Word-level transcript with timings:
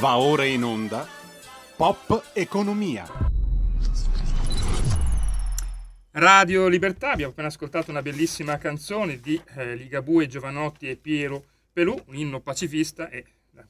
Va 0.00 0.16
ora 0.18 0.44
in 0.44 0.62
onda 0.62 1.04
Pop 1.74 2.30
Economia. 2.32 3.04
Radio 6.12 6.68
Libertà, 6.68 7.10
abbiamo 7.10 7.32
appena 7.32 7.48
ascoltato 7.48 7.90
una 7.90 8.00
bellissima 8.00 8.58
canzone 8.58 9.18
di 9.18 9.42
eh, 9.56 9.74
Ligabue, 9.74 10.28
Giovanotti 10.28 10.88
e 10.88 10.94
Piero 10.94 11.44
Pelù, 11.72 12.00
un 12.06 12.14
inno 12.14 12.38
pacifista 12.40 13.08
e 13.08 13.24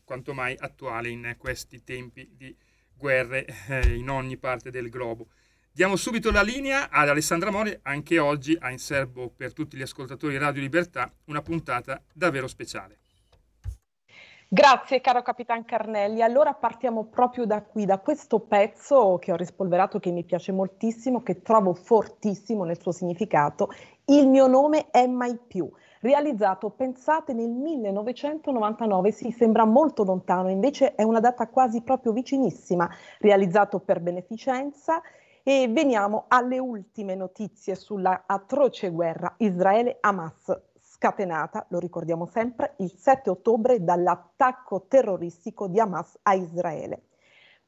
quanto 0.05 0.35
mai 0.35 0.55
attuale 0.59 1.09
in 1.09 1.35
questi 1.39 1.83
tempi 1.83 2.29
di 2.37 2.55
guerre 2.95 3.47
eh, 3.69 3.95
in 3.95 4.11
ogni 4.11 4.37
parte 4.37 4.71
del 4.71 4.91
globo. 4.91 5.29
Diamo 5.73 5.97
subito 5.97 6.31
la 6.31 6.43
linea 6.43 6.91
ad 6.91 7.09
Alessandra 7.09 7.51
Mori, 7.51 7.75
anche 7.85 8.19
oggi 8.19 8.55
ha 8.61 8.71
in 8.71 8.79
serbo 8.79 9.31
per 9.31 9.55
tutti 9.55 9.79
gli 9.79 9.83
ascoltatori 9.83 10.35
di 10.35 10.39
Radio 10.39 10.61
Libertà 10.61 11.11
una 11.25 11.41
puntata 11.41 12.03
davvero 12.13 12.47
speciale. 12.47 12.99
Grazie 14.51 15.03
caro 15.03 15.21
Capitan 15.21 15.67
Carnelli. 15.67 16.23
Allora 16.23 16.55
partiamo 16.55 17.05
proprio 17.05 17.45
da 17.45 17.61
qui, 17.61 17.85
da 17.85 17.99
questo 17.99 18.41
pezzo 18.41 19.19
che 19.19 19.31
ho 19.31 19.37
rispolverato 19.37 19.99
che 19.99 20.11
mi 20.11 20.25
piace 20.25 20.53
moltissimo, 20.53 21.23
che 21.23 21.43
trovo 21.43 21.75
fortissimo 21.75 22.65
nel 22.65 22.81
suo 22.81 22.91
significato. 22.91 23.69
Il 24.07 24.27
mio 24.27 24.47
nome 24.47 24.89
è 24.91 25.07
mai 25.07 25.37
più. 25.37 25.71
Realizzato, 26.01 26.71
pensate, 26.71 27.35
nel 27.35 27.51
1999, 27.51 29.11
sì, 29.13 29.31
sembra 29.33 29.67
molto 29.67 30.03
lontano, 30.03 30.49
invece 30.49 30.95
è 30.95 31.03
una 31.03 31.21
data 31.21 31.47
quasi 31.49 31.83
proprio 31.83 32.13
vicinissima, 32.13 32.89
realizzato 33.19 33.81
per 33.81 34.01
beneficenza 34.01 35.03
e 35.43 35.69
veniamo 35.69 36.25
alle 36.29 36.59
ultime 36.59 37.15
notizie 37.15 37.75
sulla 37.75 38.25
atroce 38.27 38.89
guerra 38.89 39.35
Israele-Hamas 39.37 40.68
scatenata, 40.99 41.65
lo 41.69 41.79
ricordiamo 41.79 42.27
sempre, 42.27 42.75
il 42.79 42.93
7 42.93 43.31
ottobre 43.31 43.85
dall'attacco 43.85 44.87
terroristico 44.89 45.69
di 45.69 45.79
Hamas 45.79 46.19
a 46.23 46.35
Israele. 46.35 47.03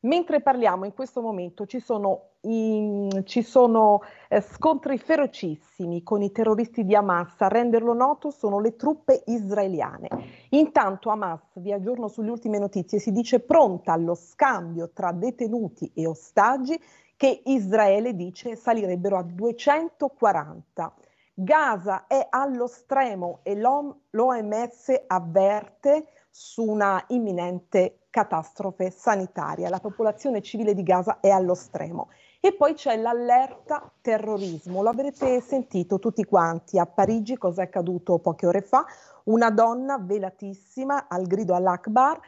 Mentre 0.00 0.40
parliamo 0.40 0.86
in 0.86 0.94
questo 0.94 1.20
momento 1.20 1.66
ci 1.66 1.78
sono, 1.78 2.30
in, 2.40 3.22
ci 3.24 3.42
sono 3.42 4.00
eh, 4.28 4.40
scontri 4.40 4.98
ferocissimi 4.98 6.02
con 6.02 6.22
i 6.22 6.32
terroristi 6.32 6.84
di 6.84 6.94
Hamas, 6.96 7.40
a 7.42 7.48
renderlo 7.48 7.92
noto 7.92 8.30
sono 8.30 8.58
le 8.58 8.74
truppe 8.74 9.22
israeliane. 9.26 10.08
Intanto 10.50 11.10
Hamas, 11.10 11.42
vi 11.60 11.72
aggiorno 11.72 12.08
sulle 12.08 12.30
ultime 12.30 12.58
notizie, 12.58 12.98
si 12.98 13.12
dice 13.12 13.40
pronta 13.40 13.92
allo 13.92 14.14
scambio 14.14 14.90
tra 14.92 15.12
detenuti 15.12 15.92
e 15.94 16.06
ostaggi 16.06 16.80
che 17.14 17.42
Israele 17.44 18.14
dice 18.16 18.56
salirebbero 18.56 19.18
a 19.18 19.22
240. 19.22 20.94
Gaza 21.42 22.06
è 22.06 22.26
allo 22.28 22.66
stremo 22.66 23.38
e 23.44 23.56
l'OMS 23.56 25.04
avverte 25.06 26.08
su 26.28 26.62
una 26.62 27.02
imminente 27.08 28.00
catastrofe 28.10 28.90
sanitaria. 28.90 29.70
La 29.70 29.78
popolazione 29.78 30.42
civile 30.42 30.74
di 30.74 30.82
Gaza 30.82 31.18
è 31.20 31.30
allo 31.30 31.54
stremo. 31.54 32.10
E 32.40 32.52
poi 32.52 32.74
c'è 32.74 32.94
l'allerta 32.98 33.90
terrorismo. 34.02 34.82
Lo 34.82 34.90
avrete 34.90 35.40
sentito 35.40 35.98
tutti 35.98 36.24
quanti. 36.24 36.78
A 36.78 36.84
Parigi 36.84 37.38
cosa 37.38 37.62
è 37.62 37.64
accaduto 37.64 38.18
poche 38.18 38.46
ore 38.46 38.60
fa? 38.60 38.84
Una 39.24 39.50
donna 39.50 39.98
velatissima 39.98 41.06
al 41.08 41.26
grido 41.26 41.54
all'Akbar 41.54 42.20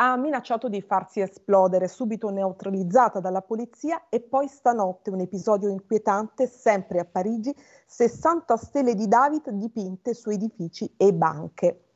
ha 0.00 0.16
minacciato 0.16 0.68
di 0.68 0.80
farsi 0.80 1.20
esplodere, 1.20 1.88
subito 1.88 2.28
neutralizzata 2.30 3.18
dalla 3.18 3.42
polizia 3.42 4.04
e 4.08 4.20
poi 4.20 4.46
stanotte 4.46 5.10
un 5.10 5.20
episodio 5.20 5.68
inquietante 5.68 6.46
sempre 6.46 7.00
a 7.00 7.04
Parigi, 7.04 7.52
60 7.86 8.56
stelle 8.56 8.94
di 8.94 9.08
David 9.08 9.50
dipinte 9.50 10.14
su 10.14 10.30
edifici 10.30 10.94
e 10.96 11.12
banche. 11.12 11.87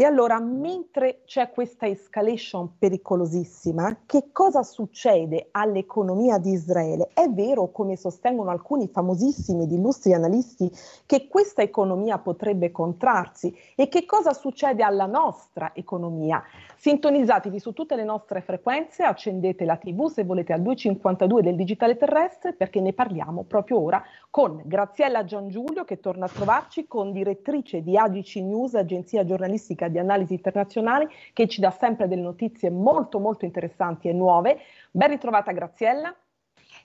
E 0.00 0.04
allora, 0.04 0.38
mentre 0.38 1.22
c'è 1.24 1.50
questa 1.50 1.88
escalation 1.88 2.78
pericolosissima, 2.78 4.02
che 4.06 4.28
cosa 4.30 4.62
succede 4.62 5.48
all'economia 5.50 6.38
di 6.38 6.52
Israele? 6.52 7.10
È 7.12 7.28
vero, 7.28 7.72
come 7.72 7.96
sostengono 7.96 8.50
alcuni 8.50 8.86
famosissimi 8.86 9.64
ed 9.64 9.72
illustri 9.72 10.14
analisti, 10.14 10.70
che 11.04 11.26
questa 11.26 11.62
economia 11.62 12.18
potrebbe 12.18 12.70
contrarsi 12.70 13.52
e 13.74 13.88
che 13.88 14.06
cosa 14.06 14.32
succede 14.34 14.84
alla 14.84 15.06
nostra 15.06 15.72
economia? 15.74 16.44
Sintonizzatevi 16.76 17.58
su 17.58 17.72
tutte 17.72 17.96
le 17.96 18.04
nostre 18.04 18.40
frequenze, 18.40 19.02
accendete 19.02 19.64
la 19.64 19.78
TV 19.78 20.08
se 20.08 20.22
volete 20.22 20.52
al 20.52 20.62
252 20.62 21.42
del 21.42 21.56
digitale 21.56 21.96
terrestre 21.96 22.52
perché 22.52 22.80
ne 22.80 22.92
parliamo 22.92 23.42
proprio 23.42 23.82
ora 23.82 24.00
con 24.30 24.62
Graziella 24.64 25.24
Giangiulio 25.24 25.82
che 25.82 25.98
torna 25.98 26.26
a 26.26 26.28
trovarci 26.28 26.86
con 26.86 27.10
direttrice 27.10 27.82
di 27.82 27.96
AGC 27.96 28.36
News, 28.36 28.74
agenzia 28.74 29.24
giornalistica 29.24 29.86
di 29.90 29.98
analisi 29.98 30.34
internazionali 30.34 31.06
che 31.32 31.48
ci 31.48 31.60
dà 31.60 31.70
sempre 31.70 32.08
delle 32.08 32.22
notizie 32.22 32.70
molto 32.70 33.18
molto 33.18 33.44
interessanti 33.44 34.08
e 34.08 34.12
nuove. 34.12 34.58
Ben 34.90 35.08
ritrovata 35.08 35.52
Graziella. 35.52 36.14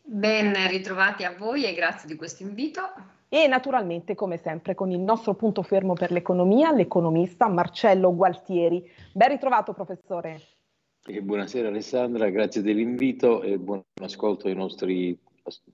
Ben 0.02 0.53
ritrovati 0.68 1.24
a 1.24 1.36
voi 1.38 1.66
e 1.66 1.74
grazie 1.74 2.08
di 2.08 2.16
questo 2.16 2.44
invito 2.44 2.81
e 3.30 3.47
naturalmente 3.47 4.14
come 4.14 4.38
sempre 4.38 4.75
con 4.75 4.91
il 4.91 5.00
nostro 5.00 5.34
punto 5.34 5.64
fermo 5.64 5.94
per 5.94 6.12
l'economia, 6.12 6.72
l'economista 6.72 7.47
Marcello 7.47 8.16
Gualtieri. 8.16 8.88
Ben 9.12 9.30
ritrovato 9.30 9.74
professore. 9.74 10.40
E 11.06 11.22
buonasera 11.22 11.68
Alessandra, 11.68 12.30
grazie 12.30 12.62
dell'invito 12.62 13.41
e 13.41 13.58
buon 13.58 13.81
ascolto 14.02 14.47
ai 14.47 14.56
nostri 14.56 15.18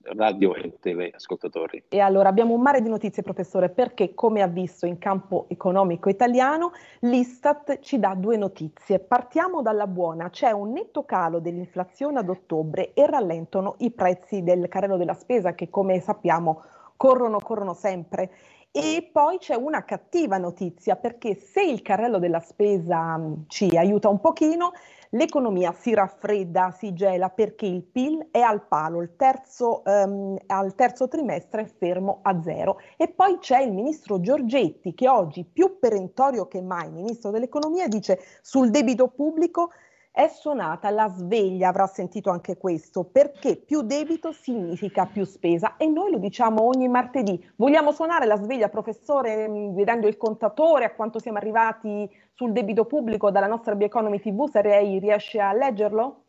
radio 0.02 0.54
e 0.54 0.78
teleascoltatori. 0.80 1.84
E 1.88 2.00
allora 2.00 2.28
abbiamo 2.28 2.54
un 2.54 2.60
mare 2.60 2.82
di 2.82 2.88
notizie 2.88 3.22
professore 3.22 3.68
perché 3.68 4.14
come 4.14 4.42
ha 4.42 4.46
visto 4.46 4.86
in 4.86 4.98
campo 4.98 5.46
economico 5.48 6.08
italiano 6.08 6.72
l'Istat 7.00 7.78
ci 7.80 7.98
dà 7.98 8.14
due 8.14 8.36
notizie. 8.36 8.98
Partiamo 8.98 9.62
dalla 9.62 9.86
buona, 9.86 10.30
c'è 10.30 10.50
un 10.50 10.72
netto 10.72 11.04
calo 11.04 11.38
dell'inflazione 11.38 12.18
ad 12.18 12.28
ottobre 12.28 12.92
e 12.94 13.06
rallentano 13.06 13.76
i 13.78 13.90
prezzi 13.90 14.42
del 14.42 14.68
carrello 14.68 14.96
della 14.96 15.14
spesa 15.14 15.54
che 15.54 15.70
come 15.70 16.00
sappiamo 16.00 16.62
corrono, 16.96 17.38
corrono 17.38 17.74
sempre. 17.74 18.30
E 18.72 19.08
poi 19.10 19.38
c'è 19.38 19.56
una 19.56 19.84
cattiva 19.84 20.38
notizia 20.38 20.94
perché 20.94 21.34
se 21.34 21.60
il 21.60 21.82
carrello 21.82 22.20
della 22.20 22.38
spesa 22.38 23.20
ci 23.48 23.76
aiuta 23.76 24.08
un 24.08 24.20
pochino, 24.20 24.72
l'economia 25.10 25.72
si 25.72 25.94
raffredda, 25.94 26.70
si 26.70 26.92
gela 26.92 27.30
perché 27.30 27.66
il 27.66 27.82
PIL 27.82 28.28
è 28.30 28.40
al 28.40 28.66
palo, 28.66 29.00
il 29.00 29.16
terzo, 29.16 29.82
um, 29.84 30.36
al 30.46 30.74
terzo 30.74 31.08
trimestre 31.08 31.62
è 31.62 31.66
fermo 31.66 32.20
a 32.22 32.40
zero. 32.42 32.78
E 32.96 33.08
poi 33.08 33.38
c'è 33.38 33.60
il 33.60 33.72
ministro 33.72 34.20
Giorgetti 34.20 34.94
che 34.94 35.08
oggi 35.08 35.44
più 35.44 35.78
perentorio 35.78 36.46
che 36.46 36.60
mai, 36.60 36.90
ministro 36.90 37.30
dell'economia, 37.30 37.88
dice 37.88 38.20
sul 38.42 38.70
debito 38.70 39.08
pubblico 39.08 39.70
è 40.12 40.26
suonata 40.26 40.90
la 40.90 41.08
sveglia, 41.08 41.68
avrà 41.68 41.86
sentito 41.86 42.30
anche 42.30 42.56
questo, 42.56 43.04
perché 43.04 43.56
più 43.56 43.82
debito 43.82 44.32
significa 44.32 45.06
più 45.06 45.24
spesa 45.24 45.76
e 45.76 45.86
noi 45.86 46.10
lo 46.10 46.18
diciamo 46.18 46.62
ogni 46.62 46.88
martedì. 46.88 47.42
Vogliamo 47.56 47.92
suonare 47.92 48.26
la 48.26 48.36
sveglia, 48.36 48.68
professore, 48.68 49.48
mm, 49.48 49.74
vedendo 49.74 50.08
il 50.08 50.16
contatore, 50.16 50.84
a 50.84 50.94
quanto 50.94 51.20
siamo 51.20 51.38
arrivati 51.38 52.08
sul 52.34 52.52
debito 52.52 52.86
pubblico 52.86 53.30
dalla 53.30 53.46
nostra 53.46 53.74
Bioeconomy 53.74 54.18
TV, 54.18 54.48
se 54.48 54.62
lei 54.62 54.98
riesce 54.98 55.38
a 55.38 55.52
leggerlo? 55.52 56.24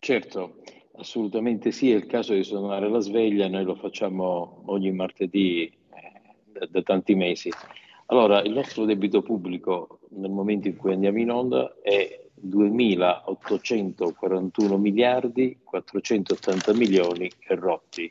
Certo, 0.00 0.56
assolutamente 0.96 1.70
sì, 1.70 1.92
è 1.92 1.94
il 1.94 2.06
caso 2.06 2.34
di 2.34 2.42
suonare 2.42 2.88
la 2.88 2.98
sveglia, 2.98 3.48
noi 3.48 3.64
lo 3.64 3.76
facciamo 3.76 4.62
ogni 4.66 4.90
martedì 4.90 5.64
eh, 5.64 6.20
da, 6.44 6.66
da 6.68 6.82
tanti 6.82 7.14
mesi. 7.14 7.50
Allora, 8.06 8.42
il 8.42 8.52
nostro 8.52 8.84
debito 8.84 9.22
pubblico 9.22 10.00
nel 10.10 10.30
momento 10.30 10.68
in 10.68 10.76
cui 10.76 10.92
andiamo 10.92 11.18
in 11.18 11.30
onda 11.30 11.76
è 11.80 12.22
2.841 12.46 14.76
miliardi 14.76 15.58
480 15.62 16.74
milioni 16.74 17.30
e 17.38 17.54
rotti. 17.54 18.10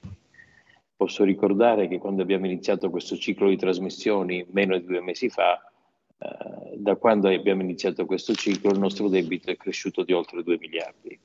Posso 0.95 1.23
ricordare 1.23 1.87
che 1.87 1.97
quando 1.97 2.21
abbiamo 2.21 2.45
iniziato 2.45 2.89
questo 2.89 3.17
ciclo 3.17 3.49
di 3.49 3.57
trasmissioni 3.57 4.45
meno 4.51 4.77
di 4.77 4.85
due 4.85 5.01
mesi 5.01 5.29
fa, 5.29 5.61
eh, 6.17 6.77
da 6.77 6.95
quando 6.95 7.27
abbiamo 7.27 7.61
iniziato 7.61 8.05
questo 8.05 8.33
ciclo 8.33 8.71
il 8.71 8.79
nostro 8.79 9.09
debito 9.09 9.49
è 9.49 9.57
cresciuto 9.57 10.03
di 10.03 10.13
oltre 10.13 10.43
2 10.43 10.57
miliardi 10.59 11.19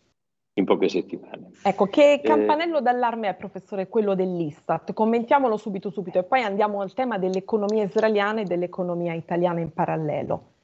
in 0.55 0.65
poche 0.65 0.89
settimane. 0.89 1.51
Ecco, 1.63 1.87
che 1.87 2.15
eh, 2.15 2.21
campanello 2.23 2.79
eh, 2.79 2.83
d'allarme 2.83 3.29
è, 3.29 3.35
professore, 3.35 3.89
quello 3.89 4.15
dell'Istat? 4.15 4.95
Commentiamolo 4.95 5.59
subito, 5.59 5.91
subito, 5.91 6.19
e 6.19 6.25
poi 6.25 6.43
andiamo 6.43 6.81
al 6.81 6.95
tema 6.95 7.19
dell'economia 7.19 7.85
israeliana 7.85 8.41
e 8.41 8.45
dell'economia 8.45 9.13
italiana 9.13 9.61
in 9.61 9.73
parallelo. 9.73 10.55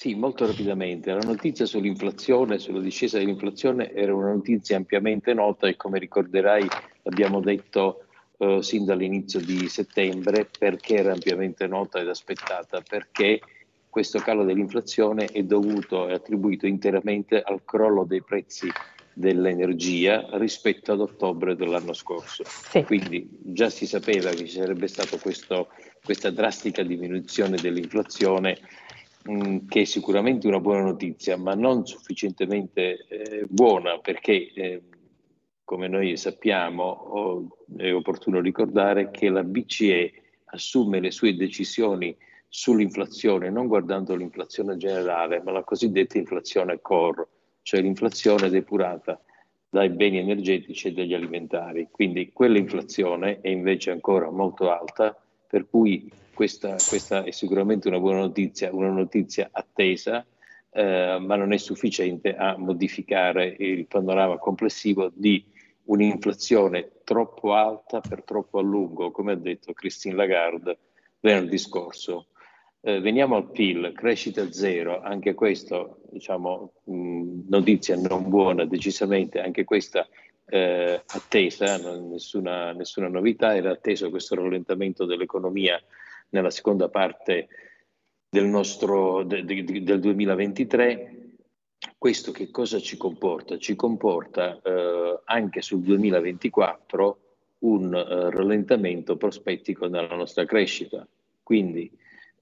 Sì, 0.00 0.14
molto 0.14 0.46
rapidamente. 0.46 1.12
La 1.12 1.24
notizia 1.24 1.66
sull'inflazione, 1.66 2.60
sulla 2.60 2.78
discesa 2.78 3.18
dell'inflazione, 3.18 3.92
era 3.92 4.14
una 4.14 4.32
notizia 4.32 4.76
ampiamente 4.76 5.34
nota 5.34 5.66
e 5.66 5.74
come 5.74 5.98
ricorderai 5.98 6.64
l'abbiamo 7.02 7.40
detto 7.40 8.04
eh, 8.38 8.62
sin 8.62 8.84
dall'inizio 8.84 9.40
di 9.40 9.68
settembre 9.68 10.48
perché 10.56 10.98
era 10.98 11.10
ampiamente 11.10 11.66
nota 11.66 11.98
ed 11.98 12.08
aspettata, 12.08 12.80
perché 12.80 13.40
questo 13.88 14.20
calo 14.20 14.44
dell'inflazione 14.44 15.26
è 15.26 15.42
dovuto 15.42 16.06
e 16.06 16.12
attribuito 16.12 16.68
interamente 16.68 17.42
al 17.42 17.64
crollo 17.64 18.04
dei 18.04 18.22
prezzi 18.22 18.70
dell'energia 19.12 20.28
rispetto 20.34 20.92
ad 20.92 21.00
ottobre 21.00 21.56
dell'anno 21.56 21.92
scorso. 21.92 22.44
Sì. 22.46 22.84
Quindi 22.84 23.28
già 23.42 23.68
si 23.68 23.84
sapeva 23.84 24.30
che 24.30 24.46
ci 24.46 24.60
sarebbe 24.60 24.86
stata 24.86 25.18
questa 25.18 26.30
drastica 26.30 26.84
diminuzione 26.84 27.56
dell'inflazione 27.56 28.58
mh, 29.28 29.66
che 29.66 29.82
è 29.82 29.84
sicuramente 29.84 30.46
una 30.46 30.60
buona 30.60 30.82
notizia, 30.82 31.36
ma 31.36 31.54
non 31.54 31.86
sufficientemente 31.86 33.06
eh, 33.08 33.46
buona 33.48 33.98
perché, 33.98 34.52
eh, 34.52 34.82
come 35.64 35.86
noi 35.88 36.16
sappiamo, 36.16 36.82
oh, 36.84 37.58
è 37.76 37.92
opportuno 37.92 38.40
ricordare 38.40 39.10
che 39.10 39.28
la 39.28 39.44
BCE 39.44 40.12
assume 40.46 41.00
le 41.00 41.10
sue 41.10 41.36
decisioni 41.36 42.16
sull'inflazione 42.48 43.50
non 43.50 43.66
guardando 43.66 44.14
l'inflazione 44.14 44.76
generale, 44.78 45.42
ma 45.42 45.52
la 45.52 45.64
cosiddetta 45.64 46.16
inflazione 46.16 46.80
core, 46.80 47.26
cioè 47.62 47.82
l'inflazione 47.82 48.48
depurata 48.48 49.20
dai 49.68 49.90
beni 49.90 50.18
energetici 50.18 50.88
e 50.88 50.92
dagli 50.92 51.12
alimentari. 51.12 51.88
Quindi 51.90 52.32
quell'inflazione 52.32 53.42
è 53.42 53.48
invece 53.48 53.90
ancora 53.90 54.30
molto 54.30 54.70
alta, 54.70 55.14
per 55.46 55.68
cui 55.68 56.10
questa, 56.38 56.76
questa 56.88 57.24
è 57.24 57.32
sicuramente 57.32 57.88
una 57.88 57.98
buona 57.98 58.20
notizia, 58.20 58.72
una 58.72 58.92
notizia 58.92 59.48
attesa, 59.50 60.24
eh, 60.70 61.18
ma 61.20 61.34
non 61.34 61.52
è 61.52 61.56
sufficiente 61.56 62.36
a 62.36 62.56
modificare 62.56 63.56
il 63.58 63.88
panorama 63.88 64.38
complessivo 64.38 65.10
di 65.12 65.44
un'inflazione 65.86 67.00
troppo 67.02 67.54
alta 67.54 67.98
per 67.98 68.22
troppo 68.22 68.60
a 68.60 68.62
lungo, 68.62 69.10
come 69.10 69.32
ha 69.32 69.34
detto 69.34 69.72
Christine 69.72 70.14
Lagarde 70.14 70.78
venerdì 71.18 71.58
scorso. 71.58 72.28
Eh, 72.82 73.00
veniamo 73.00 73.34
al 73.34 73.50
PIL, 73.50 73.90
crescita 73.92 74.52
zero, 74.52 75.00
anche 75.00 75.34
questo, 75.34 76.02
diciamo, 76.12 76.74
mh, 76.84 77.48
notizia 77.48 77.96
non 77.96 78.28
buona 78.28 78.64
decisamente, 78.64 79.40
anche 79.40 79.64
questa 79.64 80.06
eh, 80.46 81.02
attesa, 81.04 81.98
nessuna, 81.98 82.72
nessuna, 82.74 83.08
novità, 83.08 83.56
era 83.56 83.72
atteso 83.72 84.08
questo 84.08 84.36
rallentamento 84.36 85.04
dell'economia 85.04 85.82
nella 86.30 86.50
seconda 86.50 86.88
parte 86.88 87.48
del, 88.28 88.46
nostro, 88.46 89.24
de, 89.24 89.44
de, 89.44 89.82
del 89.82 90.00
2023. 90.00 91.14
Questo 91.96 92.32
che 92.32 92.50
cosa 92.50 92.78
ci 92.80 92.96
comporta? 92.96 93.58
Ci 93.58 93.74
comporta 93.74 94.60
eh, 94.60 95.20
anche 95.24 95.62
sul 95.62 95.80
2024 95.80 97.18
un 97.60 97.92
uh, 97.92 98.30
rallentamento 98.30 99.16
prospettico 99.16 99.86
nella 99.86 100.14
nostra 100.14 100.44
crescita. 100.44 101.06
Quindi 101.42 101.90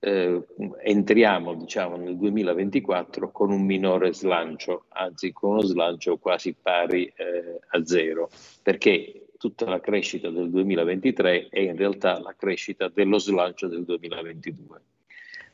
eh, 0.00 0.42
entriamo 0.82 1.54
diciamo, 1.54 1.96
nel 1.96 2.16
2024 2.16 3.30
con 3.30 3.50
un 3.50 3.64
minore 3.64 4.12
slancio, 4.12 4.84
anzi 4.88 5.32
con 5.32 5.52
uno 5.52 5.62
slancio 5.62 6.18
quasi 6.18 6.54
pari 6.54 7.12
eh, 7.16 7.60
a 7.68 7.84
zero, 7.84 8.30
perché 8.62 9.25
tutta 9.46 9.66
la 9.66 9.78
crescita 9.78 10.28
del 10.28 10.50
2023 10.50 11.48
è 11.50 11.60
in 11.60 11.76
realtà 11.76 12.18
la 12.18 12.34
crescita 12.36 12.90
dello 12.92 13.18
slancio 13.18 13.68
del 13.68 13.84
2022. 13.84 14.80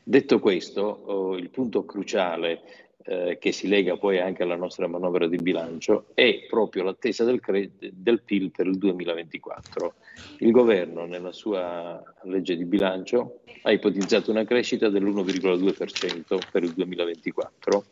Detto 0.02 0.38
questo, 0.38 0.80
oh, 0.80 1.36
il 1.36 1.50
punto 1.50 1.84
cruciale 1.84 2.62
eh, 3.04 3.36
che 3.38 3.52
si 3.52 3.68
lega 3.68 3.98
poi 3.98 4.18
anche 4.18 4.44
alla 4.44 4.56
nostra 4.56 4.86
manovra 4.86 5.28
di 5.28 5.36
bilancio 5.36 6.06
è 6.14 6.46
proprio 6.48 6.84
l'attesa 6.84 7.24
del, 7.24 7.40
cre- 7.40 7.72
del 7.78 8.22
PIL 8.22 8.50
per 8.50 8.66
il 8.66 8.78
2024. 8.78 9.94
Il 10.38 10.52
governo 10.52 11.04
nella 11.04 11.32
sua 11.32 12.02
legge 12.22 12.56
di 12.56 12.64
bilancio 12.64 13.40
ha 13.60 13.72
ipotizzato 13.72 14.30
una 14.30 14.44
crescita 14.44 14.88
dell'1,2% 14.88 16.38
per 16.50 16.62
il 16.62 16.72
2024 16.72 17.84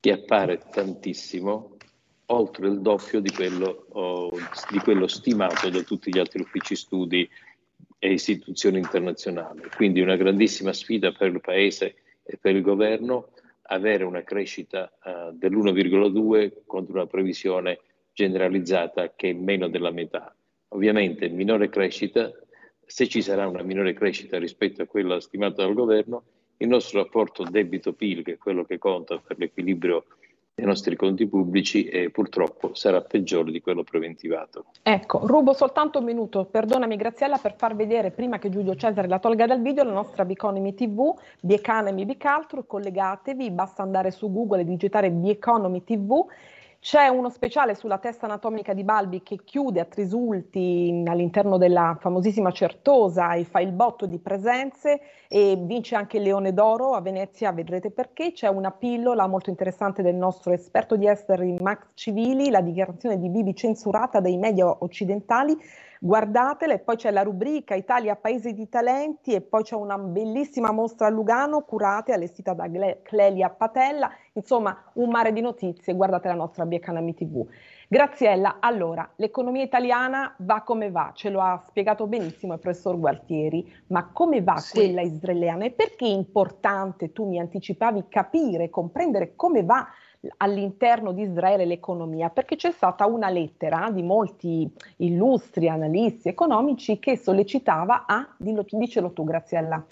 che 0.00 0.10
appare 0.10 0.60
tantissimo 0.72 1.75
oltre 2.26 2.68
il 2.68 2.80
doppio 2.80 3.20
di 3.20 3.30
quello, 3.30 3.86
di 4.70 4.78
quello 4.78 5.06
stimato 5.06 5.68
da 5.68 5.82
tutti 5.82 6.10
gli 6.10 6.18
altri 6.18 6.40
uffici 6.40 6.74
studi 6.74 7.28
e 7.98 8.12
istituzioni 8.12 8.78
internazionali. 8.78 9.62
Quindi 9.74 10.00
una 10.00 10.16
grandissima 10.16 10.72
sfida 10.72 11.12
per 11.12 11.28
il 11.28 11.40
Paese 11.40 11.94
e 12.22 12.36
per 12.40 12.56
il 12.56 12.62
governo 12.62 13.30
avere 13.68 14.04
una 14.04 14.22
crescita 14.22 14.92
uh, 15.02 15.32
dell'1,2 15.32 16.64
contro 16.66 16.94
una 16.94 17.06
previsione 17.06 17.80
generalizzata 18.12 19.12
che 19.14 19.30
è 19.30 19.32
meno 19.32 19.68
della 19.68 19.90
metà. 19.90 20.34
Ovviamente 20.68 21.28
minore 21.28 21.68
crescita, 21.68 22.32
se 22.84 23.08
ci 23.08 23.22
sarà 23.22 23.46
una 23.46 23.62
minore 23.62 23.92
crescita 23.92 24.38
rispetto 24.38 24.82
a 24.82 24.86
quella 24.86 25.20
stimata 25.20 25.62
dal 25.62 25.74
governo, 25.74 26.24
il 26.58 26.68
nostro 26.68 27.02
rapporto 27.02 27.44
debito-PIL, 27.44 28.22
che 28.22 28.32
è 28.34 28.38
quello 28.38 28.64
che 28.64 28.78
conta 28.78 29.18
per 29.18 29.38
l'equilibrio 29.38 30.04
dei 30.56 30.64
nostri 30.64 30.96
conti 30.96 31.26
pubblici 31.26 31.84
e 31.84 32.08
purtroppo 32.08 32.72
sarà 32.72 33.02
peggiore 33.02 33.52
di 33.52 33.60
quello 33.60 33.84
preventivato. 33.84 34.64
Ecco, 34.82 35.26
rubo 35.26 35.52
soltanto 35.52 35.98
un 35.98 36.06
minuto, 36.06 36.46
perdonami 36.46 36.96
Graziella, 36.96 37.36
per 37.36 37.54
far 37.58 37.76
vedere 37.76 38.10
prima 38.10 38.38
che 38.38 38.48
Giulio 38.48 38.74
Cesare 38.74 39.06
la 39.06 39.18
tolga 39.18 39.44
dal 39.44 39.60
video 39.60 39.84
la 39.84 39.92
nostra 39.92 40.24
Biconomy 40.24 40.72
TV, 40.72 41.14
Bieconomy 41.42 42.06
Bicaltro, 42.06 42.64
collegatevi, 42.64 43.50
basta 43.50 43.82
andare 43.82 44.10
su 44.10 44.32
Google 44.32 44.62
e 44.62 44.64
digitare 44.64 45.10
Bieconomy 45.10 45.84
TV 45.84 46.24
c'è 46.86 47.08
uno 47.08 47.30
speciale 47.30 47.74
sulla 47.74 47.98
testa 47.98 48.26
anatomica 48.26 48.72
di 48.72 48.84
Balbi 48.84 49.24
che 49.24 49.40
chiude 49.42 49.80
a 49.80 49.84
Trisulti 49.86 51.02
all'interno 51.04 51.58
della 51.58 51.98
famosissima 52.00 52.52
Certosa 52.52 53.34
e 53.34 53.42
fa 53.42 53.58
il 53.58 53.72
botto 53.72 54.06
di 54.06 54.20
presenze 54.20 55.00
e 55.26 55.56
vince 55.58 55.96
anche 55.96 56.18
il 56.18 56.22
Leone 56.22 56.54
d'Oro 56.54 56.92
a 56.92 57.00
Venezia, 57.00 57.50
vedrete 57.50 57.90
perché. 57.90 58.30
C'è 58.30 58.46
una 58.46 58.70
pillola 58.70 59.26
molto 59.26 59.50
interessante 59.50 60.00
del 60.00 60.14
nostro 60.14 60.52
esperto 60.52 60.94
di 60.94 61.08
esteri 61.08 61.56
Max 61.58 61.88
Civili, 61.94 62.50
la 62.50 62.60
dichiarazione 62.60 63.18
di 63.18 63.30
Bibi 63.30 63.56
censurata 63.56 64.20
dai 64.20 64.36
media 64.36 64.68
occidentali 64.68 65.58
guardatele, 66.06 66.78
poi 66.78 66.96
c'è 66.96 67.10
la 67.10 67.22
rubrica 67.22 67.74
Italia 67.74 68.14
Paese 68.14 68.52
di 68.52 68.68
Talenti 68.68 69.34
e 69.34 69.40
poi 69.40 69.64
c'è 69.64 69.74
una 69.74 69.98
bellissima 69.98 70.70
mostra 70.70 71.08
a 71.08 71.10
Lugano 71.10 71.62
curata 71.62 72.12
e 72.12 72.14
allestita 72.14 72.54
da 72.54 72.70
Clelia 73.02 73.50
Patella, 73.50 74.10
insomma 74.34 74.90
un 74.94 75.10
mare 75.10 75.32
di 75.32 75.40
notizie, 75.40 75.94
guardate 75.94 76.28
la 76.28 76.34
nostra 76.34 76.64
Biecanami 76.64 77.12
TV. 77.12 77.44
Graziella, 77.88 78.56
allora, 78.60 79.08
l'economia 79.16 79.62
italiana 79.62 80.34
va 80.38 80.62
come 80.62 80.90
va, 80.90 81.10
ce 81.12 81.28
lo 81.28 81.40
ha 81.40 81.62
spiegato 81.66 82.06
benissimo 82.06 82.54
il 82.54 82.60
professor 82.60 82.98
Gualtieri, 82.98 83.72
ma 83.88 84.10
come 84.12 84.42
va 84.42 84.56
sì. 84.56 84.78
quella 84.78 85.02
israeliana 85.02 85.64
e 85.64 85.72
perché 85.72 86.04
è 86.04 86.08
importante, 86.08 87.12
tu 87.12 87.28
mi 87.28 87.38
anticipavi, 87.38 88.06
capire, 88.08 88.70
comprendere 88.70 89.34
come 89.34 89.64
va 89.64 89.86
all'interno 90.38 91.12
di 91.12 91.22
Israele 91.22 91.64
l'economia, 91.64 92.30
perché 92.30 92.56
c'è 92.56 92.70
stata 92.70 93.06
una 93.06 93.28
lettera 93.30 93.90
di 93.90 94.02
molti 94.02 94.70
illustri 94.96 95.68
analisti 95.68 96.28
economici 96.28 96.98
che 96.98 97.16
sollecitava 97.16 98.04
a, 98.06 98.34
dillo, 98.36 98.64
dicelo 98.68 99.12
tu 99.12 99.24
Graziella. 99.24 99.84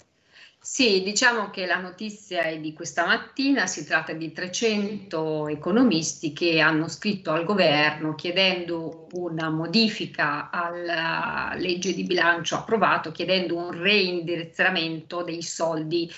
Sì, 0.67 1.03
diciamo 1.03 1.50
che 1.50 1.67
la 1.67 1.79
notizia 1.79 2.44
è 2.44 2.59
di 2.59 2.73
questa 2.73 3.05
mattina, 3.05 3.67
si 3.67 3.85
tratta 3.85 4.15
di 4.15 4.32
300 4.32 5.49
economisti 5.49 6.32
che 6.32 6.59
hanno 6.59 6.88
scritto 6.88 7.32
al 7.32 7.44
governo 7.44 8.15
chiedendo 8.15 9.08
una 9.13 9.51
modifica 9.51 10.49
alla 10.49 11.53
legge 11.58 11.93
di 11.93 12.05
bilancio 12.05 12.56
approvato, 12.56 13.13
chiedendo 13.13 13.58
un 13.58 13.72
reindirizzamento 13.72 15.22
dei 15.22 15.43
soldi 15.43 16.10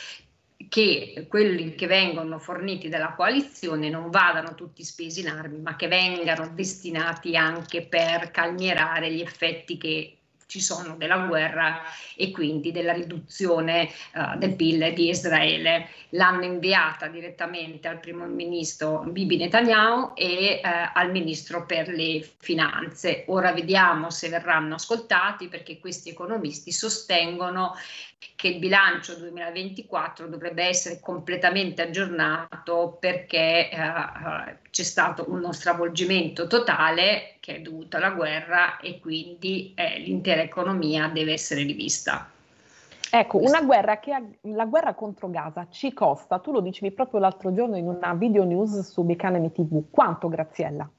che 0.69 1.27
quelli 1.29 1.75
che 1.75 1.87
vengono 1.87 2.39
forniti 2.39 2.89
dalla 2.89 3.13
coalizione 3.15 3.91
non 3.91 4.11
vadano 4.11 4.55
tutti 4.55 4.83
spesi 4.85 5.21
in 5.21 5.29
armi, 5.29 5.59
ma 5.59 5.77
che 5.77 5.89
vengano 5.89 6.49
destinati 6.55 7.37
anche 7.37 7.83
per 7.83 8.31
calmierare 8.31 9.13
gli 9.13 9.21
effetti 9.21 9.77
che 9.77 10.17
ci 10.47 10.61
sono 10.61 10.95
della 10.97 11.27
guerra 11.27 11.83
e 12.15 12.31
quindi 12.31 12.71
della 12.71 12.93
riduzione 12.93 13.91
uh, 14.15 14.39
del 14.39 14.55
PIL 14.55 14.93
di 14.95 15.09
Israele. 15.09 15.89
L'hanno 16.11 16.45
inviata 16.45 17.09
direttamente 17.09 17.89
al 17.89 17.99
primo 17.99 18.25
ministro 18.27 19.01
Bibi 19.01 19.37
Netanyahu 19.37 20.13
e 20.15 20.61
uh, 20.63 20.69
al 20.95 21.11
ministro 21.11 21.67
per 21.67 21.89
le 21.89 22.27
finanze. 22.39 23.25
Ora 23.27 23.53
vediamo 23.53 24.11
se 24.11 24.29
verranno 24.29 24.77
ascoltati 24.77 25.49
perché 25.49 25.79
questi 25.81 26.11
economisti 26.11 26.71
sostengono 26.71 27.75
che 28.35 28.49
il 28.49 28.59
bilancio 28.59 29.15
2024 29.15 30.27
dovrebbe 30.27 30.65
essere 30.65 31.01
completamente 31.01 31.83
aggiornato 31.83 32.97
perché 32.99 33.69
uh, 33.73 34.53
c'è 34.71 34.83
stato 34.83 35.27
uno 35.29 35.53
stravolgimento 35.53 36.47
totale 36.47 37.37
che 37.41 37.57
è 37.57 37.61
dovuto 37.61 37.97
alla 37.97 38.11
guerra 38.11 38.79
e 38.79 38.99
quindi 38.99 39.73
eh, 39.75 39.99
l'intera 39.99 40.43
economia 40.43 41.09
deve 41.09 41.33
essere 41.33 41.63
rivista. 41.63 42.31
Ecco, 43.11 43.39
una 43.39 43.63
guerra 43.63 43.99
che 43.99 44.13
ha, 44.13 44.23
la 44.43 44.67
guerra 44.67 44.95
contro 44.95 45.31
Gaza 45.31 45.69
ci 45.71 45.93
costa, 45.93 46.39
tu 46.39 46.53
lo 46.53 46.61
dicevi 46.61 46.93
proprio 46.93 47.21
l'altro 47.21 47.55
giorno 47.55 47.77
in 47.77 47.87
una 47.87 48.15
video 48.15 48.45
news 48.45 48.81
su 48.81 49.05
Becanemi 49.05 49.53
TV, 49.53 49.85
quanto 49.91 50.29
Graziella? 50.29 50.91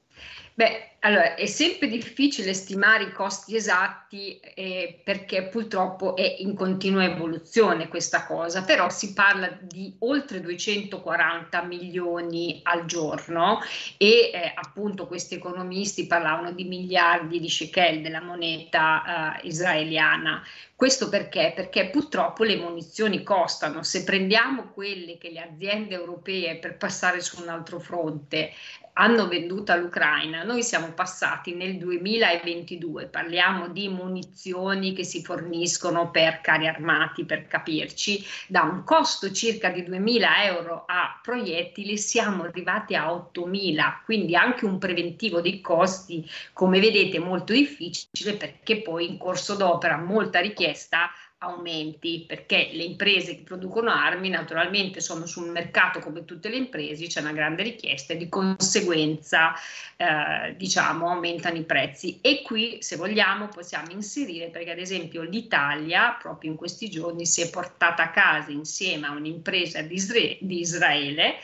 Beh, 0.58 0.96
allora, 1.02 1.36
è 1.36 1.46
sempre 1.46 1.86
difficile 1.86 2.52
stimare 2.52 3.04
i 3.04 3.12
costi 3.12 3.54
esatti 3.54 4.40
eh, 4.40 5.00
perché 5.04 5.44
purtroppo 5.44 6.16
è 6.16 6.34
in 6.38 6.56
continua 6.56 7.04
evoluzione 7.04 7.86
questa 7.86 8.26
cosa, 8.26 8.64
però 8.64 8.90
si 8.90 9.12
parla 9.12 9.56
di 9.60 9.94
oltre 10.00 10.40
240 10.40 11.62
milioni 11.62 12.58
al 12.64 12.86
giorno 12.86 13.60
e 13.96 14.32
eh, 14.34 14.52
appunto 14.52 15.06
questi 15.06 15.36
economisti 15.36 16.08
parlavano 16.08 16.50
di 16.50 16.64
miliardi 16.64 17.38
di 17.38 17.48
shekel 17.48 18.02
della 18.02 18.20
moneta 18.20 19.38
eh, 19.40 19.46
israeliana. 19.46 20.42
Questo 20.74 21.08
perché? 21.08 21.52
Perché 21.54 21.88
purtroppo 21.90 22.42
le 22.42 22.56
munizioni 22.56 23.22
costano. 23.22 23.84
Se 23.84 24.02
prendiamo 24.02 24.70
quelle 24.74 25.18
che 25.18 25.30
le 25.30 25.40
aziende 25.40 25.94
europee 25.94 26.56
per 26.56 26.76
passare 26.76 27.20
su 27.20 27.40
un 27.40 27.48
altro 27.48 27.78
fronte 27.78 28.52
hanno 29.00 29.28
venduto 29.28 29.70
all'Ucraina, 29.70 30.42
noi 30.42 30.64
siamo 30.64 30.88
passati 30.92 31.54
nel 31.54 31.78
2022, 31.78 33.06
parliamo 33.06 33.68
di 33.68 33.88
munizioni 33.88 34.92
che 34.92 35.04
si 35.04 35.22
forniscono 35.22 36.10
per 36.10 36.40
carri 36.40 36.66
armati, 36.66 37.24
per 37.24 37.46
capirci, 37.46 38.24
da 38.48 38.62
un 38.62 38.82
costo 38.82 39.30
circa 39.30 39.70
di 39.70 39.82
2.000 39.82 40.26
euro 40.46 40.84
a 40.86 41.20
proiettili 41.22 41.96
siamo 41.96 42.42
arrivati 42.42 42.96
a 42.96 43.06
8.000, 43.12 44.04
quindi 44.04 44.34
anche 44.34 44.64
un 44.64 44.78
preventivo 44.78 45.40
dei 45.40 45.60
costi, 45.60 46.28
come 46.52 46.80
vedete, 46.80 47.20
molto 47.20 47.52
difficile 47.52 48.34
perché 48.34 48.82
poi 48.82 49.08
in 49.08 49.16
corso 49.16 49.54
d'opera 49.54 49.96
molta 49.96 50.40
richiesta 50.40 51.10
aumenti 51.38 52.24
perché 52.26 52.70
le 52.72 52.82
imprese 52.82 53.36
che 53.36 53.42
producono 53.42 53.90
armi 53.90 54.28
naturalmente 54.28 55.00
sono 55.00 55.24
sul 55.24 55.50
mercato 55.50 56.00
come 56.00 56.24
tutte 56.24 56.48
le 56.48 56.56
imprese, 56.56 57.06
c'è 57.06 57.20
una 57.20 57.32
grande 57.32 57.62
richiesta 57.62 58.12
e 58.12 58.16
di 58.16 58.28
conseguenza 58.28 59.54
eh, 59.96 60.54
diciamo 60.56 61.08
aumentano 61.08 61.56
i 61.56 61.62
prezzi 61.62 62.18
e 62.20 62.42
qui 62.42 62.78
se 62.80 62.96
vogliamo 62.96 63.46
possiamo 63.46 63.92
inserire 63.92 64.48
perché 64.48 64.72
ad 64.72 64.78
esempio 64.78 65.22
l'Italia 65.22 66.16
proprio 66.20 66.50
in 66.50 66.56
questi 66.56 66.90
giorni 66.90 67.24
si 67.24 67.40
è 67.40 67.50
portata 67.50 68.02
a 68.02 68.10
casa 68.10 68.50
insieme 68.50 69.06
a 69.06 69.12
un'impresa 69.12 69.80
di, 69.82 69.94
Isra- 69.94 70.36
di 70.40 70.58
Israele 70.58 71.36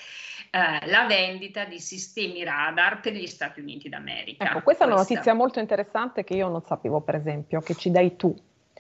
eh, 0.51 0.87
la 0.89 1.07
vendita 1.07 1.65
di 1.65 1.79
sistemi 1.79 2.43
radar 2.43 3.01
per 3.01 3.13
gli 3.13 3.27
Stati 3.27 3.61
Uniti 3.61 3.89
d'America. 3.89 4.45
Ecco, 4.45 4.63
questa 4.63 4.85
è 4.85 4.87
una 4.87 4.97
notizia 4.97 5.35
molto 5.35 5.59
interessante 5.59 6.23
che 6.23 6.35
io 6.35 6.49
non 6.49 6.63
sapevo, 6.63 7.01
per 7.01 7.17
esempio, 7.17 7.61
che 7.61 7.75
ci 7.75 7.91
dai 7.91 8.15
tu. 8.15 8.33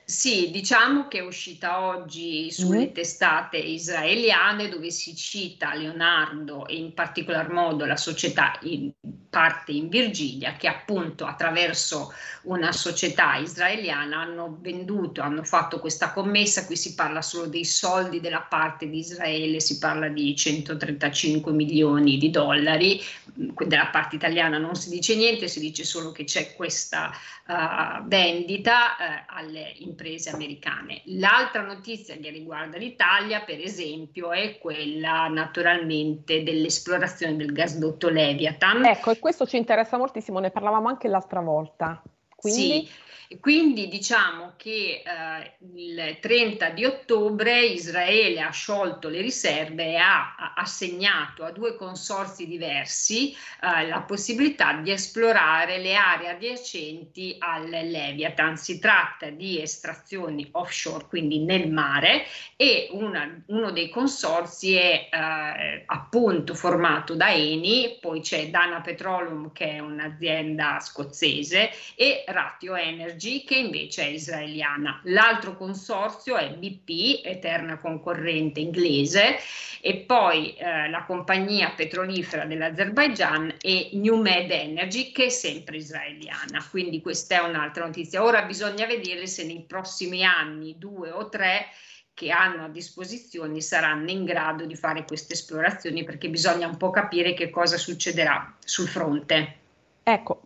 Sì, 0.06 0.50
diciamo 0.50 1.08
che 1.08 1.20
è 1.20 1.22
uscita 1.22 1.86
oggi 1.86 2.52
sulle 2.52 2.88
mm. 2.88 2.92
testate 2.92 3.56
israeliane 3.56 4.68
dove 4.68 4.90
si 4.90 5.16
cita 5.16 5.74
Leonardo 5.74 6.66
e 6.66 6.76
in 6.76 6.92
particolar 6.92 7.50
modo 7.50 7.86
la 7.86 7.96
società 7.96 8.58
in 8.64 8.92
parte 9.30 9.72
in 9.72 9.88
Virginia 9.88 10.56
che 10.56 10.68
appunto 10.68 11.24
attraverso 11.24 12.12
una 12.42 12.70
società 12.70 13.36
israeliana 13.36 14.20
hanno 14.20 14.58
venduto, 14.60 15.22
hanno 15.22 15.42
fatto 15.42 15.80
questa 15.80 16.12
commessa, 16.12 16.66
qui 16.66 16.76
si 16.76 16.94
parla 16.94 17.22
solo 17.22 17.46
dei 17.46 17.64
soldi 17.64 18.20
della 18.20 18.42
parte 18.42 18.88
di 18.88 18.98
Israele, 18.98 19.58
si 19.58 19.78
parla 19.78 20.08
di 20.08 20.36
135 20.36 21.50
milioni 21.50 22.18
di 22.18 22.30
dollari, 22.30 23.00
della 23.24 23.86
parte 23.86 24.16
italiana 24.16 24.58
non 24.58 24.74
si 24.76 24.90
dice 24.90 25.16
niente, 25.16 25.48
si 25.48 25.58
dice 25.58 25.82
solo 25.82 26.12
che 26.12 26.24
c'è 26.24 26.54
questa 26.54 27.10
uh, 27.46 28.06
vendita 28.06 28.96
uh, 28.98 29.34
alle 29.34 29.72
imprese 29.78 29.93
americane. 30.32 31.02
L'altra 31.06 31.62
notizia 31.62 32.16
che 32.16 32.30
riguarda 32.30 32.76
l'Italia, 32.76 33.40
per 33.40 33.60
esempio, 33.60 34.32
è 34.32 34.58
quella 34.58 35.28
naturalmente 35.28 36.42
dell'esplorazione 36.42 37.36
del 37.36 37.52
gasdotto 37.52 38.08
Leviathan. 38.08 38.84
Ecco, 38.84 39.10
e 39.10 39.18
questo 39.18 39.46
ci 39.46 39.56
interessa 39.56 39.96
moltissimo, 39.96 40.38
ne 40.38 40.50
parlavamo 40.50 40.88
anche 40.88 41.08
l'altra 41.08 41.40
volta. 41.40 42.02
Quindi... 42.44 42.86
Sì, 42.86 43.02
quindi 43.40 43.88
diciamo 43.88 44.52
che 44.56 45.02
eh, 45.04 45.56
il 45.74 46.18
30 46.20 46.70
di 46.70 46.84
ottobre 46.84 47.64
Israele 47.64 48.40
ha 48.40 48.50
sciolto 48.50 49.08
le 49.08 49.20
riserve 49.20 49.92
e 49.92 49.96
ha 49.96 50.54
assegnato 50.54 51.44
a 51.44 51.50
due 51.50 51.74
consorsi 51.76 52.46
diversi 52.46 53.32
eh, 53.32 53.86
la 53.86 54.02
possibilità 54.02 54.74
di 54.74 54.90
esplorare 54.90 55.78
le 55.78 55.94
aree 55.94 56.30
adiacenti 56.30 57.36
al 57.38 57.68
Leviathan. 57.68 58.56
Si 58.56 58.78
tratta 58.78 59.30
di 59.30 59.60
estrazioni 59.60 60.48
offshore, 60.52 61.06
quindi 61.06 61.40
nel 61.40 61.70
mare, 61.70 62.24
e 62.56 62.88
una, 62.92 63.42
uno 63.46 63.70
dei 63.70 63.88
consorsi 63.88 64.74
è 64.74 65.08
eh, 65.10 65.82
appunto 65.86 66.54
formato 66.54 67.14
da 67.14 67.32
Eni, 67.32 67.98
poi 68.00 68.20
c'è 68.20 68.50
Dana 68.50 68.80
Petroleum 68.80 69.52
che 69.52 69.72
è 69.72 69.78
un'azienda 69.78 70.78
scozzese 70.80 71.70
e 71.94 72.24
Ratio 72.34 72.74
Energy 72.74 73.44
che 73.44 73.54
invece 73.54 74.02
è 74.02 74.08
israeliana. 74.08 75.00
L'altro 75.04 75.56
consorzio 75.56 76.36
è 76.36 76.50
BP, 76.50 77.24
eterna 77.24 77.78
concorrente 77.78 78.60
inglese, 78.60 79.38
e 79.80 79.96
poi 79.96 80.54
eh, 80.56 80.88
la 80.90 81.04
compagnia 81.04 81.70
petrolifera 81.70 82.44
dell'Azerbaigian 82.44 83.54
e 83.60 83.90
New 83.92 84.20
Med 84.20 84.50
Energy 84.50 85.12
che 85.12 85.26
è 85.26 85.28
sempre 85.28 85.76
israeliana. 85.76 86.66
Quindi 86.70 87.00
questa 87.00 87.36
è 87.36 87.48
un'altra 87.48 87.84
notizia. 87.86 88.22
Ora 88.22 88.42
bisogna 88.42 88.86
vedere 88.86 89.26
se 89.26 89.44
nei 89.44 89.64
prossimi 89.66 90.24
anni, 90.24 90.76
due 90.78 91.10
o 91.10 91.28
tre, 91.28 91.68
che 92.14 92.30
hanno 92.30 92.64
a 92.64 92.68
disposizione 92.68 93.60
saranno 93.60 94.08
in 94.10 94.24
grado 94.24 94.64
di 94.64 94.76
fare 94.76 95.04
queste 95.04 95.34
esplorazioni 95.34 96.04
perché 96.04 96.28
bisogna 96.28 96.68
un 96.68 96.76
po' 96.76 96.90
capire 96.90 97.34
che 97.34 97.50
cosa 97.50 97.76
succederà 97.76 98.56
sul 98.64 98.88
fronte. 98.88 99.63
Ecco, 100.06 100.42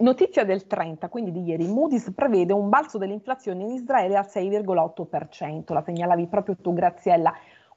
notizia 0.00 0.44
del 0.44 0.66
30, 0.66 1.08
quindi 1.08 1.32
di 1.32 1.42
ieri, 1.42 1.66
Moody's 1.66 2.12
prevede 2.14 2.52
un 2.52 2.68
balzo 2.68 2.98
dell'inflazione 2.98 3.62
in 3.62 3.70
Israele 3.70 4.18
al 4.18 4.26
6,8%, 4.30 5.72
la 5.72 5.82
segnalavi 5.82 6.26
proprio 6.26 6.56
tu 6.60 6.74
Graziella. 6.74 7.34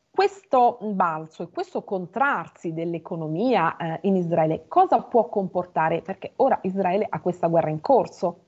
Questo 0.10 0.78
balzo 0.82 1.44
e 1.44 1.50
questo 1.50 1.86
contrarsi 1.86 2.74
dell'economia 2.74 3.78
eh, 3.78 4.00
in 4.02 4.18
Israele 4.18 4.66
cosa 4.68 5.00
può 5.04 5.30
comportare? 5.30 6.02
Perché 6.02 6.34
ora 6.36 6.60
Israele 6.64 7.08
ha 7.10 7.22
questa 7.22 7.48
guerra 7.48 7.70
in 7.70 7.80
corso. 7.80 8.40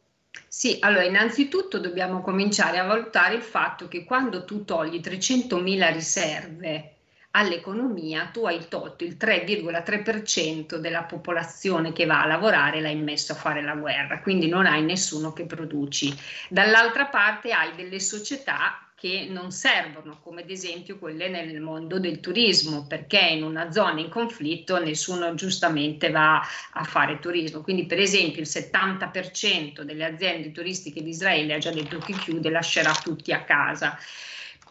Sì, 0.45 0.75
allora 0.81 1.05
innanzitutto 1.05 1.79
dobbiamo 1.79 2.19
cominciare 2.19 2.79
a 2.79 2.85
valutare 2.85 3.35
il 3.35 3.43
fatto 3.43 3.87
che 3.87 4.03
quando 4.03 4.43
tu 4.43 4.65
togli 4.65 4.97
300.000 4.97 5.93
riserve 5.93 6.92
all'economia, 7.35 8.29
tu 8.31 8.45
hai 8.45 8.67
tolto 8.67 9.03
il 9.03 9.17
3,3% 9.19 10.75
della 10.75 11.03
popolazione 11.03 11.91
che 11.93 12.05
va 12.05 12.21
a 12.21 12.27
lavorare, 12.27 12.81
l'hai 12.81 12.95
messo 12.95 13.31
a 13.31 13.35
fare 13.35 13.61
la 13.61 13.75
guerra, 13.75 14.19
quindi 14.21 14.47
non 14.47 14.65
hai 14.65 14.83
nessuno 14.83 15.33
che 15.33 15.45
produci. 15.45 16.15
Dall'altra 16.49 17.05
parte 17.05 17.51
hai 17.51 17.73
delle 17.75 17.99
società 17.99 18.87
che 18.95 19.27
non 19.29 19.51
servono, 19.51 20.19
come 20.21 20.43
ad 20.43 20.49
esempio 20.49 20.97
quelle 20.97 21.27
nel 21.27 21.59
mondo 21.59 21.99
del 21.99 22.19
turismo, 22.19 22.85
perché 22.87 23.19
in 23.19 23.43
una 23.43 23.71
zona 23.71 23.99
in 23.99 24.09
conflitto 24.09 24.81
nessuno 24.81 25.33
giustamente 25.33 26.09
va 26.09 26.39
a 26.71 26.83
fare 26.83 27.19
turismo. 27.19 27.61
Quindi, 27.61 27.85
per 27.85 27.99
esempio, 27.99 28.41
il 28.41 28.47
70% 28.47 29.81
delle 29.81 30.05
aziende 30.05 30.51
turistiche 30.51 31.03
di 31.03 31.09
Israele 31.09 31.55
ha 31.55 31.57
già 31.57 31.71
detto 31.71 31.97
che 31.97 32.13
chiude, 32.13 32.49
lascerà 32.49 32.93
tutti 32.93 33.33
a 33.33 33.43
casa 33.43 33.97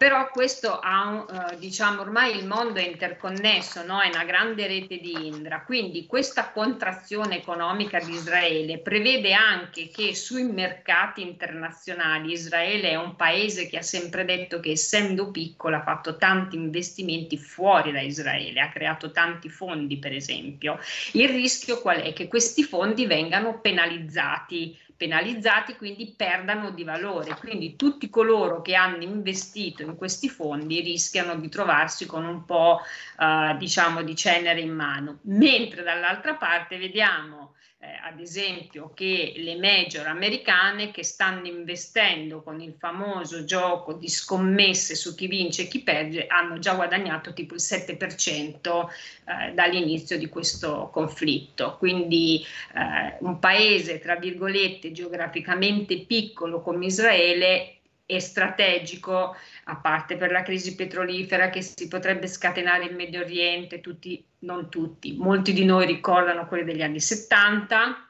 però 0.02 0.28
questo 0.30 0.80
ha 0.80 1.06
un, 1.06 1.24
uh, 1.28 1.56
diciamo 1.60 2.00
ormai 2.00 2.36
il 2.36 2.44
mondo 2.44 2.80
è 2.80 2.84
interconnesso, 2.84 3.84
no? 3.84 4.00
è 4.00 4.08
una 4.08 4.24
grande 4.24 4.66
rete 4.66 4.98
di 4.98 5.28
Indra, 5.28 5.62
quindi 5.62 6.06
questa 6.06 6.50
contrazione 6.50 7.36
economica 7.36 8.00
di 8.00 8.10
Israele 8.10 8.78
prevede 8.78 9.32
anche 9.32 9.90
che 9.94 10.16
sui 10.16 10.42
mercati 10.42 11.22
internazionali 11.22 12.32
Israele 12.32 12.90
è 12.90 12.96
un 12.96 13.14
paese 13.14 13.68
che 13.68 13.78
ha 13.78 13.82
sempre 13.82 14.24
detto 14.24 14.58
che 14.58 14.72
essendo 14.72 15.30
piccolo 15.30 15.76
ha 15.76 15.84
fatto 15.84 16.16
tanti 16.16 16.56
investimenti 16.56 17.38
fuori 17.38 17.92
da 17.92 18.00
Israele, 18.00 18.58
ha 18.58 18.70
creato 18.70 19.12
tanti 19.12 19.48
fondi 19.50 19.98
per 19.98 20.12
esempio. 20.12 20.80
Il 21.12 21.28
rischio 21.28 21.80
qual 21.80 21.98
è? 21.98 22.12
Che 22.12 22.26
questi 22.26 22.64
fondi 22.64 23.06
vengano 23.06 23.60
penalizzati 23.60 24.76
penalizzati, 25.02 25.74
quindi 25.74 26.14
perdano 26.16 26.70
di 26.70 26.84
valore. 26.84 27.36
Quindi 27.40 27.74
tutti 27.74 28.08
coloro 28.08 28.62
che 28.62 28.76
hanno 28.76 29.02
investito 29.02 29.82
in 29.82 29.96
questi 29.96 30.28
fondi 30.28 30.80
rischiano 30.80 31.34
di 31.34 31.48
trovarsi 31.48 32.06
con 32.06 32.24
un 32.24 32.44
po' 32.44 32.78
eh, 33.18 33.56
diciamo 33.58 34.02
di 34.02 34.14
cenere 34.14 34.60
in 34.60 34.72
mano. 34.72 35.18
Mentre 35.22 35.82
dall'altra 35.82 36.34
parte 36.34 36.78
vediamo 36.78 37.41
eh, 37.84 37.98
ad 38.00 38.20
esempio 38.20 38.92
che 38.94 39.32
le 39.38 39.56
major 39.56 40.06
americane 40.06 40.92
che 40.92 41.02
stanno 41.02 41.48
investendo 41.48 42.40
con 42.40 42.60
il 42.60 42.74
famoso 42.78 43.42
gioco 43.42 43.94
di 43.94 44.08
scommesse 44.08 44.94
su 44.94 45.16
chi 45.16 45.26
vince 45.26 45.62
e 45.62 45.66
chi 45.66 45.80
perde 45.80 46.28
hanno 46.28 46.60
già 46.60 46.74
guadagnato 46.74 47.32
tipo 47.32 47.54
il 47.54 47.60
7% 47.60 48.86
eh, 49.24 49.52
dall'inizio 49.54 50.16
di 50.16 50.28
questo 50.28 50.90
conflitto. 50.92 51.76
Quindi 51.76 52.44
eh, 52.72 53.16
un 53.18 53.40
paese, 53.40 53.98
tra 53.98 54.14
virgolette, 54.14 54.92
geograficamente 54.92 55.98
piccolo 56.02 56.60
come 56.62 56.86
Israele 56.86 57.78
e 58.06 58.20
strategico, 58.20 59.36
a 59.64 59.76
parte 59.76 60.16
per 60.16 60.30
la 60.30 60.42
crisi 60.42 60.74
petrolifera 60.74 61.50
che 61.50 61.62
si 61.62 61.88
potrebbe 61.88 62.26
scatenare 62.26 62.84
in 62.84 62.94
Medio 62.94 63.20
Oriente, 63.20 63.80
tutti, 63.80 64.24
non 64.40 64.68
tutti, 64.68 65.16
molti 65.16 65.52
di 65.52 65.64
noi 65.64 65.86
ricordano 65.86 66.46
quelli 66.46 66.64
degli 66.64 66.82
anni 66.82 67.00
70, 67.00 68.08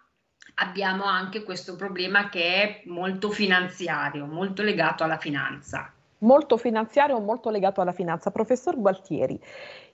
abbiamo 0.55 1.05
anche 1.05 1.43
questo 1.43 1.77
problema 1.77 2.29
che 2.29 2.43
è 2.43 2.83
molto 2.87 3.31
finanziario, 3.31 4.27
molto 4.27 4.63
legato 4.63 5.05
alla 5.05 5.19
finanza 5.19 5.93
molto 6.23 6.57
finanziario, 6.57 7.21
molto 7.21 7.51
legato 7.51 7.81
alla 7.81 7.93
finanza. 7.93 8.31
Professor 8.31 8.79
Gualtieri, 8.79 9.39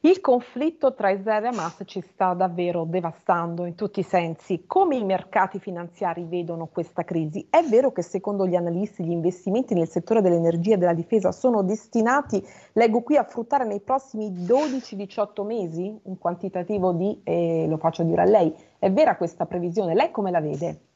il 0.01 0.21
conflitto 0.21 0.95
tra 0.95 1.11
Israele 1.11 1.47
e 1.47 1.49
Hamas 1.51 1.83
ci 1.85 2.01
sta 2.01 2.33
davvero 2.35 2.85
devastando 2.85 3.65
in 3.65 3.75
tutti 3.75 4.01
i 4.01 4.05
sensi. 4.05 4.65
Come 4.67 4.97
i 4.97 5.05
mercati 5.05 5.59
finanziari 5.59 6.25
vedono 6.25 6.67
questa 6.67 7.05
crisi? 7.05 7.47
È 7.51 7.63
vero 7.63 7.93
che 7.93 8.03
secondo 8.03 8.47
gli 8.47 8.55
analisti 8.55 9.05
gli 9.05 9.11
investimenti 9.11 9.75
nel 9.75 9.89
settore 9.89 10.23
dell'energia 10.23 10.75
e 10.75 10.79
della 10.79 10.95
difesa 10.95 11.33
sono 11.33 11.63
destinati, 11.63 12.45
leggo 12.73 13.03
qui, 13.03 13.17
a 13.17 13.25
fruttare 13.25 13.65
nei 13.65 13.81
prossimi 13.81 14.31
12-18 14.31 15.45
mesi 15.45 15.99
un 16.05 16.19
quantitativo 16.19 16.93
di, 16.93 17.21
eh, 17.25 17.67
lo 17.69 17.77
faccio 17.79 18.03
dire 18.05 18.23
a 18.23 18.27
lei, 18.27 18.55
è 18.79 18.91
vera 18.93 19.17
questa 19.17 19.47
previsione? 19.47 19.95
Lei 19.95 20.11
come 20.11 20.31
la 20.31 20.41
vede? 20.41 20.88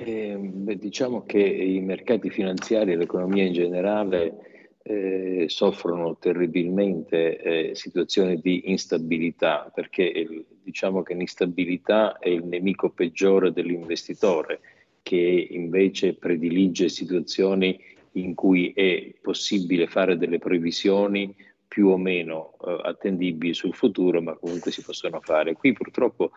Eh, 0.00 0.36
beh, 0.38 0.76
diciamo 0.76 1.24
che 1.26 1.40
i 1.40 1.80
mercati 1.80 2.30
finanziari 2.30 2.92
e 2.92 2.96
l'economia 2.96 3.42
in 3.42 3.52
generale 3.52 4.76
eh, 4.84 5.46
soffrono 5.48 6.16
terribilmente 6.18 7.42
eh, 7.42 7.74
situazioni 7.74 8.40
di 8.40 8.70
instabilità, 8.70 9.68
perché 9.74 10.46
diciamo 10.62 11.02
che 11.02 11.14
l'instabilità 11.14 12.16
è 12.18 12.28
il 12.28 12.44
nemico 12.44 12.90
peggiore 12.90 13.50
dell'investitore, 13.50 14.60
che 15.02 15.48
invece 15.50 16.14
predilige 16.14 16.88
situazioni 16.88 17.76
in 18.12 18.36
cui 18.36 18.72
è 18.76 19.14
possibile 19.20 19.88
fare 19.88 20.16
delle 20.16 20.38
previsioni 20.38 21.34
più 21.66 21.88
o 21.88 21.96
meno 21.96 22.56
eh, 22.64 22.78
attendibili 22.84 23.52
sul 23.52 23.74
futuro, 23.74 24.22
ma 24.22 24.36
comunque 24.36 24.70
si 24.70 24.80
possono 24.80 25.18
fare. 25.20 25.54
Qui 25.54 25.72
purtroppo 25.72 26.30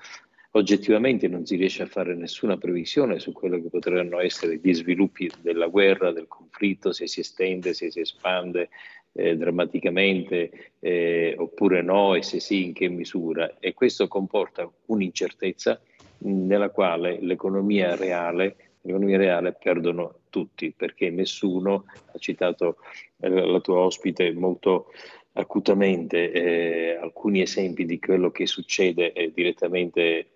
oggettivamente 0.52 1.28
non 1.28 1.46
si 1.46 1.56
riesce 1.56 1.84
a 1.84 1.88
fare 1.88 2.16
nessuna 2.16 2.58
previsione 2.58 3.20
su 3.20 3.32
quello 3.32 3.62
che 3.62 3.70
potranno 3.70 4.20
essere 4.20 4.60
gli 4.62 4.74
sviluppi 4.74 5.30
della 5.42 5.68
guerra, 5.68 6.12
del 6.12 6.28
conflitto, 6.28 6.92
se 6.92 7.08
si 7.08 7.22
estende, 7.22 7.74
se 7.74 7.92
si 7.92 8.02
espande 8.02 8.70
eh, 9.14 9.36
drammaticamente 9.36 10.74
eh, 10.80 11.36
oppure 11.38 11.82
no 11.82 12.16
e 12.16 12.24
se 12.24 12.40
sì 12.40 12.66
in 12.66 12.74
che 12.74 12.90
misura. 12.90 13.58
E 13.60 13.74
questo 13.74 14.08
comporta 14.08 14.70
un'incertezza 14.88 15.80
nella 16.20 16.70
quale 16.70 17.20
l'economia 17.22 17.96
reale, 17.96 18.56
l'economia 18.82 19.18
reale 19.18 19.54
perdono 19.54 20.20
tutti 20.30 20.74
perché 20.76 21.10
nessuno, 21.10 21.86
ha 22.14 22.18
citato 22.18 22.78
eh, 23.20 23.30
la 23.30 23.60
tua 23.60 23.80
ospite 23.80 24.32
molto 24.34 24.92
acutamente 25.34 26.32
eh, 26.32 26.96
alcuni 26.96 27.42
esempi 27.42 27.86
di 27.86 28.00
quello 28.00 28.32
che 28.32 28.46
succede 28.46 29.14
eh, 29.14 29.32
direttamente 29.34 30.32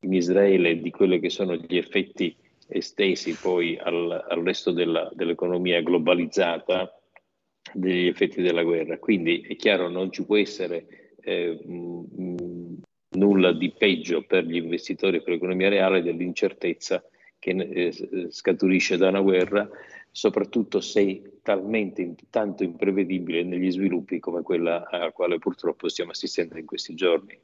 in 0.00 0.12
Israele 0.12 0.70
e 0.70 0.80
di 0.80 0.90
quelli 0.90 1.20
che 1.20 1.30
sono 1.30 1.54
gli 1.54 1.76
effetti 1.76 2.36
estesi 2.68 3.34
poi 3.34 3.78
al, 3.78 4.24
al 4.28 4.42
resto 4.42 4.72
della, 4.72 5.10
dell'economia 5.14 5.80
globalizzata 5.82 6.92
degli 7.72 8.06
effetti 8.06 8.42
della 8.42 8.64
guerra. 8.64 8.98
Quindi 8.98 9.42
è 9.42 9.56
chiaro 9.56 9.88
non 9.88 10.10
ci 10.10 10.24
può 10.24 10.36
essere 10.36 11.14
eh, 11.20 11.58
mh, 11.64 12.80
nulla 13.16 13.52
di 13.52 13.72
peggio 13.72 14.22
per 14.22 14.44
gli 14.44 14.56
investitori 14.56 15.18
e 15.18 15.22
per 15.22 15.34
l'economia 15.34 15.68
reale 15.68 16.02
dell'incertezza 16.02 17.04
che 17.38 17.50
eh, 17.50 18.26
scaturisce 18.30 18.96
da 18.96 19.08
una 19.08 19.20
guerra 19.20 19.68
soprattutto 20.16 20.80
se 20.80 21.40
talmente 21.42 22.14
tanto 22.30 22.64
imprevedibile 22.64 23.42
negli 23.42 23.70
sviluppi 23.70 24.18
come 24.18 24.40
quella 24.40 24.88
a 24.88 25.12
quale 25.12 25.38
purtroppo 25.38 25.90
stiamo 25.90 26.12
assistendo 26.12 26.56
in 26.56 26.64
questi 26.64 26.94
giorni. 26.94 27.38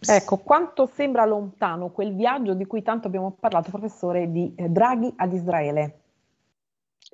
Ecco, 0.00 0.38
quanto 0.38 0.86
sembra 0.86 1.24
lontano 1.24 1.90
quel 1.90 2.12
viaggio 2.16 2.54
di 2.54 2.64
cui 2.64 2.82
tanto 2.82 3.06
abbiamo 3.06 3.36
parlato, 3.38 3.70
professore, 3.70 4.32
di 4.32 4.52
eh, 4.56 4.68
Draghi 4.68 5.12
ad 5.14 5.32
Israele? 5.32 5.98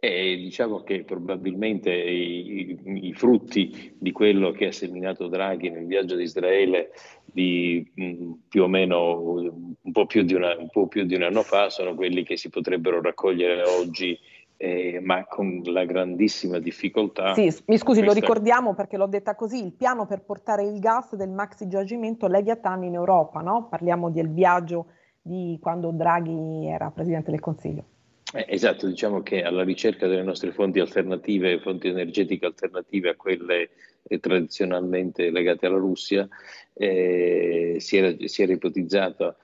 E 0.01 0.37
diciamo 0.37 0.83
che 0.83 1.05
probabilmente 1.05 1.93
i, 1.93 2.71
i, 2.71 3.09
i, 3.09 3.13
frutti 3.13 3.95
di 3.99 4.13
quello 4.13 4.53
che 4.53 4.69
ha 4.69 4.73
seminato 4.73 5.29
Draghi 5.29 5.69
nel 5.69 5.85
viaggio 5.85 6.17
di 6.17 6.23
Israele 6.23 6.93
di 7.25 7.87
mh, 7.95 8.05
mm, 8.05 8.33
più 8.49 8.63
o 8.63 8.69
meno 8.69 9.35
un 9.83 9.93
po' 9.93 10.07
più, 10.07 10.25
una, 10.35 10.57
un 10.57 10.71
po' 10.71 10.87
più, 10.87 11.05
di 11.05 11.15
un 11.15 11.25
anno 11.25 11.43
fa 11.43 11.69
sono 11.69 11.95
quelli 11.95 12.23
che 12.23 12.39
si 12.39 12.49
potrebbero 12.49 13.03
raccogliere 13.03 13.65
oggi 13.65 14.19
eh, 14.61 14.99
ma 15.01 15.25
con 15.25 15.63
la 15.65 15.85
grandissima 15.85 16.59
difficoltà. 16.59 17.33
Sì, 17.33 17.45
mi 17.67 17.79
scusi, 17.79 18.03
questa... 18.03 18.05
lo 18.05 18.13
ricordiamo 18.13 18.75
perché 18.75 18.97
l'ho 18.97 19.07
detta 19.07 19.37
così, 19.37 19.65
il 19.65 19.73
piano 19.73 20.07
per 20.07 20.23
portare 20.23 20.65
il 20.65 20.81
gas 20.81 21.15
del 21.15 21.31
maxi 21.31 21.69
giacimento 21.69 22.27
Leviathan 22.27 22.83
in 22.83 22.95
Europa, 22.95 23.41
no? 23.41 23.69
Parliamo 23.71 24.11
del 24.11 24.29
viaggio 24.29 24.87
di 25.23 25.59
quando 25.63 25.93
Draghi 25.93 26.67
era 26.67 26.91
Presidente 26.91 27.31
del 27.31 27.41
Consiglio. 27.41 27.85
Eh, 28.35 28.47
esatto, 28.49 28.87
diciamo 28.89 29.23
che 29.23 29.43
alla 29.43 29.63
ricerca 29.63 30.09
delle 30.09 30.23
nostre 30.23 30.51
fonti 30.51 30.81
alternative, 30.81 31.61
fonti 31.61 31.89
energetiche 31.89 32.45
alternative 32.45 33.11
a 33.11 33.17
quelle 33.17 33.71
eh, 34.03 34.19
tradizionalmente 34.19 35.31
legate 35.31 35.67
alla 35.67 35.79
Russia, 35.79 36.29
eh, 36.75 37.77
si, 37.79 37.97
era, 37.97 38.15
si 38.27 38.43
era 38.43 38.53
ipotizzato 38.53 39.37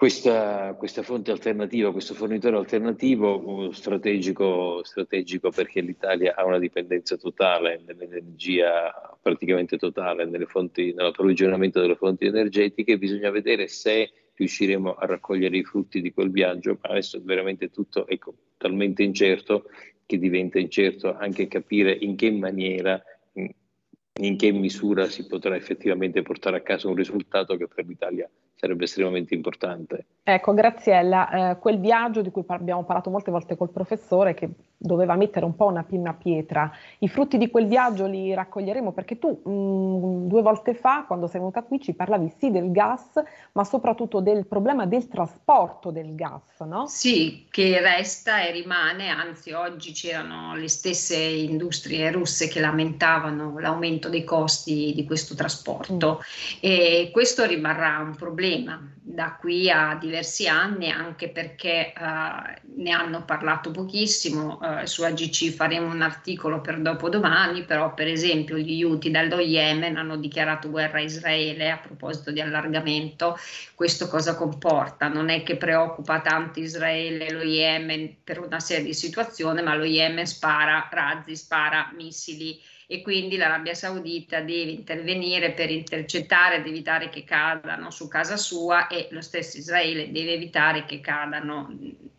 questa, 0.00 0.74
questa, 0.78 1.02
fonte 1.02 1.30
alternativa, 1.30 1.92
questo 1.92 2.14
fornitore 2.14 2.56
alternativo 2.56 3.70
strategico, 3.70 4.82
strategico, 4.82 5.50
perché 5.50 5.82
l'Italia 5.82 6.34
ha 6.34 6.46
una 6.46 6.58
dipendenza 6.58 7.18
totale 7.18 7.82
nell'energia, 7.84 8.90
praticamente 9.20 9.76
totale 9.76 10.26
fonti, 10.46 10.94
nell'approvvigionamento 10.94 11.82
delle 11.82 11.96
fonti 11.96 12.24
energetiche, 12.24 12.96
bisogna 12.96 13.28
vedere 13.28 13.68
se 13.68 14.10
riusciremo 14.36 14.94
a 14.94 15.04
raccogliere 15.04 15.58
i 15.58 15.64
frutti 15.64 16.00
di 16.00 16.14
quel 16.14 16.30
viaggio, 16.30 16.78
ma 16.80 16.92
adesso 16.92 17.20
veramente 17.22 17.68
tutto 17.68 18.06
è 18.06 18.16
talmente 18.56 19.02
incerto 19.02 19.64
che 20.06 20.18
diventa 20.18 20.58
incerto 20.58 21.14
anche 21.14 21.46
capire 21.46 21.92
in 21.92 22.16
che 22.16 22.30
maniera, 22.30 22.98
in 23.34 24.36
che 24.38 24.50
misura 24.50 25.10
si 25.10 25.26
potrà 25.26 25.56
effettivamente 25.56 26.22
portare 26.22 26.56
a 26.56 26.62
casa 26.62 26.88
un 26.88 26.94
risultato 26.94 27.54
che 27.58 27.68
per 27.68 27.84
l'Italia 27.84 28.26
sarebbe 28.60 28.84
estremamente 28.84 29.34
importante. 29.34 30.04
Ecco, 30.22 30.52
Graziella, 30.52 31.52
eh, 31.52 31.58
quel 31.58 31.80
viaggio 31.80 32.20
di 32.20 32.30
cui 32.30 32.44
abbiamo 32.48 32.84
parlato 32.84 33.08
molte 33.08 33.30
volte 33.30 33.56
col 33.56 33.70
professore, 33.70 34.34
che 34.34 34.50
doveva 34.82 35.14
mettere 35.14 35.44
un 35.44 35.54
po' 35.54 35.66
una 35.66 35.82
pinna 35.82 36.14
pietra, 36.14 36.70
i 37.00 37.08
frutti 37.08 37.36
di 37.36 37.50
quel 37.50 37.66
viaggio 37.66 38.06
li 38.06 38.32
raccoglieremo 38.32 38.92
perché 38.92 39.18
tu 39.18 39.40
mh, 39.44 39.50
mm, 39.50 40.26
due 40.26 40.40
volte 40.40 40.74
fa, 40.74 41.04
quando 41.06 41.26
sei 41.26 41.40
venuta 41.40 41.62
qui, 41.62 41.80
ci 41.80 41.92
parlavi 41.92 42.32
sì 42.38 42.50
del 42.50 42.72
gas, 42.72 43.20
ma 43.52 43.64
soprattutto 43.64 44.20
del 44.20 44.46
problema 44.46 44.86
del 44.86 45.06
trasporto 45.08 45.90
del 45.90 46.14
gas, 46.14 46.60
no? 46.60 46.86
Sì, 46.86 47.46
che 47.50 47.80
resta 47.80 48.42
e 48.42 48.52
rimane, 48.52 49.08
anzi 49.10 49.52
oggi 49.52 49.92
c'erano 49.92 50.54
le 50.54 50.68
stesse 50.68 51.16
industrie 51.16 52.10
russe 52.10 52.48
che 52.48 52.60
lamentavano 52.60 53.58
l'aumento 53.58 54.08
dei 54.08 54.24
costi 54.24 54.92
di 54.94 55.04
questo 55.04 55.34
trasporto 55.34 56.20
mm. 56.20 56.58
e 56.60 57.10
questo 57.12 57.44
rimarrà 57.44 57.98
un 57.98 58.14
problema 58.14 58.38
problema 58.40 58.80
da 59.12 59.36
qui 59.38 59.70
a 59.70 59.96
diversi 60.00 60.46
anni, 60.46 60.90
anche 60.90 61.28
perché 61.28 61.92
eh, 61.92 62.60
ne 62.76 62.90
hanno 62.90 63.24
parlato 63.24 63.70
pochissimo. 63.70 64.60
Eh, 64.62 64.86
su 64.86 65.02
AGC 65.02 65.50
faremo 65.50 65.90
un 65.90 66.02
articolo 66.02 66.60
per 66.60 66.80
dopodomani, 66.80 67.64
però 67.64 67.92
per 67.92 68.06
esempio 68.06 68.56
gli 68.56 68.82
Houthi 68.82 69.10
dallo 69.10 69.40
Yemen 69.40 69.96
hanno 69.96 70.16
dichiarato 70.16 70.70
guerra 70.70 70.98
a 70.98 71.02
Israele 71.02 71.70
a 71.70 71.78
proposito 71.78 72.30
di 72.30 72.40
allargamento. 72.40 73.36
Questo 73.74 74.08
cosa 74.08 74.36
comporta? 74.36 75.08
Non 75.08 75.28
è 75.28 75.42
che 75.42 75.56
preoccupa 75.56 76.20
tanto 76.20 76.60
Israele 76.60 77.26
e 77.26 77.32
lo 77.32 77.42
Yemen 77.42 78.16
per 78.22 78.40
una 78.40 78.60
serie 78.60 78.84
di 78.84 78.94
situazioni, 78.94 79.62
ma 79.62 79.74
lo 79.74 79.84
Yemen 79.84 80.26
spara 80.26 80.88
razzi, 80.90 81.36
spara 81.36 81.90
missili 81.96 82.60
e 82.92 83.02
quindi 83.02 83.36
l'Arabia 83.36 83.72
Saudita 83.72 84.40
deve 84.40 84.72
intervenire 84.72 85.52
per 85.52 85.70
intercettare 85.70 86.56
ed 86.56 86.66
evitare 86.66 87.08
che 87.08 87.22
cadano 87.22 87.92
su 87.92 88.08
casa 88.08 88.36
sua 88.36 88.88
e 88.88 89.06
lo 89.12 89.20
stesso 89.20 89.58
Israele 89.58 90.10
deve 90.10 90.32
evitare 90.32 90.84
che 90.86 91.00
cadano 91.00 91.72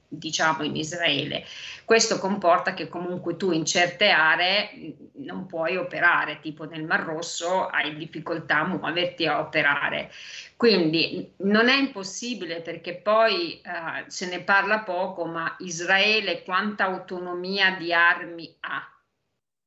diciamo 0.08 0.64
in 0.64 0.78
Israele. 0.78 1.44
Questo 1.84 2.20
comporta 2.20 2.74
che 2.74 2.88
comunque 2.88 3.36
tu 3.36 3.52
in 3.52 3.66
certe 3.66 4.12
aree 4.12 4.96
non 5.16 5.46
puoi 5.46 5.76
operare, 5.76 6.40
tipo 6.40 6.64
nel 6.64 6.86
Mar 6.86 7.04
Rosso 7.04 7.68
hai 7.68 7.94
difficoltà 7.98 8.60
a 8.60 8.68
muoverti 8.68 9.28
a 9.28 9.42
operare. 9.42 10.10
Quindi 10.56 11.34
non 11.40 11.68
è 11.68 11.76
impossibile 11.76 12.62
perché 12.62 12.94
poi 12.94 13.60
eh, 13.60 14.06
se 14.08 14.26
ne 14.30 14.40
parla 14.40 14.80
poco, 14.80 15.26
ma 15.26 15.54
Israele 15.60 16.44
quanta 16.44 16.86
autonomia 16.86 17.72
di 17.72 17.92
armi 17.92 18.56
ha? 18.62 18.91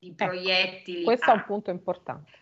Di 0.04 0.14
ecco, 0.16 0.24
proiettili. 0.26 1.02
Questo 1.02 1.30
a... 1.30 1.34
è 1.34 1.36
un 1.36 1.44
punto 1.44 1.70
importante. 1.70 2.32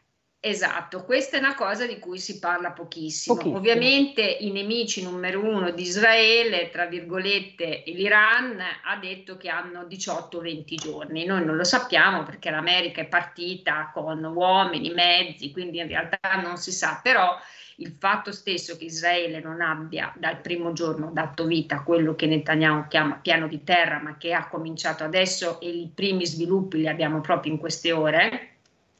Esatto, 0.44 1.04
questa 1.04 1.36
è 1.36 1.38
una 1.38 1.54
cosa 1.54 1.86
di 1.86 2.00
cui 2.00 2.18
si 2.18 2.40
parla 2.40 2.72
pochissimo. 2.72 3.36
pochissimo. 3.36 3.58
Ovviamente 3.58 4.22
i 4.22 4.50
nemici 4.50 5.00
numero 5.00 5.40
uno 5.40 5.70
di 5.70 5.82
Israele, 5.82 6.68
tra 6.70 6.86
virgolette, 6.86 7.84
l'Iran 7.86 8.60
ha 8.60 8.96
detto 8.96 9.36
che 9.36 9.48
hanno 9.48 9.82
18-20 9.82 10.74
giorni. 10.74 11.24
Noi 11.24 11.44
non 11.44 11.54
lo 11.54 11.62
sappiamo 11.62 12.24
perché 12.24 12.50
l'America 12.50 13.00
è 13.00 13.06
partita 13.06 13.92
con 13.94 14.24
uomini, 14.24 14.90
mezzi, 14.90 15.52
quindi 15.52 15.78
in 15.78 15.86
realtà 15.86 16.18
non 16.42 16.56
si 16.56 16.72
sa, 16.72 16.98
però 17.00 17.38
il 17.76 17.94
fatto 17.96 18.32
stesso 18.32 18.76
che 18.76 18.86
Israele 18.86 19.38
non 19.38 19.60
abbia 19.60 20.12
dal 20.16 20.40
primo 20.40 20.72
giorno 20.72 21.12
dato 21.12 21.46
vita 21.46 21.76
a 21.76 21.82
quello 21.84 22.16
che 22.16 22.26
Netanyahu 22.26 22.88
chiama 22.88 23.14
piano 23.22 23.46
di 23.46 23.62
terra, 23.62 24.00
ma 24.02 24.16
che 24.16 24.32
ha 24.32 24.48
cominciato 24.48 25.04
adesso 25.04 25.60
e 25.60 25.68
i 25.68 25.88
primi 25.94 26.26
sviluppi 26.26 26.78
li 26.78 26.88
abbiamo 26.88 27.20
proprio 27.20 27.52
in 27.52 27.58
queste 27.60 27.92
ore 27.92 28.51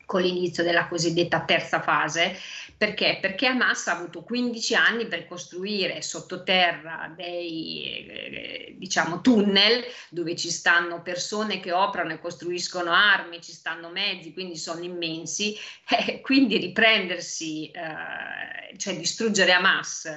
con 0.07 0.23
l'inizio 0.23 0.63
della 0.63 0.87
cosiddetta 0.87 1.45
terza 1.45 1.81
fase. 1.81 2.39
Perché? 2.77 3.19
Perché 3.21 3.47
Hamas 3.47 3.87
ha 3.87 3.97
avuto 3.97 4.23
15 4.23 4.75
anni 4.75 5.07
per 5.07 5.27
costruire 5.27 6.03
sottoterra 6.03 7.13
dei 7.15 8.07
eh, 8.09 8.75
diciamo, 8.77 9.21
tunnel 9.21 9.85
dove 10.11 10.35
ci 10.35 10.51
stanno 10.51 11.01
persone 11.03 11.61
che 11.61 11.71
operano 11.71 12.13
e 12.13 12.21
costruiscono 12.21 12.91
armi, 12.93 13.41
ci 13.41 13.53
stanno 13.53 13.89
mezzi, 13.89 14.33
quindi 14.33 14.57
sono 14.57 14.83
immensi. 14.83 15.57
Eh, 15.93 16.23
quindi 16.23 16.57
riprendersi, 16.57 17.71
eh, 17.71 18.77
cioè 18.79 18.97
distruggere 18.97 19.53
Hamas 19.53 20.11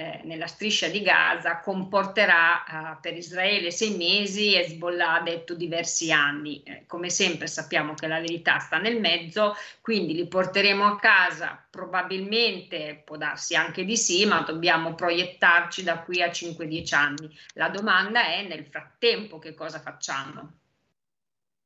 eh, 0.00 0.20
nella 0.24 0.46
striscia 0.46 0.88
di 0.88 1.02
Gaza 1.02 1.60
comporterà 1.60 2.64
eh, 2.64 2.98
per 3.02 3.14
Israele 3.14 3.70
sei 3.70 3.98
mesi, 3.98 4.54
Hezbollah 4.54 5.16
ha 5.16 5.20
detto 5.20 5.52
diversi 5.52 6.10
anni. 6.10 6.62
Eh, 6.62 6.84
come 6.86 7.10
sempre 7.10 7.46
sappiamo 7.46 7.92
che 7.92 8.06
la 8.06 8.18
verità 8.18 8.58
sta 8.58 8.78
nel 8.78 8.98
mezzo, 8.98 9.54
quindi 9.82 10.14
li 10.14 10.26
porteremo 10.26 10.86
a 10.86 10.96
casa, 10.98 11.62
probabilmente 11.68 13.02
può 13.04 13.18
darsi 13.18 13.54
anche 13.54 13.84
di 13.84 13.98
sì, 13.98 14.24
ma 14.24 14.40
dobbiamo 14.40 14.94
proiettarci 14.94 15.82
da 15.82 15.98
qui 15.98 16.22
a 16.22 16.28
5-10 16.28 16.94
anni. 16.94 17.38
La 17.52 17.68
domanda 17.68 18.24
è 18.24 18.42
nel 18.46 18.64
frattempo 18.64 19.38
che 19.38 19.52
cosa 19.52 19.80
facciamo? 19.80 20.52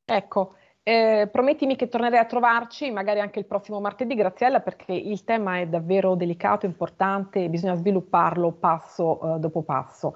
Ecco, 0.07 0.57
eh, 0.85 1.29
promettimi 1.33 1.77
che 1.77 1.88
tornerei 1.88 2.18
a 2.18 2.27
trovarci, 2.27 2.90
magari 2.90 3.18
anche 3.18 3.38
il 3.38 3.47
prossimo 3.47 3.81
martedì, 3.81 4.14
Graziella, 4.14 4.61
perché 4.61 4.92
il 4.92 5.25
tema 5.25 5.59
è 5.59 5.66
davvero 5.66 6.14
delicato, 6.14 6.66
importante 6.66 7.49
bisogna 7.49 7.75
svilupparlo 7.75 8.53
passo 8.53 9.37
eh, 9.37 9.38
dopo 9.38 9.62
passo. 9.62 10.14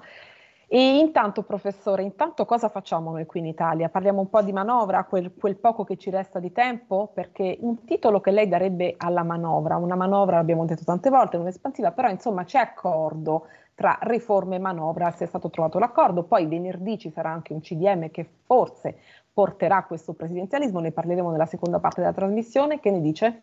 E 0.71 0.99
intanto, 0.99 1.41
professore, 1.41 2.03
intanto 2.03 2.45
cosa 2.45 2.69
facciamo 2.69 3.09
noi 3.09 3.25
qui 3.25 3.39
in 3.39 3.47
Italia? 3.47 3.89
Parliamo 3.89 4.19
un 4.19 4.29
po' 4.29 4.43
di 4.43 4.53
manovra, 4.53 5.03
quel, 5.05 5.33
quel, 5.33 5.55
poco 5.55 5.83
che 5.83 5.97
ci 5.97 6.11
resta 6.11 6.37
di 6.37 6.51
tempo, 6.51 7.09
perché 7.11 7.57
un 7.61 7.83
titolo 7.83 8.21
che 8.21 8.29
lei 8.29 8.47
darebbe 8.47 8.93
alla 8.95 9.23
manovra, 9.23 9.77
una 9.77 9.95
manovra, 9.95 10.35
l'abbiamo 10.35 10.65
detto 10.65 10.83
tante 10.83 11.09
volte, 11.09 11.37
non 11.37 11.47
espansiva, 11.47 11.91
però 11.91 12.09
insomma 12.09 12.43
c'è 12.43 12.59
accordo 12.59 13.47
tra 13.73 13.97
riforme 14.01 14.57
e 14.57 14.59
manovra, 14.59 15.09
se 15.09 15.23
è 15.23 15.27
stato 15.27 15.49
trovato 15.49 15.79
l'accordo, 15.79 16.23
poi 16.23 16.45
venerdì 16.45 16.99
ci 16.99 17.09
sarà 17.09 17.31
anche 17.31 17.53
un 17.53 17.61
CDM 17.61 18.11
che 18.11 18.29
forse 18.43 18.99
porterà 19.39 19.85
questo 19.85 20.11
presidenzialismo, 20.11 20.81
ne 20.81 20.91
parleremo 20.91 21.31
nella 21.31 21.45
seconda 21.45 21.79
parte 21.79 22.01
della 22.01 22.11
trasmissione, 22.11 22.81
che 22.81 22.91
ne 22.91 22.99
dice? 22.99 23.41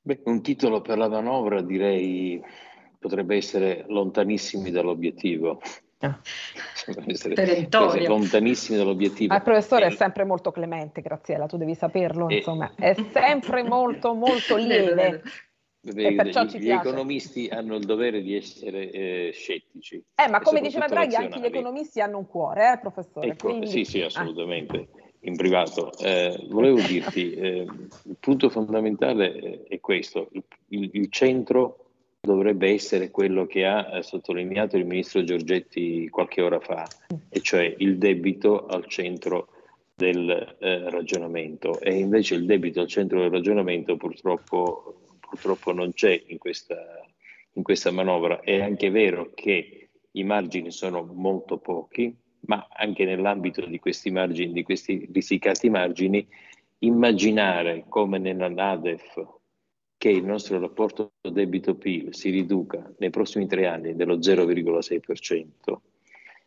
Beh, 0.00 0.20
un 0.26 0.42
titolo 0.42 0.80
per 0.80 0.96
la 0.96 1.08
manovra 1.08 1.60
direi 1.60 2.40
potrebbe 3.00 3.34
essere 3.34 3.84
lontanissimi 3.88 4.70
dall'obiettivo. 4.70 5.60
Ah. 5.98 6.16
lontanissimi 8.06 8.78
dall'obiettivo. 8.78 9.32
Ma 9.32 9.38
il 9.38 9.42
professore 9.42 9.86
e... 9.86 9.88
è 9.88 9.90
sempre 9.90 10.22
molto 10.22 10.52
clemente, 10.52 11.00
Graziella, 11.00 11.46
tu 11.46 11.56
devi 11.56 11.74
saperlo, 11.74 12.28
e... 12.28 12.36
insomma, 12.36 12.70
è 12.76 12.94
sempre 13.10 13.64
molto 13.64 14.14
molto 14.14 14.54
lieve. 14.54 15.20
Vedi, 15.84 16.14
gli, 16.14 16.58
gli 16.60 16.70
economisti 16.70 17.48
hanno 17.48 17.76
il 17.76 17.84
dovere 17.84 18.22
di 18.22 18.34
essere 18.34 18.90
eh, 18.90 19.30
scettici. 19.34 20.02
Eh, 20.14 20.28
ma 20.30 20.40
come 20.40 20.62
diceva 20.62 20.86
Draghi, 20.86 21.14
anche 21.14 21.38
gli 21.40 21.44
economisti 21.44 22.00
hanno 22.00 22.16
un 22.16 22.26
cuore, 22.26 22.72
eh, 22.72 22.78
professore? 22.78 23.26
Ecco, 23.28 23.48
Quindi... 23.48 23.66
Sì, 23.66 23.84
sì, 23.84 24.00
assolutamente. 24.00 24.76
Ah. 24.76 25.02
In 25.26 25.36
privato. 25.36 25.92
Eh, 25.98 26.46
volevo 26.48 26.80
dirti, 26.80 27.32
eh, 27.36 27.66
il 28.04 28.16
punto 28.18 28.48
fondamentale 28.48 29.64
è 29.68 29.78
questo. 29.80 30.28
Il, 30.32 30.42
il, 30.68 30.90
il, 30.92 31.10
centro 31.10 31.84
dovrebbe 32.20 32.70
essere 32.70 33.10
quello 33.10 33.44
che 33.46 33.66
ha 33.66 34.00
sottolineato 34.00 34.78
il 34.78 34.86
ministro 34.86 35.22
Giorgetti 35.22 36.08
qualche 36.08 36.40
ora 36.40 36.60
fa, 36.60 36.86
e 37.28 37.40
cioè 37.40 37.74
il 37.78 37.98
debito 37.98 38.66
al 38.66 38.86
centro 38.86 39.48
del 39.94 40.56
eh, 40.58 40.90
ragionamento. 40.90 41.78
E 41.80 41.94
invece 41.98 42.36
il 42.36 42.46
debito 42.46 42.80
al 42.80 42.88
centro 42.88 43.20
del 43.20 43.30
ragionamento 43.30 43.96
purtroppo 43.96 45.03
purtroppo 45.34 45.72
non 45.72 45.92
c'è 45.92 46.22
in 46.28 46.38
questa, 46.38 46.76
in 47.54 47.62
questa 47.62 47.90
manovra. 47.90 48.40
È 48.40 48.60
anche 48.60 48.90
vero 48.90 49.32
che 49.34 49.88
i 50.12 50.24
margini 50.24 50.70
sono 50.70 51.04
molto 51.12 51.58
pochi, 51.58 52.16
ma 52.46 52.68
anche 52.70 53.04
nell'ambito 53.04 53.66
di 53.66 53.80
questi 53.80 54.10
margini, 54.10 54.52
di 54.52 54.62
questi 54.62 55.08
risicati 55.12 55.68
margini, 55.68 56.26
immaginare 56.78 57.84
come 57.88 58.18
nella 58.18 58.48
NADEF 58.48 59.40
che 59.96 60.10
il 60.10 60.24
nostro 60.24 60.60
rapporto 60.60 61.12
debito-PIL 61.20 62.14
si 62.14 62.30
riduca 62.30 62.92
nei 62.98 63.10
prossimi 63.10 63.46
tre 63.46 63.66
anni 63.66 63.96
dello 63.96 64.18
0,6% 64.18 65.76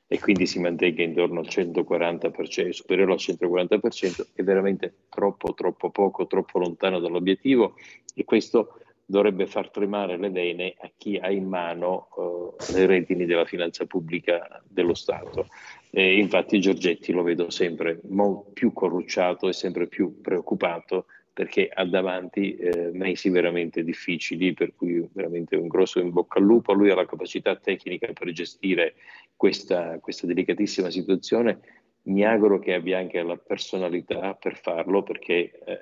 e 0.08 0.20
quindi 0.20 0.46
si 0.46 0.60
mantenga 0.60 1.04
intorno 1.04 1.42
al 1.42 1.48
140%, 1.48 2.70
superiore 2.70 3.12
al 3.12 3.20
140%, 3.20 4.28
è 4.34 4.44
veramente 4.44 4.94
troppo, 5.10 5.54
troppo 5.54 5.90
poco, 5.90 6.28
troppo 6.28 6.60
lontano 6.60 7.00
dall'obiettivo 7.00 7.76
e 8.16 8.24
questo 8.24 8.80
dovrebbe 9.10 9.48
far 9.48 9.70
tremare 9.70 10.18
le 10.18 10.30
vene 10.30 10.76
a 10.80 10.92
chi 10.96 11.18
ha 11.18 11.32
in 11.32 11.48
mano 11.48 12.10
uh, 12.16 12.56
le 12.74 12.86
redini 12.86 13.26
della 13.26 13.46
finanza 13.46 13.86
pubblica 13.86 14.62
dello 14.68 14.94
Stato. 14.94 15.48
E 15.90 16.18
infatti 16.18 16.60
Giorgetti 16.60 17.14
lo 17.14 17.24
vedo 17.24 17.50
sempre 17.50 18.02
molto 18.10 18.52
più 18.52 18.74
corrucciato 18.74 19.48
e 19.48 19.54
sempre 19.54 19.88
più 19.88 20.20
preoccupato 20.20 21.06
perché 21.38 21.70
ha 21.72 21.86
davanti 21.86 22.56
eh, 22.56 22.90
mesi 22.94 23.30
veramente 23.30 23.84
difficili, 23.84 24.56
per 24.56 24.74
cui 24.76 25.08
veramente 25.14 25.56
un 25.56 25.68
grosso 25.68 26.00
in 26.00 26.10
bocca 26.10 26.40
al 26.40 26.46
lupo. 26.46 26.74
Lui 26.74 26.90
ha 26.90 26.96
la 26.96 27.06
capacità 27.06 27.56
tecnica 27.56 28.12
per 28.12 28.32
gestire 28.32 28.96
questa, 29.36 30.00
questa 30.00 30.26
delicatissima 30.26 30.90
situazione. 30.90 31.60
Mi 32.06 32.26
auguro 32.26 32.58
che 32.58 32.74
abbia 32.74 32.98
anche 32.98 33.22
la 33.22 33.38
personalità 33.38 34.34
per 34.34 34.58
farlo, 34.58 35.04
perché 35.04 35.60
eh, 35.64 35.80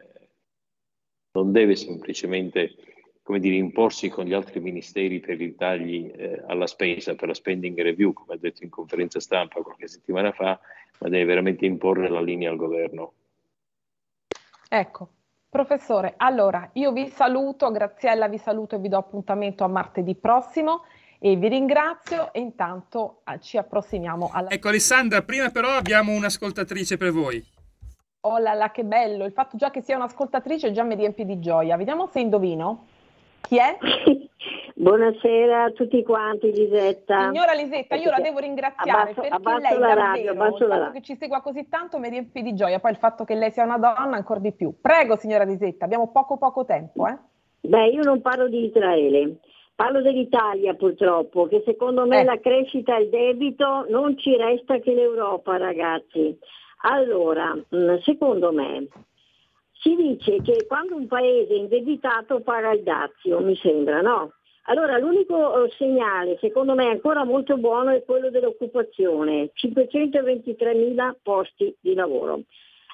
non 1.31 1.53
deve 1.53 1.77
semplicemente 1.77 2.75
come 3.21 3.39
dire, 3.39 3.55
imporsi 3.55 4.09
con 4.09 4.25
gli 4.25 4.33
altri 4.33 4.59
ministeri 4.59 5.21
per 5.21 5.39
i 5.39 5.55
tagli 5.55 6.11
eh, 6.17 6.43
alla 6.47 6.67
spesa, 6.67 7.15
per 7.15 7.29
la 7.29 7.33
spending 7.33 7.81
review, 7.81 8.11
come 8.11 8.33
ha 8.33 8.37
detto 8.37 8.65
in 8.65 8.69
conferenza 8.69 9.21
stampa 9.21 9.61
qualche 9.61 9.87
settimana 9.87 10.33
fa, 10.33 10.59
ma 10.99 11.07
deve 11.07 11.23
veramente 11.23 11.65
imporre 11.65 12.09
la 12.09 12.21
linea 12.21 12.49
al 12.51 12.57
governo. 12.57 13.13
Ecco, 14.67 15.09
Professore, 15.49 16.15
allora 16.17 16.69
io 16.73 16.91
vi 16.91 17.09
saluto, 17.09 17.71
Graziella 17.71 18.27
vi 18.27 18.37
saluto 18.37 18.75
e 18.75 18.79
vi 18.79 18.89
do 18.89 18.97
appuntamento 18.97 19.63
a 19.63 19.67
martedì 19.67 20.15
prossimo 20.15 20.83
e 21.19 21.35
vi 21.35 21.47
ringrazio 21.47 22.33
e 22.33 22.39
intanto 22.39 23.21
ah, 23.23 23.39
ci 23.39 23.57
approssimiamo 23.57 24.29
alla... 24.33 24.49
Ecco 24.49 24.67
Alessandra, 24.67 25.21
prima 25.21 25.49
però 25.49 25.69
abbiamo 25.69 26.11
un'ascoltatrice 26.11 26.97
per 26.97 27.11
voi. 27.11 27.43
Oh 28.21 28.37
là 28.39 28.53
là, 28.53 28.71
che 28.71 28.83
bello, 28.83 29.23
il 29.25 29.31
fatto 29.31 29.55
già 29.55 29.69
che 29.69 29.81
sia 29.81 29.95
un'ascoltatrice 29.95 30.71
già 30.71 30.83
mi 30.83 30.95
riempie 30.95 31.25
di 31.25 31.39
gioia. 31.39 31.77
Vediamo 31.77 32.07
se 32.07 32.19
indovino. 32.19 32.87
Chi 33.47 33.57
è? 33.57 33.77
Buonasera 34.75 35.65
a 35.65 35.71
tutti 35.71 36.03
quanti, 36.03 36.51
Lisetta. 36.51 37.27
Signora 37.27 37.53
Lisetta, 37.53 37.95
io 37.95 38.09
la 38.09 38.19
devo 38.19 38.39
ringraziare 38.39 39.11
abbasso, 39.11 39.21
perché 39.21 39.35
abbasso 39.35 39.57
lei 39.59 39.79
la 39.79 39.93
radio, 39.93 40.33
davvero, 40.33 40.67
fatto 40.67 40.91
che 40.91 41.01
ci 41.01 41.15
segua 41.15 41.41
così 41.41 41.67
tanto 41.69 41.99
mi 41.99 42.09
riempie 42.09 42.41
di 42.41 42.55
gioia, 42.55 42.79
poi 42.79 42.91
il 42.91 42.97
fatto 42.97 43.23
che 43.23 43.35
lei 43.35 43.51
sia 43.51 43.63
una 43.63 43.77
donna 43.77 44.15
ancora 44.15 44.39
di 44.39 44.51
più. 44.51 44.73
Prego, 44.81 45.15
signora 45.15 45.43
Lisetta, 45.43 45.85
abbiamo 45.85 46.11
poco 46.11 46.37
poco 46.37 46.65
tempo. 46.65 47.07
Eh? 47.07 47.17
Beh, 47.61 47.87
io 47.87 48.01
non 48.01 48.21
parlo 48.21 48.47
di 48.47 48.65
Israele, 48.65 49.37
parlo 49.75 50.01
dell'Italia 50.01 50.73
purtroppo, 50.73 51.47
che 51.47 51.61
secondo 51.65 52.05
me 52.05 52.21
eh. 52.21 52.25
la 52.25 52.39
crescita 52.39 52.97
e 52.97 53.03
il 53.03 53.09
debito 53.09 53.85
non 53.89 54.17
ci 54.17 54.35
resta 54.35 54.79
che 54.79 54.93
l'Europa, 54.93 55.57
ragazzi. 55.57 56.37
Allora, 56.81 57.53
mm, 57.53 57.97
secondo 58.01 58.51
me, 58.51 58.87
si 59.85 59.95
dice 59.95 60.41
che 60.41 60.65
quando 60.65 60.95
un 60.95 61.05
paese 61.05 61.53
è 61.53 61.57
indebitato 61.57 62.39
paga 62.39 62.71
il 62.71 62.81
dazio, 62.81 63.39
mi 63.39 63.55
sembra, 63.57 64.01
no? 64.01 64.33
Allora 64.63 64.97
l'unico 64.97 65.63
eh, 65.63 65.69
segnale, 65.77 66.39
secondo 66.41 66.73
me 66.73 66.87
ancora 66.87 67.23
molto 67.23 67.55
buono, 67.57 67.91
è 67.91 68.03
quello 68.03 68.31
dell'occupazione, 68.31 69.51
523 69.53 70.73
mila 70.73 71.15
posti 71.21 71.75
di 71.79 71.93
lavoro. 71.93 72.41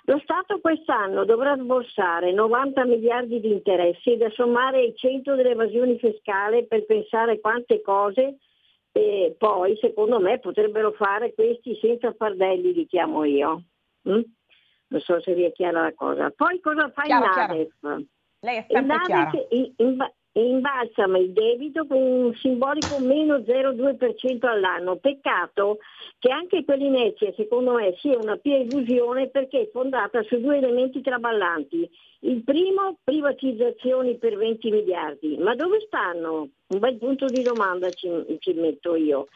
Lo 0.05 0.19
Stato 0.21 0.59
quest'anno 0.59 1.23
dovrà 1.23 1.55
sborsare 1.55 2.33
90 2.33 2.83
miliardi 2.83 3.39
di 3.39 3.51
interessi 3.51 4.17
da 4.17 4.29
sommare 4.31 4.79
ai 4.79 4.93
100 4.93 5.35
dell'evasione 5.35 5.95
fiscale 5.95 6.65
per 6.65 6.85
pensare 6.85 7.39
quante 7.39 7.79
cose 7.81 8.39
e 8.91 9.33
poi 9.37 9.77
secondo 9.77 10.19
me 10.19 10.39
potrebbero 10.39 10.91
fare 10.91 11.33
questi 11.33 11.77
senza 11.79 12.11
fardelli, 12.11 12.73
li 12.73 12.85
chiamo 12.85 13.23
io. 13.23 13.61
Mm? 14.09 14.21
Non 14.91 15.01
so 15.01 15.21
se 15.21 15.33
vi 15.33 15.43
è 15.43 15.51
chiara 15.51 15.83
la 15.83 15.93
cosa. 15.93 16.31
Poi 16.35 16.59
cosa 16.59 16.91
fa 16.93 17.03
chiaro, 17.03 17.25
il 17.25 17.69
NADEF? 17.79 18.05
Lei 18.41 18.57
è 18.57 18.65
sempre 18.67 18.97
chiara. 19.05 19.29
Che, 19.29 19.47
in, 19.49 19.97
imbalsama 20.33 21.17
il 21.17 21.31
debito 21.31 21.85
con 21.85 21.97
un 21.97 22.33
simbolico 22.35 22.99
meno 22.99 23.37
0,2% 23.37 24.45
all'anno. 24.45 24.97
Peccato 24.97 25.79
che 26.19 26.31
anche 26.31 26.63
quell'inezia, 26.63 27.33
secondo 27.35 27.73
me, 27.73 27.95
sia 27.99 28.17
una 28.17 28.37
pia 28.37 28.57
illusione 28.57 29.29
perché 29.29 29.61
è 29.61 29.69
fondata 29.71 30.21
su 30.23 30.39
due 30.39 30.57
elementi 30.57 31.01
traballanti. 31.01 31.89
Il 32.23 32.43
primo, 32.43 32.97
privatizzazioni 33.03 34.17
per 34.17 34.37
20 34.37 34.71
miliardi. 34.71 35.37
Ma 35.37 35.55
dove 35.55 35.79
stanno? 35.85 36.49
Un 36.67 36.79
bel 36.79 36.97
punto 36.97 37.25
di 37.25 37.41
domanda 37.41 37.89
ci, 37.89 38.09
ci 38.39 38.53
metto 38.53 38.95
io. 38.95 39.27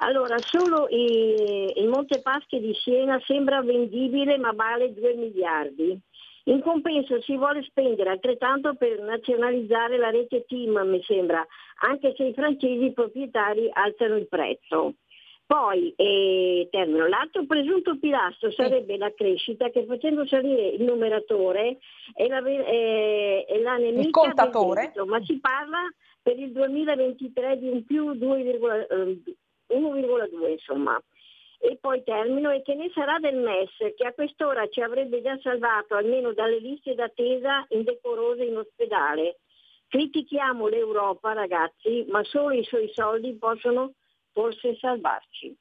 Allora, 0.00 0.36
solo 0.38 0.86
il, 0.90 1.72
il 1.74 1.88
Monte 1.88 2.20
Paschi 2.20 2.60
di 2.60 2.72
Siena 2.74 3.20
sembra 3.24 3.62
vendibile 3.62 4.38
ma 4.38 4.52
vale 4.52 4.92
2 4.92 5.14
miliardi. 5.14 5.98
In 6.44 6.62
compenso 6.62 7.20
si 7.20 7.36
vuole 7.36 7.62
spendere 7.62 8.10
altrettanto 8.10 8.74
per 8.74 9.00
nazionalizzare 9.00 9.98
la 9.98 10.10
rete 10.10 10.44
TIM, 10.46 10.78
mi 10.86 11.02
sembra, 11.02 11.46
anche 11.80 12.14
se 12.16 12.24
i 12.24 12.32
francesi 12.32 12.92
proprietari 12.92 13.68
alzano 13.70 14.16
il 14.16 14.28
prezzo. 14.28 14.94
Poi, 15.44 15.92
eh, 15.96 16.68
termino, 16.70 17.06
l'altro 17.06 17.44
presunto 17.44 17.98
pilastro 17.98 18.50
sarebbe 18.52 18.98
la 18.98 19.12
crescita 19.14 19.70
che 19.70 19.84
facendo 19.84 20.26
salire 20.26 20.68
il 20.68 20.82
numeratore 20.82 21.78
è 22.14 22.26
la, 22.28 22.42
è, 22.44 23.44
è 23.46 23.58
la 23.60 23.76
nemica 23.76 24.06
il 24.06 24.10
contatore. 24.10 24.82
Debito, 24.82 25.06
ma 25.06 25.22
si 25.24 25.38
parla 25.40 25.80
per 26.22 26.38
il 26.38 26.52
2023 26.52 27.58
di 27.58 27.68
un 27.68 27.84
più 27.84 28.14
1,2 29.68 30.44
eh, 30.44 30.52
insomma 30.52 31.02
e 31.60 31.76
poi 31.80 32.02
termino 32.04 32.50
e 32.50 32.62
che 32.62 32.74
ne 32.74 32.90
sarà 32.94 33.18
del 33.18 33.36
MES 33.36 33.94
che 33.96 34.06
a 34.06 34.12
quest'ora 34.12 34.68
ci 34.68 34.80
avrebbe 34.80 35.20
già 35.20 35.36
salvato 35.40 35.96
almeno 35.96 36.32
dalle 36.32 36.60
liste 36.60 36.94
d'attesa 36.94 37.66
indecorose 37.70 38.44
in 38.44 38.56
ospedale. 38.56 39.38
Critichiamo 39.88 40.68
l'Europa 40.68 41.32
ragazzi, 41.32 42.04
ma 42.08 42.22
solo 42.22 42.54
i 42.54 42.62
suoi 42.62 42.90
soldi 42.94 43.34
possono 43.34 43.94
forse 44.32 44.76
salvarci. 44.76 45.56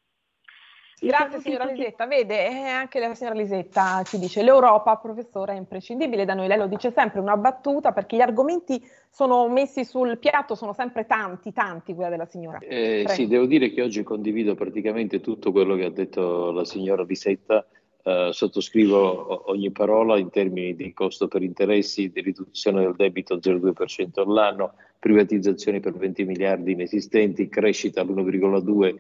Grazie 0.99 1.41
signora 1.41 1.65
Lisetta, 1.65 2.07
vede 2.07 2.47
eh, 2.49 2.67
anche 2.69 2.99
la 2.99 3.13
signora 3.13 3.35
Lisetta 3.35 4.01
ci 4.03 4.17
dice 4.17 4.41
l'Europa 4.41 4.95
professore 4.95 5.53
è 5.53 5.55
imprescindibile 5.55 6.25
da 6.25 6.33
noi, 6.33 6.47
lei 6.47 6.57
lo 6.57 6.65
dice 6.65 6.91
sempre 6.91 7.19
una 7.19 7.37
battuta 7.37 7.91
perché 7.91 8.15
gli 8.15 8.21
argomenti 8.21 8.83
sono 9.11 9.47
messi 9.47 9.85
sul 9.85 10.17
piatto, 10.17 10.55
sono 10.55 10.73
sempre 10.73 11.05
tanti, 11.05 11.53
tanti 11.53 11.93
quella 11.93 12.09
della 12.09 12.25
signora. 12.25 12.57
Eh, 12.59 13.05
sì, 13.09 13.27
devo 13.27 13.45
dire 13.45 13.71
che 13.71 13.83
oggi 13.83 14.01
condivido 14.01 14.55
praticamente 14.55 15.21
tutto 15.21 15.51
quello 15.51 15.75
che 15.75 15.85
ha 15.85 15.91
detto 15.91 16.51
la 16.51 16.65
signora 16.65 17.03
Lisetta, 17.03 17.63
eh, 18.07 18.29
sottoscrivo 18.31 19.51
ogni 19.51 19.69
parola 19.71 20.17
in 20.17 20.29
termini 20.29 20.75
di 20.75 20.93
costo 20.93 21.27
per 21.27 21.43
interessi, 21.43 22.09
di 22.09 22.21
riduzione 22.21 22.81
del 22.81 22.95
debito 22.95 23.33
al 23.33 23.41
0,2% 23.43 24.21
all'anno, 24.21 24.75
privatizzazioni 24.97 25.81
per 25.81 25.91
20 25.91 26.23
miliardi 26.23 26.71
inesistenti, 26.71 27.49
crescita 27.49 27.99
all'1,2, 27.99 28.95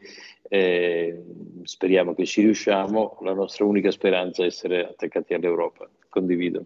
eh, 0.49 1.23
speriamo 1.63 2.13
che 2.13 2.25
ci 2.25 2.41
riusciamo, 2.41 3.19
la 3.21 3.33
nostra 3.33 3.63
unica 3.63 3.91
speranza 3.91 4.43
è 4.43 4.47
essere 4.47 4.89
attaccati 4.89 5.33
all'Europa, 5.33 5.89
condivido. 6.09 6.65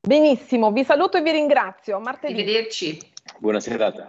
Benissimo, 0.00 0.72
vi 0.72 0.84
saluto 0.84 1.18
e 1.18 1.22
vi 1.22 1.32
ringrazio. 1.32 2.00
Martedì. 2.00 2.32
Arrivederci. 2.32 2.98
Buona 3.38 3.60
serata. 3.60 4.08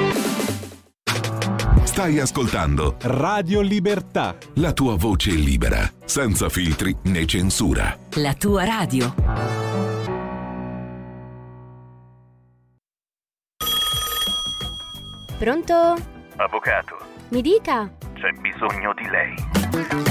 Stai 2.01 2.17
ascoltando 2.17 2.95
Radio 3.01 3.61
Libertà. 3.61 4.35
la 4.55 4.73
tua 4.73 4.95
voce 4.95 5.29
libera, 5.29 5.87
senza 6.03 6.49
filtri 6.49 6.97
né 7.03 7.27
censura. 7.27 7.95
La 8.15 8.33
tua 8.33 8.63
radio. 8.65 9.13
Pronto? 15.37 15.95
Avvocato, 16.37 16.97
Mi 17.29 17.41
dica. 17.41 17.91
c'è 18.13 18.31
bisogno 18.39 18.93
di 18.93 19.07
lei. 19.09 20.10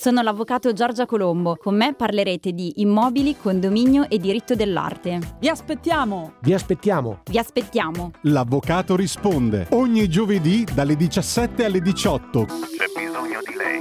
Sono 0.00 0.22
l'avvocato 0.22 0.72
Giorgia 0.72 1.06
Colombo. 1.06 1.56
Con 1.56 1.74
me 1.74 1.92
parlerete 1.92 2.52
di 2.52 2.74
immobili, 2.76 3.36
condominio 3.36 4.08
e 4.08 4.18
diritto 4.18 4.54
dell'arte. 4.54 5.18
Vi 5.40 5.48
aspettiamo! 5.48 6.34
Vi 6.40 6.54
aspettiamo! 6.54 7.22
Vi 7.24 7.36
aspettiamo! 7.36 8.12
L'avvocato 8.20 8.94
risponde 8.94 9.66
ogni 9.70 10.08
giovedì 10.08 10.64
dalle 10.72 10.94
17 10.94 11.64
alle 11.64 11.80
18. 11.80 12.44
C'è 12.44 12.54
bisogno 12.94 13.40
di 13.44 13.54
lei. 13.56 13.80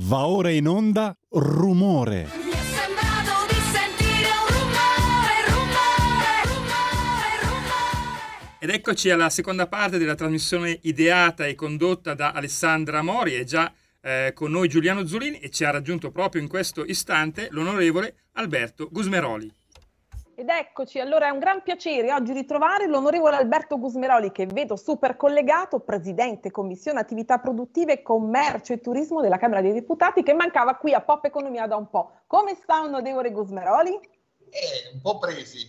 Va 0.00 0.26
ora 0.26 0.50
in 0.50 0.68
onda 0.68 1.16
Rumore. 1.30 2.28
Ed 8.58 8.68
eccoci 8.68 9.08
alla 9.08 9.30
seconda 9.30 9.66
parte 9.66 9.96
della 9.96 10.14
trasmissione 10.14 10.78
ideata 10.82 11.46
e 11.46 11.54
condotta 11.54 12.12
da 12.12 12.32
Alessandra 12.32 13.00
Mori. 13.00 13.32
È 13.32 13.44
già 13.44 13.72
eh, 14.00 14.32
con 14.34 14.50
noi 14.50 14.68
Giuliano 14.68 15.06
Zulini 15.06 15.38
e 15.40 15.50
ci 15.50 15.64
ha 15.64 15.70
raggiunto 15.70 16.10
proprio 16.10 16.40
in 16.40 16.48
questo 16.48 16.84
istante 16.84 17.48
l'onorevole 17.50 18.24
Alberto 18.32 18.88
Gusmeroli. 18.90 19.54
Ed 20.38 20.50
eccoci, 20.50 21.00
allora 21.00 21.26
è 21.26 21.30
un 21.30 21.40
gran 21.40 21.64
piacere 21.64 22.12
oggi 22.12 22.32
ritrovare 22.32 22.86
l'onorevole 22.86 23.34
Alberto 23.34 23.76
Gusmeroli 23.76 24.30
che 24.30 24.46
vedo 24.46 24.76
super 24.76 25.16
collegato, 25.16 25.80
presidente 25.80 26.52
Commissione 26.52 27.00
Attività 27.00 27.38
Produttive, 27.38 28.02
Commercio 28.02 28.72
e 28.72 28.80
Turismo 28.80 29.20
della 29.20 29.36
Camera 29.36 29.60
dei 29.60 29.72
Deputati 29.72 30.22
che 30.22 30.34
mancava 30.34 30.76
qui 30.76 30.94
a 30.94 31.00
Pop 31.00 31.24
Economia 31.24 31.66
da 31.66 31.74
un 31.74 31.90
po'. 31.90 32.20
Come 32.28 32.54
sta 32.54 32.82
onorevole 32.82 33.32
Gusmeroli? 33.32 33.94
Eh, 33.94 34.92
un 34.92 35.00
po' 35.00 35.18
presi. 35.18 35.68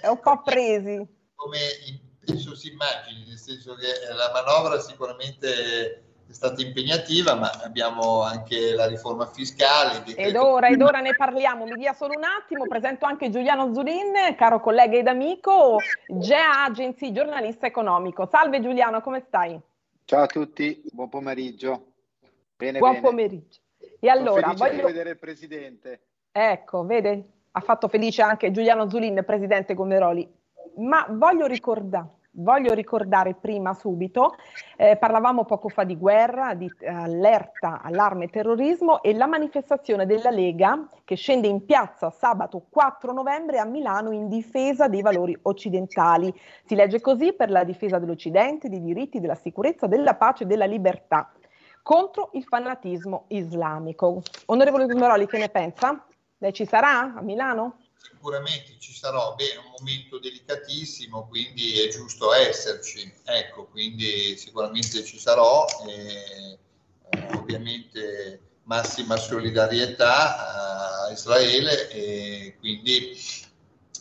È 0.00 0.06
un 0.06 0.20
po' 0.20 0.42
presi. 0.42 1.04
Come 1.34 1.58
penso 2.24 2.54
si 2.54 2.70
immagini, 2.70 3.24
nel 3.26 3.36
senso 3.36 3.74
che 3.74 3.88
la 4.14 4.30
manovra 4.32 4.78
sicuramente 4.78 6.07
è 6.28 6.32
stata 6.34 6.60
impegnativa, 6.60 7.34
ma 7.34 7.50
abbiamo 7.64 8.22
anche 8.22 8.74
la 8.74 8.86
riforma 8.86 9.24
fiscale. 9.26 10.04
Ed 10.14 10.36
ora, 10.36 10.68
ed 10.68 10.82
ora 10.82 11.00
ne 11.00 11.14
parliamo, 11.16 11.64
mi 11.64 11.76
dia 11.76 11.94
solo 11.94 12.12
un 12.16 12.24
attimo, 12.24 12.66
presento 12.66 13.06
anche 13.06 13.30
Giuliano 13.30 13.72
Zulin, 13.72 14.34
caro 14.36 14.60
collega 14.60 14.98
ed 14.98 15.06
amico, 15.06 15.78
GEA 16.06 16.64
Agency, 16.64 17.12
giornalista 17.12 17.66
economico. 17.66 18.28
Salve 18.30 18.60
Giuliano, 18.60 19.00
come 19.00 19.24
stai? 19.26 19.58
Ciao 20.04 20.22
a 20.22 20.26
tutti, 20.26 20.82
buon 20.92 21.08
pomeriggio. 21.08 21.92
Bene, 22.56 22.78
buon 22.78 22.92
bene. 22.92 23.06
pomeriggio. 23.06 23.60
E 23.98 24.08
allora, 24.10 24.52
Sono 24.54 24.68
voglio... 24.68 24.86
vedere 24.86 25.10
il 25.10 25.18
Presidente. 25.18 26.00
Ecco, 26.30 26.84
vede, 26.84 27.24
ha 27.52 27.60
fatto 27.60 27.88
felice 27.88 28.20
anche 28.20 28.50
Giuliano 28.50 28.90
Zulin, 28.90 29.22
Presidente 29.24 29.72
Gomeroli. 29.72 30.30
Ma 30.76 31.06
voglio 31.08 31.46
ricordare 31.46 32.16
Voglio 32.40 32.72
ricordare 32.72 33.34
prima 33.34 33.74
subito, 33.74 34.36
eh, 34.76 34.96
parlavamo 34.96 35.44
poco 35.44 35.68
fa 35.68 35.82
di 35.82 35.96
guerra, 35.96 36.54
di 36.54 36.70
eh, 36.78 36.86
allerta, 36.88 37.80
allarme 37.82 38.28
terrorismo 38.28 39.02
e 39.02 39.12
la 39.12 39.26
manifestazione 39.26 40.06
della 40.06 40.30
Lega 40.30 40.88
che 41.04 41.16
scende 41.16 41.48
in 41.48 41.64
piazza 41.64 42.10
sabato 42.10 42.66
4 42.70 43.12
novembre 43.12 43.58
a 43.58 43.64
Milano 43.64 44.12
in 44.12 44.28
difesa 44.28 44.86
dei 44.86 45.02
valori 45.02 45.36
occidentali. 45.42 46.32
Si 46.64 46.76
legge 46.76 47.00
così 47.00 47.32
per 47.32 47.50
la 47.50 47.64
difesa 47.64 47.98
dell'Occidente, 47.98 48.68
dei 48.68 48.82
diritti, 48.82 49.18
della 49.18 49.34
sicurezza, 49.34 49.88
della 49.88 50.14
pace 50.14 50.44
e 50.44 50.46
della 50.46 50.66
libertà 50.66 51.32
contro 51.82 52.30
il 52.34 52.44
fanatismo 52.44 53.24
islamico. 53.28 54.22
Onorevole 54.46 54.86
Gumeroli, 54.86 55.26
che 55.26 55.38
ne 55.38 55.48
pensa? 55.48 56.04
Lei 56.36 56.52
ci 56.52 56.66
sarà 56.66 57.14
a 57.14 57.22
Milano? 57.22 57.78
Sicuramente 58.00 58.76
ci 58.78 58.92
sarò, 58.92 59.34
beh, 59.34 59.52
è 59.52 59.56
un 59.56 59.72
momento 59.78 60.18
delicatissimo, 60.18 61.28
quindi 61.28 61.80
è 61.80 61.88
giusto 61.88 62.32
esserci, 62.32 63.12
ecco, 63.24 63.66
quindi 63.66 64.36
sicuramente 64.36 65.04
ci 65.04 65.18
sarò, 65.18 65.66
e, 65.86 66.58
eh, 67.10 67.36
ovviamente 67.36 68.40
massima 68.64 69.16
solidarietà 69.16 71.06
a 71.06 71.10
Israele 71.10 71.88
e 71.88 72.56
quindi 72.58 73.16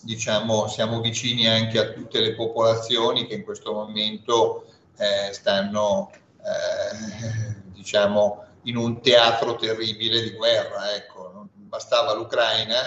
diciamo, 0.01 0.67
siamo 0.67 0.99
vicini 0.99 1.47
anche 1.47 1.79
a 1.79 1.91
tutte 1.91 2.19
le 2.19 2.35
popolazioni 2.35 3.27
che 3.27 3.35
in 3.35 3.43
questo 3.43 3.73
momento 3.73 4.65
eh, 4.97 5.31
stanno 5.31 6.11
eh, 6.37 7.61
diciamo, 7.71 8.45
in 8.63 8.77
un 8.77 9.01
teatro 9.01 9.55
terribile 9.55 10.21
di 10.21 10.31
guerra. 10.31 10.93
Ecco. 10.95 11.31
Non 11.33 11.49
bastava 11.53 12.13
l'Ucraina, 12.13 12.79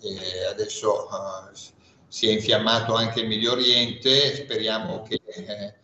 eh, 0.00 0.44
adesso 0.46 1.08
uh, 1.10 1.56
si 2.06 2.28
è 2.28 2.32
infiammato 2.32 2.94
anche 2.94 3.20
il 3.20 3.28
Medio 3.28 3.52
Oriente, 3.52 4.34
speriamo 4.36 5.02
che 5.02 5.20
eh, 5.26 5.74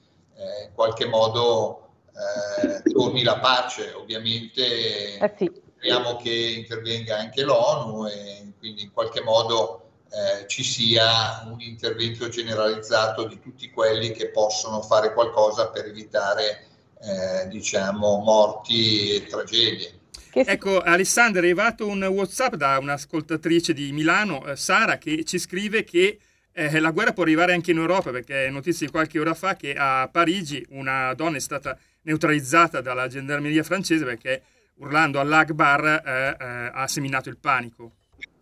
in 0.67 0.73
qualche 0.75 1.07
modo 1.07 1.89
eh, 2.15 2.91
torni 2.91 3.23
la 3.23 3.39
pace, 3.39 3.93
ovviamente 3.93 5.19
eh 5.19 5.35
sì. 5.37 5.51
speriamo 5.77 6.17
che 6.17 6.31
intervenga 6.31 7.19
anche 7.19 7.43
l'ONU 7.43 8.07
e 8.07 8.53
quindi 8.59 8.83
in 8.83 8.93
qualche 8.93 9.21
modo 9.21 9.91
eh, 10.11 10.47
ci 10.47 10.63
sia 10.63 11.43
un 11.47 11.61
intervento 11.61 12.29
generalizzato 12.29 13.27
di 13.27 13.41
tutti 13.41 13.71
quelli 13.71 14.13
che 14.13 14.31
possono 14.31 14.81
fare 14.81 15.13
qualcosa 15.13 15.69
per 15.69 15.87
evitare 15.87 16.67
eh, 17.01 17.49
diciamo 17.49 18.19
morti 18.19 19.11
e 19.11 19.27
tragedie. 19.27 20.01
Ecco, 20.37 20.81
Alessandro, 20.81 21.41
è 21.41 21.45
arrivato 21.45 21.87
un 21.87 22.03
WhatsApp 22.03 22.55
da 22.55 22.79
un'ascoltatrice 22.79 23.73
di 23.73 23.93
Milano, 23.93 24.45
eh, 24.47 24.57
Sara, 24.57 24.99
che 24.99 25.25
ci 25.25 25.39
scrive 25.39 25.85
che 25.85 26.19
eh, 26.53 26.81
la 26.81 26.91
guerra 26.91 27.13
può 27.13 27.23
arrivare 27.23 27.53
anche 27.53 27.71
in 27.71 27.79
Europa, 27.79 28.11
perché 28.11 28.47
è 28.47 28.51
notizia 28.51 28.87
di 28.87 28.93
qualche 28.93 29.21
ora 29.21 29.35
fa 29.35 29.55
che 29.55 29.75
a 29.77 30.09
Parigi 30.11 30.65
una 30.71 31.15
donna 31.15 31.37
è 31.37 31.41
stata 31.41 31.79
neutralizzata 32.03 32.81
dalla 32.81 33.07
gendarmeria 33.07 33.63
francese 33.63 34.05
perché 34.05 34.43
urlando 34.77 35.21
all'Akbar 35.21 35.85
eh, 35.85 36.37
eh, 36.39 36.71
ha 36.73 36.87
seminato 36.89 37.29
il 37.29 37.39
panico. 37.39 37.93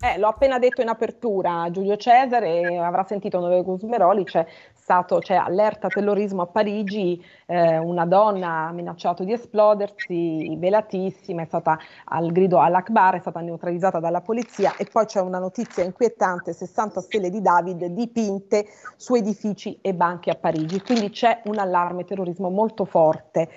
Eh, 0.01 0.19
l'ho 0.19 0.29
appena 0.29 0.59
detto 0.59 0.81
in 0.81 0.89
apertura 0.89 1.69
Giulio 1.71 1.97
Cesare, 1.97 2.77
avrà 2.79 3.05
sentito 3.07 3.39
Nove 3.39 3.63
Gusmeroli, 3.63 4.25
c'è 4.25 4.45
stato, 4.83 5.19
c'è 5.19 5.37
allerta 5.37 5.87
terrorismo 5.87 6.43
a 6.43 6.47
Parigi, 6.47 7.25
eh, 7.47 7.79
una 7.79 8.05
donna 8.05 8.67
ha 8.67 8.73
minacciato 8.73 9.23
di 9.23 9.33
esplodersi, 9.33 10.57
velatissima, 10.57 11.43
è 11.43 11.45
stata 11.45 11.79
al 12.07 12.33
grido 12.33 12.59
all'Akbar, 12.59 13.15
è 13.15 13.21
stata 13.21 13.41
neutralizzata 13.41 14.01
dalla 14.01 14.21
polizia 14.21 14.75
e 14.77 14.87
poi 14.91 15.07
c'è 15.07 15.21
una 15.21 15.39
notizia 15.39 15.85
inquietante, 15.85 16.53
60 16.53 17.01
stelle 17.01 17.31
di 17.31 17.41
David 17.41 17.85
dipinte 17.87 18.67
su 18.97 19.15
edifici 19.15 19.79
e 19.81 19.95
banchi 19.95 20.31
a 20.31 20.35
Parigi, 20.35 20.81
quindi 20.81 21.11
c'è 21.11 21.43
un 21.45 21.59
allarme 21.59 22.05
terrorismo 22.05 22.51
molto 22.51 22.85
forte. 22.85 23.49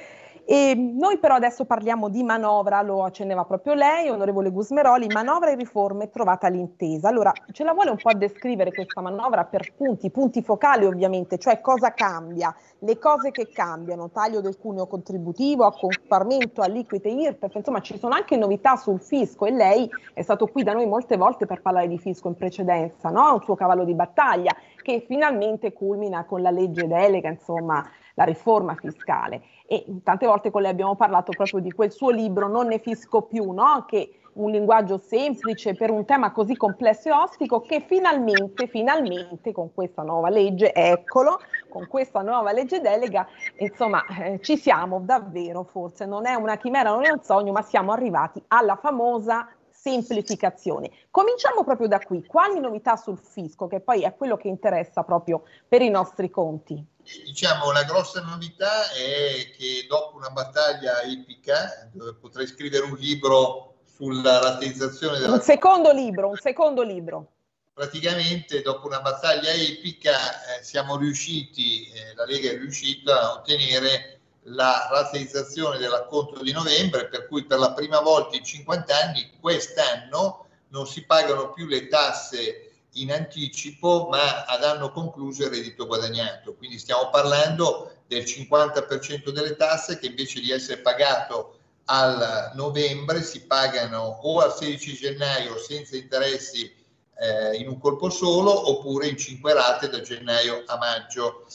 E 0.48 0.76
noi 0.76 1.18
però 1.18 1.34
adesso 1.34 1.66
parliamo 1.66 2.08
di 2.08 2.22
manovra, 2.22 2.84
lo 2.84 3.04
accenneva 3.04 3.46
proprio 3.46 3.74
lei, 3.74 4.10
onorevole 4.10 4.52
Gusmeroli, 4.52 5.08
manovra 5.08 5.50
e 5.50 5.56
riforme 5.56 6.12
trovata 6.12 6.48
l'intesa. 6.50 7.10
Allora, 7.10 7.32
ce 7.52 7.64
la 7.64 7.74
vuole 7.74 7.90
un 7.90 7.98
po' 7.98 8.14
descrivere 8.14 8.72
questa 8.72 9.02
manovra 9.02 9.46
per 9.46 9.74
punti, 9.76 10.12
punti 10.12 10.44
focali 10.44 10.86
ovviamente, 10.86 11.40
cioè 11.40 11.62
cosa 11.62 11.94
cambia, 11.94 12.56
le 12.80 13.00
cose 13.00 13.32
che 13.32 13.50
cambiano, 13.52 14.12
taglio 14.12 14.40
del 14.40 14.60
cuneo 14.60 14.86
contributivo, 14.86 15.66
accorpamento, 15.66 16.62
aliquite 16.62 17.10
IRPEF, 17.10 17.56
insomma 17.56 17.80
ci 17.80 17.98
sono 17.98 18.14
anche 18.14 18.38
novità 18.38 18.76
sul 18.76 19.02
fisco 19.02 19.46
e 19.46 19.52
lei 19.52 19.90
è 20.14 20.22
stato 20.22 20.46
qui 20.46 20.62
da 20.62 20.74
noi 20.74 20.86
molte 20.86 21.18
volte 21.18 21.48
per 21.48 21.64
parlare 21.64 21.88
di 21.88 21.98
fisco 21.98 22.28
in 22.28 22.36
precedenza, 22.36 23.10
no? 23.10 23.34
un 23.34 23.42
suo 23.42 23.56
cavallo 23.56 23.84
di 23.84 23.96
battaglia 23.96 24.56
che 24.84 25.04
finalmente 25.08 25.74
culmina 25.74 26.24
con 26.26 26.44
la 26.44 26.52
legge 26.52 26.86
delega, 26.86 27.30
insomma 27.30 27.84
la 28.16 28.24
riforma 28.24 28.76
fiscale 28.76 29.42
e 29.68 29.86
tante 30.04 30.26
volte 30.26 30.52
con 30.52 30.62
lei 30.62 30.72
abbiamo 30.72 30.96
parlato 30.96 31.32
proprio 31.32 31.60
di 31.60 31.72
quel 31.72 31.92
suo 31.92 32.10
libro 32.10 32.48
Non 32.48 32.68
ne 32.68 32.80
fisco 32.80 33.22
più, 33.22 33.52
no? 33.52 33.86
che 33.88 34.20
un 34.36 34.52
linguaggio 34.52 34.98
semplice 34.98 35.76
per 35.76 35.92
un 35.92 36.04
tema 36.06 36.32
così 36.32 36.58
complesso 36.58 37.08
e 37.08 37.12
ostico 37.14 37.62
che 37.62 37.80
finalmente, 37.88 38.68
finalmente 38.68 39.52
con 39.52 39.74
questa 39.74 40.02
nuova 40.02 40.30
legge, 40.30 40.74
eccolo, 40.74 41.40
con 41.70 41.88
questa 41.88 42.22
nuova 42.22 42.52
legge 42.52 42.82
delega, 42.82 43.28
insomma 43.60 44.04
eh, 44.06 44.40
ci 44.42 44.58
siamo 44.58 45.00
davvero, 45.00 45.64
forse 45.64 46.06
non 46.06 46.26
è 46.26 46.36
una 46.36 46.58
chimera, 46.58 46.90
non 46.90 47.06
è 47.06 47.12
un 47.12 47.22
sogno, 47.22 47.52
ma 47.54 47.62
siamo 47.62 47.94
arrivati 47.94 48.44
alla 48.48 48.76
famosa 48.76 49.48
semplificazione. 49.70 50.90
Cominciamo 51.12 51.64
proprio 51.64 51.88
da 51.88 52.00
qui, 52.00 52.26
quali 52.26 52.60
novità 52.60 52.96
sul 52.96 53.18
fisco, 53.18 53.68
che 53.68 53.80
poi 53.80 54.02
è 54.02 54.16
quello 54.16 54.36
che 54.36 54.48
interessa 54.48 55.04
proprio 55.04 55.44
per 55.68 55.82
i 55.82 55.90
nostri 55.90 56.30
conti? 56.30 56.94
Diciamo, 57.24 57.72
la 57.72 57.84
grossa 57.84 58.22
novità 58.22 58.92
è 58.92 59.52
che 59.56 59.86
dopo 59.88 60.18
una 60.18 60.30
battaglia 60.30 61.02
epica, 61.04 61.90
potrei 62.20 62.48
scrivere 62.48 62.84
un 62.84 62.96
libro 62.98 63.76
sulla 63.96 64.40
rateizzazione 64.40 65.20
della... 65.20 65.34
Un 65.34 65.42
secondo 65.42 65.92
libro, 65.92 66.30
un 66.30 66.38
secondo 66.38 66.82
libro. 66.82 67.32
Praticamente 67.74 68.62
dopo 68.62 68.88
una 68.88 69.02
battaglia 69.02 69.52
epica 69.52 70.58
eh, 70.58 70.64
siamo 70.64 70.98
riusciti, 70.98 71.90
eh, 71.90 72.14
la 72.16 72.26
Lega 72.26 72.50
è 72.50 72.58
riuscita 72.58 73.22
a 73.22 73.34
ottenere 73.34 74.20
la 74.44 74.88
rateizzazione 74.92 75.78
dell'acconto 75.78 76.42
di 76.42 76.52
novembre, 76.52 77.08
per 77.08 77.28
cui 77.28 77.46
per 77.46 77.60
la 77.60 77.74
prima 77.74 78.00
volta 78.00 78.36
in 78.36 78.44
50 78.44 78.98
anni 78.98 79.30
quest'anno 79.40 80.48
non 80.70 80.88
si 80.88 81.06
pagano 81.06 81.52
più 81.52 81.68
le 81.68 81.88
tasse 81.88 82.65
in 82.96 83.12
anticipo 83.12 84.08
ma 84.10 84.46
ad 84.46 84.64
anno 84.64 84.92
concluso 84.92 85.44
il 85.44 85.50
reddito 85.50 85.86
guadagnato. 85.86 86.56
Quindi 86.56 86.78
stiamo 86.78 87.10
parlando 87.10 87.92
del 88.08 88.24
50% 88.24 89.30
delle 89.30 89.56
tasse 89.56 89.98
che 89.98 90.08
invece 90.08 90.40
di 90.40 90.52
essere 90.52 90.82
pagato 90.82 91.60
al 91.86 92.52
novembre 92.56 93.22
si 93.22 93.46
pagano 93.46 94.20
o 94.22 94.40
al 94.40 94.56
16 94.56 94.94
gennaio 94.94 95.58
senza 95.58 95.96
interessi 95.96 96.74
eh, 97.18 97.58
in 97.58 97.68
un 97.68 97.80
colpo 97.80 98.10
solo 98.10 98.70
oppure 98.70 99.08
in 99.08 99.18
5 99.18 99.54
rate 99.54 99.90
da 99.90 100.02
gennaio 100.02 100.64
a 100.66 100.78
maggio. 100.78 101.46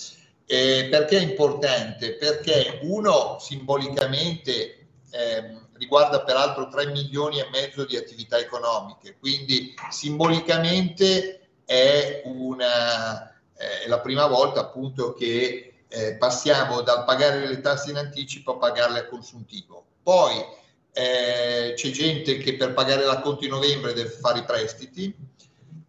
Eh, 0.46 0.88
perché 0.90 1.18
è 1.18 1.22
importante? 1.22 2.14
Perché 2.14 2.80
uno 2.82 3.38
simbolicamente 3.40 4.86
eh, 5.10 5.59
riguarda 5.80 6.20
peraltro 6.20 6.68
3 6.68 6.88
milioni 6.88 7.40
e 7.40 7.48
mezzo 7.50 7.86
di 7.86 7.96
attività 7.96 8.38
economiche, 8.38 9.16
quindi 9.18 9.74
simbolicamente 9.88 11.48
è, 11.64 12.20
una, 12.26 13.34
è 13.54 13.88
la 13.88 14.00
prima 14.00 14.26
volta 14.26 14.60
appunto 14.60 15.14
che 15.14 15.72
eh, 15.88 16.14
passiamo 16.16 16.82
dal 16.82 17.04
pagare 17.04 17.46
le 17.46 17.60
tasse 17.62 17.90
in 17.90 17.96
anticipo 17.96 18.52
a 18.52 18.58
pagarle 18.58 18.98
a 19.00 19.06
consuntivo. 19.06 19.84
Poi 20.02 20.44
eh, 20.92 21.72
c'è 21.74 21.90
gente 21.90 22.36
che 22.36 22.56
per 22.56 22.74
pagare 22.74 23.04
l'acconto 23.04 23.44
in 23.44 23.50
novembre 23.50 23.94
deve 23.94 24.10
fare 24.10 24.40
i 24.40 24.44
prestiti, 24.44 25.14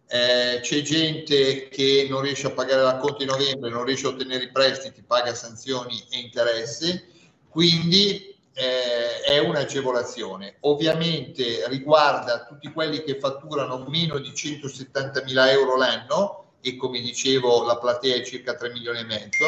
eh, 0.06 0.60
c'è 0.62 0.80
gente 0.80 1.68
che 1.68 2.06
non 2.08 2.22
riesce 2.22 2.46
a 2.46 2.52
pagare 2.52 2.80
l'acconto 2.80 3.22
in 3.22 3.28
novembre, 3.28 3.68
non 3.68 3.84
riesce 3.84 4.06
a 4.06 4.10
ottenere 4.10 4.44
i 4.44 4.50
prestiti, 4.50 5.02
paga 5.02 5.34
sanzioni 5.34 6.02
e 6.10 6.18
interessi, 6.18 7.10
quindi 7.50 8.31
eh, 8.54 9.20
è 9.22 9.38
un'agevolazione. 9.38 10.56
Ovviamente 10.60 11.66
riguarda 11.68 12.44
tutti 12.44 12.70
quelli 12.72 13.02
che 13.02 13.18
fatturano 13.18 13.84
meno 13.88 14.18
di 14.18 14.34
170 14.34 15.22
mila 15.24 15.50
euro 15.50 15.76
l'anno 15.76 16.44
e 16.60 16.76
come 16.76 17.00
dicevo 17.00 17.64
la 17.64 17.78
platea 17.78 18.16
è 18.16 18.24
circa 18.24 18.54
3 18.54 18.70
milioni 18.70 19.00
e 19.00 19.04
mezzo 19.04 19.44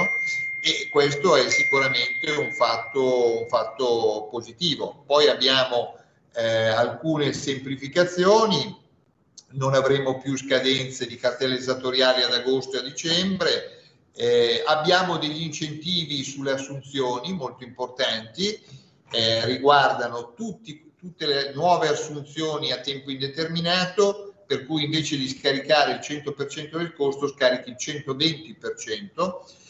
e 0.63 0.89
questo 0.91 1.37
è 1.37 1.49
sicuramente 1.51 2.31
un 2.31 2.51
fatto, 2.53 3.41
un 3.41 3.49
fatto 3.49 4.29
positivo. 4.31 5.03
Poi 5.07 5.29
abbiamo 5.29 5.99
eh, 6.35 6.69
alcune 6.69 7.35
semplificazioni, 7.35 8.83
non 9.51 9.75
avremo 9.75 10.19
più 10.19 10.37
scadenze 10.37 11.07
di 11.07 11.17
cartelle 11.17 11.57
esattoriali 11.57 12.23
ad 12.23 12.33
agosto 12.33 12.77
e 12.77 12.79
a 12.79 12.83
dicembre, 12.83 13.83
eh, 14.17 14.63
abbiamo 14.67 15.19
degli 15.19 15.43
incentivi 15.43 16.23
sulle 16.25 16.53
assunzioni 16.53 17.33
molto 17.33 17.63
importanti, 17.63 18.59
eh, 19.15 19.45
riguardano 19.47 20.35
tutti, 20.35 20.93
tutte 20.99 21.27
le 21.27 21.53
nuove 21.55 21.89
assunzioni 21.89 22.73
a 22.73 22.81
tempo 22.81 23.11
indeterminato, 23.11 24.35
per 24.47 24.67
cui 24.67 24.85
invece 24.85 25.17
di 25.17 25.29
scaricare 25.29 25.93
il 25.93 26.01
100% 26.01 26.77
del 26.77 26.93
costo 26.93 27.29
scarichi 27.29 27.71
il 27.71 27.77
120% 27.79 29.63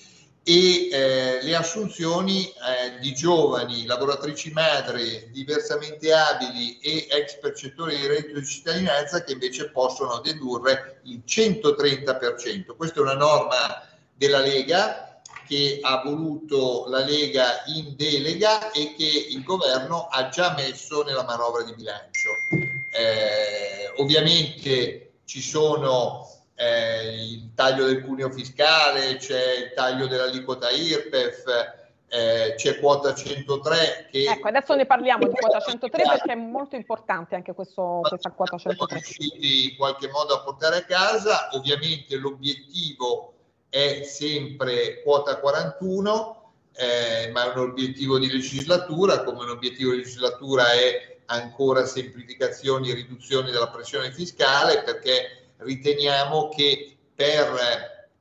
e 0.46 0.88
eh, 0.90 1.38
le 1.42 1.54
assunzioni 1.54 2.46
eh, 2.46 2.98
di 3.00 3.14
giovani 3.14 3.86
lavoratrici 3.86 4.52
madri 4.52 5.30
diversamente 5.30 6.12
abili 6.12 6.78
e 6.80 7.06
ex 7.10 7.38
percettori 7.38 7.96
di 7.96 8.06
reddito 8.06 8.40
di 8.40 8.46
cittadinanza 8.46 9.24
che 9.24 9.32
invece 9.32 9.70
possono 9.70 10.20
dedurre 10.20 11.00
il 11.04 11.22
130%. 11.26 12.76
Questa 12.76 12.98
è 12.98 13.02
una 13.02 13.14
norma 13.14 13.88
della 14.14 14.40
Lega 14.40 15.13
che 15.46 15.78
ha 15.82 16.02
voluto 16.04 16.86
la 16.88 17.04
Lega 17.04 17.62
in 17.66 17.94
delega 17.96 18.70
e 18.72 18.94
che 18.96 19.26
il 19.30 19.42
governo 19.42 20.08
ha 20.10 20.28
già 20.28 20.54
messo 20.56 21.02
nella 21.02 21.24
manovra 21.24 21.62
di 21.62 21.74
bilancio. 21.74 22.30
Eh, 22.50 24.00
ovviamente 24.00 25.14
ci 25.24 25.40
sono 25.40 26.28
eh, 26.54 27.24
il 27.24 27.52
taglio 27.54 27.86
del 27.86 28.04
cuneo 28.04 28.30
fiscale, 28.30 29.16
c'è 29.16 29.56
il 29.56 29.72
taglio 29.74 30.06
dell'aliquota 30.06 30.70
IRPEF, 30.70 31.82
eh, 32.08 32.54
c'è 32.56 32.78
quota 32.78 33.12
103 33.12 34.08
che... 34.10 34.24
Ecco, 34.30 34.48
adesso 34.48 34.74
ne 34.74 34.86
parliamo 34.86 35.26
di 35.26 35.34
quota 35.34 35.58
103 35.58 36.02
perché 36.04 36.32
è 36.32 36.36
molto 36.36 36.76
importante 36.76 37.34
anche 37.34 37.54
questo, 37.54 38.00
questa 38.08 38.30
quota 38.30 38.56
103. 38.56 39.00
Siamo 39.00 39.02
riusciti 39.02 39.70
in 39.70 39.76
qualche 39.76 40.08
modo 40.08 40.34
a 40.34 40.42
portare 40.42 40.76
a 40.76 40.84
casa, 40.84 41.48
ovviamente 41.52 42.16
l'obiettivo 42.16 43.33
è 43.74 44.04
sempre 44.04 45.02
quota 45.02 45.40
41, 45.40 46.52
eh, 46.76 47.32
ma 47.32 47.52
è 47.52 47.56
un 47.56 47.70
obiettivo 47.70 48.20
di 48.20 48.30
legislatura, 48.30 49.24
come 49.24 49.42
un 49.42 49.50
obiettivo 49.50 49.90
di 49.90 49.96
legislatura 49.96 50.70
è 50.70 51.18
ancora 51.26 51.84
semplificazioni 51.84 52.90
e 52.90 52.94
riduzioni 52.94 53.50
della 53.50 53.70
pressione 53.70 54.12
fiscale, 54.12 54.84
perché 54.84 55.46
riteniamo 55.56 56.50
che 56.50 56.96
per 57.16 58.12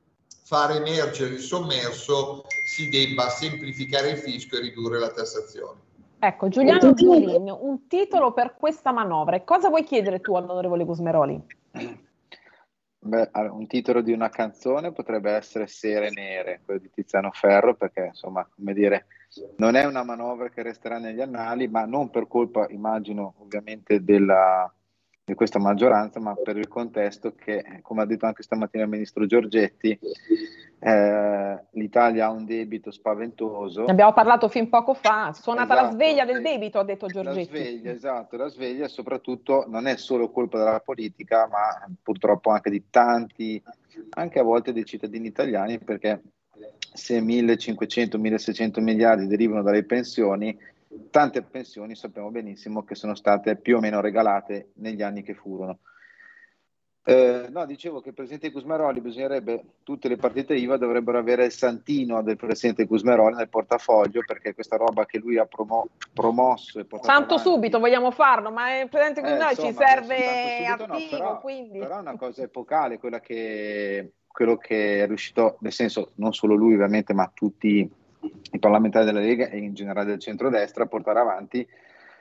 far 0.42 0.72
emergere 0.72 1.34
il 1.34 1.40
sommerso 1.40 2.46
si 2.66 2.88
debba 2.88 3.28
semplificare 3.28 4.10
il 4.10 4.16
fisco 4.18 4.56
e 4.56 4.60
ridurre 4.60 4.98
la 4.98 5.12
tassazione. 5.12 5.78
Ecco, 6.18 6.48
Giuliano 6.48 6.94
Giulin, 6.94 7.48
un 7.48 7.86
titolo 7.86 8.32
per 8.32 8.56
questa 8.58 8.90
manovra. 8.90 9.36
E 9.36 9.44
cosa 9.44 9.68
vuoi 9.68 9.84
chiedere 9.84 10.20
tu 10.20 10.34
all'onorevole 10.34 10.84
Gusmeroli? 10.84 11.40
Beh, 13.14 13.30
un 13.48 13.68
titolo 13.68 14.00
di 14.00 14.10
una 14.10 14.28
canzone 14.28 14.90
potrebbe 14.90 15.30
essere 15.30 15.68
Sere 15.68 16.10
Nere, 16.10 16.60
quello 16.64 16.80
di 16.80 16.90
Tiziano 16.90 17.30
Ferro, 17.30 17.76
perché 17.76 18.06
insomma, 18.06 18.44
come 18.52 18.74
dire, 18.74 19.06
non 19.58 19.76
è 19.76 19.84
una 19.84 20.02
manovra 20.02 20.48
che 20.48 20.62
resterà 20.62 20.98
negli 20.98 21.20
annali, 21.20 21.68
ma 21.68 21.84
non 21.84 22.10
per 22.10 22.26
colpa, 22.26 22.66
immagino, 22.70 23.34
ovviamente 23.38 24.02
della, 24.02 24.72
di 25.24 25.32
questa 25.34 25.58
maggioranza, 25.58 26.20
ma 26.20 26.34
per 26.34 26.58
il 26.58 26.68
contesto 26.68 27.34
che, 27.34 27.80
come 27.80 28.02
ha 28.02 28.04
detto 28.04 28.26
anche 28.26 28.42
stamattina 28.42 28.84
il 28.84 28.90
ministro 28.90 29.24
Giorgetti, 29.24 29.98
eh, 30.78 31.64
l'Italia 31.70 32.26
ha 32.26 32.30
un 32.30 32.44
debito 32.44 32.90
spaventoso. 32.90 33.86
Ne 33.86 33.92
abbiamo 33.92 34.12
parlato 34.12 34.48
fin 34.48 34.68
poco 34.68 34.92
fa, 34.92 35.32
suonata 35.32 35.72
Esatto. 35.72 35.86
la 35.86 35.92
sveglia 35.92 36.24
del 36.26 36.42
debito, 36.42 36.78
ha 36.78 36.84
detto 36.84 37.06
Giorgetti. 37.06 37.52
La 37.52 37.58
sveglia, 37.58 37.90
esatto, 37.90 38.36
la 38.36 38.48
sveglia 38.48 38.86
soprattutto 38.86 39.64
non 39.66 39.86
è 39.86 39.96
solo 39.96 40.30
colpa 40.30 40.58
della 40.58 40.80
politica, 40.80 41.48
ma 41.50 41.86
purtroppo 42.02 42.50
anche 42.50 42.68
di 42.68 42.84
tanti, 42.90 43.62
anche 44.10 44.38
a 44.38 44.42
volte 44.42 44.74
dei 44.74 44.84
cittadini 44.84 45.28
italiani, 45.28 45.78
perché 45.78 46.20
se 46.92 47.20
1500-1600 47.20 48.82
miliardi 48.82 49.26
derivano 49.26 49.62
dalle 49.62 49.84
pensioni, 49.84 50.54
tante 51.10 51.42
pensioni 51.42 51.94
sappiamo 51.94 52.30
benissimo 52.30 52.84
che 52.84 52.94
sono 52.94 53.14
state 53.14 53.56
più 53.56 53.76
o 53.76 53.80
meno 53.80 54.00
regalate 54.00 54.70
negli 54.74 55.02
anni 55.02 55.22
che 55.22 55.34
furono. 55.34 55.78
Eh, 57.06 57.48
no, 57.50 57.66
dicevo 57.66 58.00
che 58.00 58.08
il 58.08 58.14
presidente 58.14 58.50
Gusmeroli 58.50 59.02
bisognerebbe, 59.02 59.62
tutte 59.82 60.08
le 60.08 60.16
partite 60.16 60.54
IVA 60.54 60.78
dovrebbero 60.78 61.18
avere 61.18 61.44
il 61.44 61.52
santino 61.52 62.22
del 62.22 62.38
presidente 62.38 62.86
Gusmeroli 62.86 63.34
nel 63.34 63.50
portafoglio 63.50 64.22
perché 64.26 64.54
questa 64.54 64.76
roba 64.76 65.04
che 65.04 65.18
lui 65.18 65.36
ha 65.36 65.44
promo- 65.44 65.88
promosso 66.14 66.78
e 66.80 66.86
portato 66.86 67.12
Tanto 67.12 67.34
avanti- 67.34 67.50
subito 67.50 67.78
vogliamo 67.78 68.10
farlo, 68.10 68.50
ma 68.50 68.80
il 68.80 68.88
presidente 68.88 69.20
eh, 69.20 69.22
Gusmeroli 69.24 69.54
ci 69.54 69.72
serve 69.74 70.16
subito 70.78 70.86
no, 70.86 70.98
però, 71.10 71.40
quindi... 71.40 71.78
però 71.78 71.96
è 71.98 72.00
una 72.00 72.16
cosa 72.16 72.42
epocale 72.42 72.98
quella 72.98 73.20
che, 73.20 74.12
quello 74.26 74.56
che 74.56 75.02
è 75.02 75.06
riuscito, 75.06 75.58
nel 75.60 75.72
senso 75.72 76.12
non 76.14 76.32
solo 76.32 76.54
lui 76.54 76.72
ovviamente, 76.72 77.12
ma 77.12 77.30
tutti 77.34 77.86
i 78.52 78.58
parlamentari 78.58 79.04
della 79.04 79.20
Lega 79.20 79.48
e 79.48 79.58
in 79.58 79.74
generale 79.74 80.06
del 80.06 80.20
centrodestra 80.20 80.84
a 80.84 80.88
portare 80.88 81.20
avanti, 81.20 81.66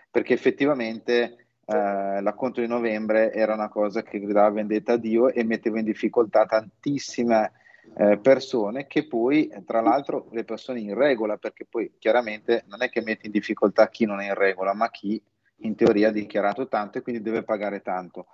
perché 0.09 0.33
effettivamente 0.33 1.47
eh, 1.65 2.21
l'acconto 2.21 2.61
di 2.61 2.67
novembre 2.67 3.31
era 3.31 3.53
una 3.53 3.69
cosa 3.69 4.03
che 4.03 4.19
gridava 4.19 4.49
vendetta 4.49 4.93
a 4.93 4.97
Dio 4.97 5.29
e 5.29 5.43
metteva 5.43 5.79
in 5.79 5.85
difficoltà 5.85 6.45
tantissime 6.45 7.51
eh, 7.97 8.17
persone 8.17 8.87
che 8.87 9.07
poi, 9.07 9.51
tra 9.65 9.81
l'altro, 9.81 10.27
le 10.31 10.43
persone 10.43 10.79
in 10.79 10.93
regola, 10.93 11.37
perché 11.37 11.65
poi 11.69 11.93
chiaramente 11.97 12.63
non 12.67 12.81
è 12.81 12.89
che 12.89 13.01
mette 13.01 13.25
in 13.27 13.31
difficoltà 13.31 13.89
chi 13.89 14.05
non 14.05 14.19
è 14.19 14.27
in 14.27 14.35
regola, 14.35 14.73
ma 14.73 14.89
chi 14.89 15.21
in 15.57 15.75
teoria 15.75 16.09
ha 16.09 16.11
dichiarato 16.11 16.67
tanto 16.67 16.97
e 16.97 17.01
quindi 17.01 17.21
deve 17.21 17.43
pagare 17.43 17.81
tanto. 17.81 18.27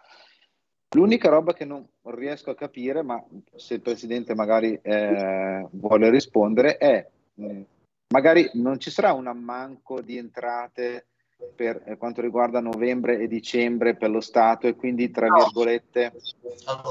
L'unica 0.95 1.29
roba 1.29 1.53
che 1.53 1.65
non 1.65 1.87
riesco 2.05 2.49
a 2.49 2.55
capire, 2.55 3.03
ma 3.03 3.23
se 3.55 3.75
il 3.75 3.81
Presidente 3.81 4.33
magari 4.33 4.79
eh, 4.81 5.67
vuole 5.71 6.09
rispondere, 6.09 6.77
è 6.77 7.07
mh, 7.39 7.65
magari 8.09 8.49
non 8.53 8.79
ci 8.79 8.91
sarà 8.91 9.13
un 9.13 9.27
ammanco 9.27 10.01
di 10.01 10.17
entrate 10.17 11.05
per 11.55 11.81
eh, 11.85 11.97
quanto 11.97 12.21
riguarda 12.21 12.59
novembre 12.59 13.17
e 13.17 13.27
dicembre 13.27 13.95
per 13.95 14.09
lo 14.09 14.21
Stato 14.21 14.67
e 14.67 14.75
quindi, 14.75 15.09
tra 15.09 15.27
virgolette, 15.31 16.11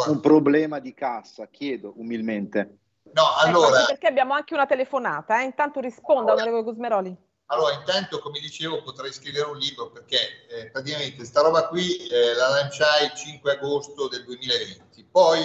un 0.07 0.21
problema 0.21 0.79
di 0.79 0.95
cassa, 0.95 1.49
chiedo 1.49 1.93
umilmente. 1.97 2.79
No, 3.13 3.23
Ecco, 3.23 3.47
allora, 3.47 3.85
perché 3.85 4.07
abbiamo 4.07 4.35
anche 4.35 4.55
una 4.55 4.67
telefonata, 4.67 5.41
eh? 5.41 5.45
intanto 5.45 5.81
risponda 5.81 6.33
onorevole 6.33 6.63
Gusmeroli. 6.63 7.17
allora, 7.47 7.75
intanto, 7.75 8.21
come 8.21 8.39
dicevo, 8.41 8.83
potrei 8.83 9.13
scrivere 9.13 9.49
un 9.49 9.57
libro 9.57 9.91
perché 9.91 10.19
eh, 10.51 10.71
praticamente 10.71 11.25
sta 11.25 11.41
roba 11.43 11.69
qui 11.69 12.07
eh, 12.07 12.35
la 12.35 12.49
lanciai 12.49 13.07
il 13.07 13.15
5 13.15 13.53
agosto 13.53 14.09
del 14.09 14.25
2020. 14.25 15.09
Poi, 15.11 15.41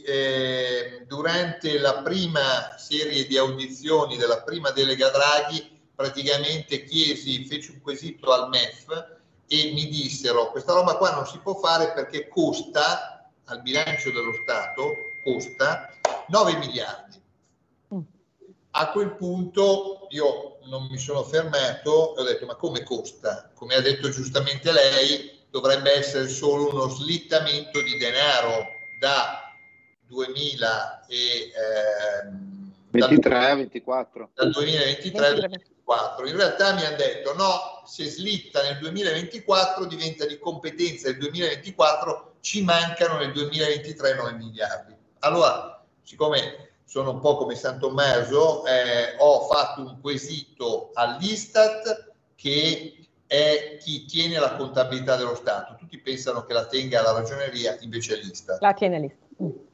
eh, 0.00 1.04
durante 1.06 1.78
la 1.78 2.02
prima 2.02 2.76
serie 2.78 3.26
di 3.26 3.36
audizioni 3.36 4.16
della 4.16 4.42
prima 4.42 4.70
delega 4.70 5.10
Draghi, 5.10 5.80
praticamente 5.94 6.84
chiesi, 6.84 7.44
feci 7.44 7.72
un 7.72 7.80
quesito 7.82 8.32
al 8.32 8.48
MEF 8.48 9.20
e 9.46 9.72
mi 9.74 9.88
dissero 9.88 10.50
questa 10.50 10.72
roba 10.72 10.96
qua 10.96 11.14
non 11.14 11.26
si 11.26 11.38
può 11.38 11.54
fare 11.54 11.92
perché 11.92 12.28
costa 12.28 13.30
al 13.44 13.60
bilancio 13.60 14.10
dello 14.10 14.32
Stato, 14.42 14.94
costa 15.24 15.90
9 16.28 16.56
miliardi. 16.56 17.20
A 18.74 18.90
quel 18.90 19.14
punto 19.16 20.06
io 20.10 20.58
non 20.64 20.86
mi 20.86 20.96
sono 20.96 21.22
fermato 21.24 22.16
e 22.16 22.20
ho 22.20 22.24
detto 22.24 22.46
ma 22.46 22.54
come 22.54 22.82
costa? 22.82 23.50
Come 23.54 23.74
ha 23.74 23.80
detto 23.82 24.08
giustamente 24.08 24.72
lei, 24.72 25.40
dovrebbe 25.50 25.92
essere 25.92 26.28
solo 26.28 26.70
uno 26.70 26.88
slittamento 26.88 27.82
di 27.82 27.98
denaro 27.98 28.64
da 28.98 29.51
2000 30.12 31.06
e, 31.08 31.52
ehm, 32.22 32.70
23 32.90 33.50
a 33.50 33.54
24. 33.54 34.30
dal 34.34 34.50
2023 34.50 35.26
al 35.26 35.34
2024. 35.38 36.26
In 36.26 36.36
realtà 36.36 36.74
mi 36.74 36.84
hanno 36.84 36.96
detto 36.96 37.34
no, 37.34 37.82
se 37.86 38.04
slitta 38.04 38.62
nel 38.62 38.78
2024 38.78 39.86
diventa 39.86 40.26
di 40.26 40.38
competenza 40.38 41.08
del 41.08 41.18
2024, 41.18 42.34
ci 42.40 42.62
mancano 42.62 43.18
nel 43.18 43.32
2023 43.32 44.14
9 44.14 44.32
miliardi. 44.32 44.94
Allora, 45.20 45.82
siccome 46.02 46.72
sono 46.84 47.12
un 47.12 47.20
po' 47.20 47.36
come 47.36 47.54
San 47.54 47.78
Tommaso, 47.78 48.66
eh, 48.66 49.16
ho 49.18 49.46
fatto 49.46 49.80
un 49.80 50.00
quesito 50.00 50.90
all'Istat 50.92 52.12
che 52.34 53.06
è 53.26 53.78
chi 53.80 54.04
tiene 54.04 54.38
la 54.38 54.56
contabilità 54.56 55.16
dello 55.16 55.34
Stato. 55.34 55.76
Tutti 55.76 55.98
pensano 55.98 56.44
che 56.44 56.52
la 56.52 56.66
tenga 56.66 57.00
la 57.00 57.12
ragioneria, 57.12 57.78
invece 57.80 58.14
è 58.14 58.22
l'Istat. 58.22 58.60
La 58.60 58.74
tiene 58.74 59.00
lì. 59.00 59.16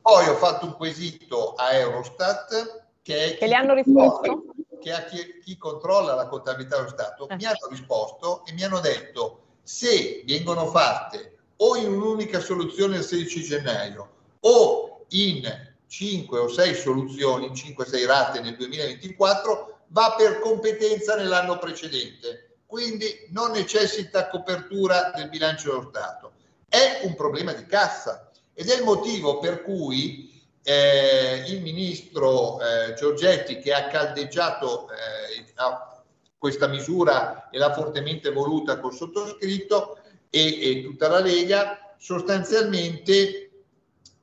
Poi 0.00 0.28
ho 0.28 0.34
fatto 0.36 0.66
un 0.66 0.76
quesito 0.76 1.54
a 1.54 1.72
Eurostat 1.72 2.86
che, 3.02 3.34
è 3.34 3.38
Che 3.38 3.46
le 3.46 3.54
hanno 3.54 3.74
risposto? 3.74 4.44
che 4.80 4.92
a 4.92 5.04
chi, 5.04 5.40
chi 5.42 5.56
controlla 5.56 6.14
la 6.14 6.28
contabilità 6.28 6.76
dello 6.76 6.88
Stato. 6.88 7.26
Mi 7.30 7.44
hanno 7.44 7.66
risposto 7.68 8.44
e 8.46 8.52
mi 8.52 8.62
hanno 8.62 8.80
detto 8.80 9.42
se 9.62 10.22
vengono 10.24 10.66
fatte 10.66 11.36
o 11.56 11.76
in 11.76 11.92
un'unica 11.92 12.40
soluzione 12.40 12.98
il 12.98 13.02
16 13.02 13.42
gennaio 13.42 14.10
o 14.40 15.04
in 15.08 15.42
5 15.86 16.38
o 16.38 16.48
6 16.48 16.74
soluzioni, 16.74 17.46
in 17.46 17.52
5-6 17.52 18.06
rate 18.06 18.40
nel 18.40 18.56
2024, 18.56 19.78
va 19.88 20.14
per 20.16 20.40
competenza 20.40 21.16
nell'anno 21.16 21.58
precedente. 21.58 22.58
Quindi 22.66 23.26
non 23.30 23.52
necessita 23.52 24.28
copertura 24.28 25.10
del 25.14 25.28
bilancio 25.28 25.70
dello 25.70 25.88
Stato. 25.88 26.32
È 26.68 27.00
un 27.04 27.14
problema 27.14 27.52
di 27.52 27.64
cassa 27.66 28.27
ed 28.58 28.68
è 28.70 28.76
il 28.76 28.82
motivo 28.82 29.38
per 29.38 29.62
cui 29.62 30.28
eh, 30.64 31.44
il 31.46 31.60
ministro 31.62 32.58
eh, 32.60 32.94
Giorgetti, 32.94 33.60
che 33.60 33.72
ha 33.72 33.86
caldeggiato 33.86 34.88
eh, 34.90 35.44
questa 36.36 36.66
misura 36.66 37.50
e 37.50 37.58
l'ha 37.58 37.72
fortemente 37.72 38.32
voluta 38.32 38.80
col 38.80 38.92
sottoscritto 38.92 39.98
e, 40.28 40.60
e 40.60 40.82
tutta 40.82 41.06
la 41.06 41.20
Lega, 41.20 41.94
sostanzialmente 41.98 43.50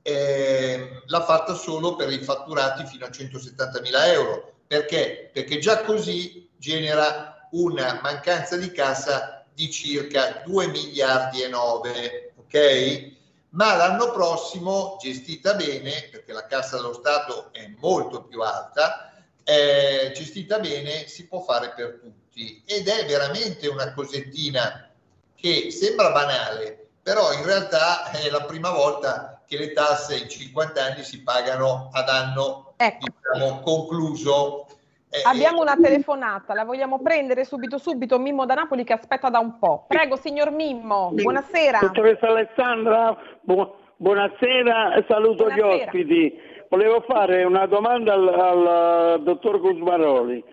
eh, 0.02 1.02
l'ha 1.06 1.24
fatta 1.24 1.54
solo 1.54 1.96
per 1.96 2.12
i 2.12 2.22
fatturati 2.22 2.86
fino 2.86 3.06
a 3.06 3.12
170 3.12 3.80
mila 3.80 4.12
euro. 4.12 4.56
Perché? 4.68 5.30
Perché 5.32 5.60
già 5.60 5.82
così 5.84 6.50
genera 6.58 7.48
una 7.52 8.02
mancanza 8.04 8.58
di 8.58 8.70
cassa 8.72 9.46
di 9.54 9.72
circa 9.72 10.42
2 10.46 10.68
miliardi 10.68 11.42
e 11.42 11.48
9, 11.48 12.34
ok? 12.36 13.15
Ma 13.56 13.76
l'anno 13.76 14.12
prossimo, 14.12 14.98
gestita 15.00 15.54
bene, 15.54 16.10
perché 16.12 16.34
la 16.34 16.46
cassa 16.46 16.76
dello 16.76 16.94
Stato 16.94 17.54
è 17.54 17.74
molto 17.80 18.24
più 18.24 18.42
alta, 18.42 19.14
eh, 19.44 20.12
gestita 20.14 20.60
bene 20.60 21.08
si 21.08 21.28
può 21.28 21.40
fare 21.40 21.72
per 21.74 22.00
tutti 22.02 22.64
ed 22.66 22.88
è 22.88 23.06
veramente 23.06 23.68
una 23.68 23.94
cosettina 23.94 24.90
che 25.36 25.72
sembra 25.72 26.12
banale, 26.12 26.90
però 27.02 27.32
in 27.32 27.46
realtà 27.46 28.12
è 28.12 28.30
la 28.30 28.44
prima 28.44 28.72
volta 28.72 29.44
che 29.48 29.58
le 29.58 29.72
tasse 29.72 30.18
in 30.18 30.28
50 30.30 30.84
anni 30.84 31.04
si 31.04 31.22
pagano 31.22 31.90
ad 31.94 32.10
anno 32.10 32.74
diciamo, 32.76 33.62
concluso. 33.62 34.68
Eh, 35.16 35.22
Abbiamo 35.24 35.60
eh, 35.60 35.62
una 35.62 35.76
telefonata, 35.78 36.54
la 36.54 36.66
vogliamo 36.66 37.02
prendere 37.02 37.46
subito 37.46 37.78
subito, 37.78 38.20
Mimmo 38.20 38.46
da 38.46 38.54
Napoli 38.56 38.84
che 38.84 38.92
aspetta 38.94 39.30
da 39.30 39.40
un 39.40 39.58
po'. 39.58 39.86
Prego, 39.88 40.18
signor 40.18 40.52
Mimmo, 40.52 41.12
buonasera. 41.14 41.80
Dottoressa 41.80 42.28
Alessandra, 42.28 43.16
bu- 43.42 43.74
buonasera 43.96 45.02
saluto 45.08 45.50
gli 45.50 45.56
Buonasera. 45.56 45.86
ospiti. 45.86 46.38
Volevo 46.68 47.00
fare 47.08 47.46
una 47.46 47.66
domanda 47.66 48.12
al, 48.14 48.28
al 48.28 49.24
dottor 49.24 49.62
Gusmaroli, 49.62 50.44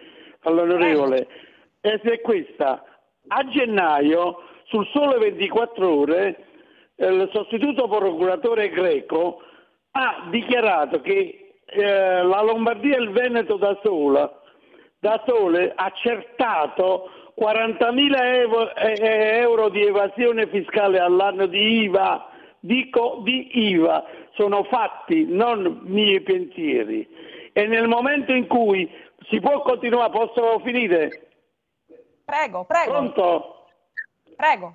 all'onorevole. 0.43 1.27
E 1.81 2.01
se 2.05 2.13
è 2.13 2.21
questa, 2.21 2.85
a 3.27 3.45
gennaio, 3.49 4.43
sul 4.67 4.87
sole 4.93 5.19
24 5.19 5.93
ore, 5.93 6.37
eh, 6.95 7.07
il 7.09 7.29
sostituto 7.33 7.89
procuratore 7.89 8.69
greco 8.69 9.41
ha 9.93 10.29
dichiarato 10.31 11.01
che 11.01 11.55
eh, 11.65 12.23
la 12.23 12.43
Lombardia 12.43 12.97
e 12.97 13.01
il 13.01 13.11
Veneto 13.11 13.57
da 13.57 13.77
sola 13.83 14.37
da 15.03 15.21
sole 15.27 15.73
accertato 15.75 17.11
40.000 17.37 19.41
euro, 19.41 19.69
di 19.69 19.85
evasione 19.85 20.47
fiscale 20.47 21.01
all'anno 21.01 21.47
di 21.47 21.83
IVA, 21.83 22.29
dico 22.61 23.19
di 23.25 23.71
IVA, 23.71 24.05
sono 24.35 24.63
fatti, 24.63 25.25
non 25.27 25.81
miei 25.83 26.21
pensieri. 26.21 27.05
E 27.53 27.67
nel 27.67 27.89
momento 27.89 28.33
in 28.33 28.47
cui 28.47 28.89
si 29.29 29.41
può 29.41 29.61
continuare, 29.63 30.13
posso 30.13 30.61
finire? 30.61 31.31
Prego, 32.25 32.65
prego. 32.65 32.91
Pronto? 32.93 33.67
Prego. 34.37 34.75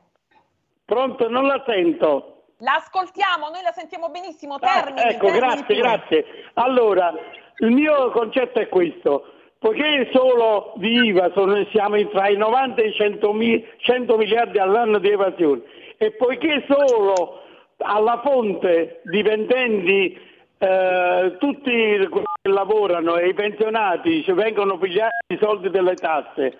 Pronto? 0.83 1.29
Non 1.29 1.47
la 1.47 1.63
sento. 1.65 2.41
La 2.57 2.73
ascoltiamo, 2.73 3.47
noi 3.47 3.61
la 3.63 3.71
sentiamo 3.71 4.09
benissimo. 4.09 4.55
Ah, 4.55 4.81
Termini, 4.81 5.07
ecco, 5.07 5.27
termini 5.27 5.39
grazie, 5.39 5.63
pure. 5.63 5.79
grazie. 5.79 6.25
Allora, 6.55 7.13
il 7.59 7.71
mio 7.71 8.11
concetto 8.11 8.59
è 8.59 8.67
questo. 8.67 9.31
Poiché 9.59 10.09
solo 10.13 10.73
di 10.75 11.05
IVA 11.07 11.31
sono- 11.33 11.65
siamo 11.71 11.97
tra 12.09 12.29
i 12.29 12.37
90 12.37 12.81
e 12.81 12.89
i 12.89 12.93
100, 12.93 13.33
mi- 13.33 13.65
100 13.77 14.15
miliardi 14.17 14.59
all'anno 14.59 14.99
di 14.99 15.09
evasione 15.09 15.61
e 15.97 16.11
poiché 16.11 16.63
solo 16.69 17.41
alla 17.79 18.21
fonte 18.23 19.01
dipendenti 19.03 20.25
eh, 20.59 21.35
tutti 21.37 21.71
quelli 22.09 22.25
che 22.41 22.49
lavorano 22.49 23.17
e 23.17 23.27
i 23.27 23.33
pensionati 23.35 24.23
ci 24.23 24.31
vengono 24.31 24.79
pigliati 24.79 25.33
i 25.33 25.37
soldi 25.39 25.69
delle 25.69 25.99
tasse, 25.99 26.57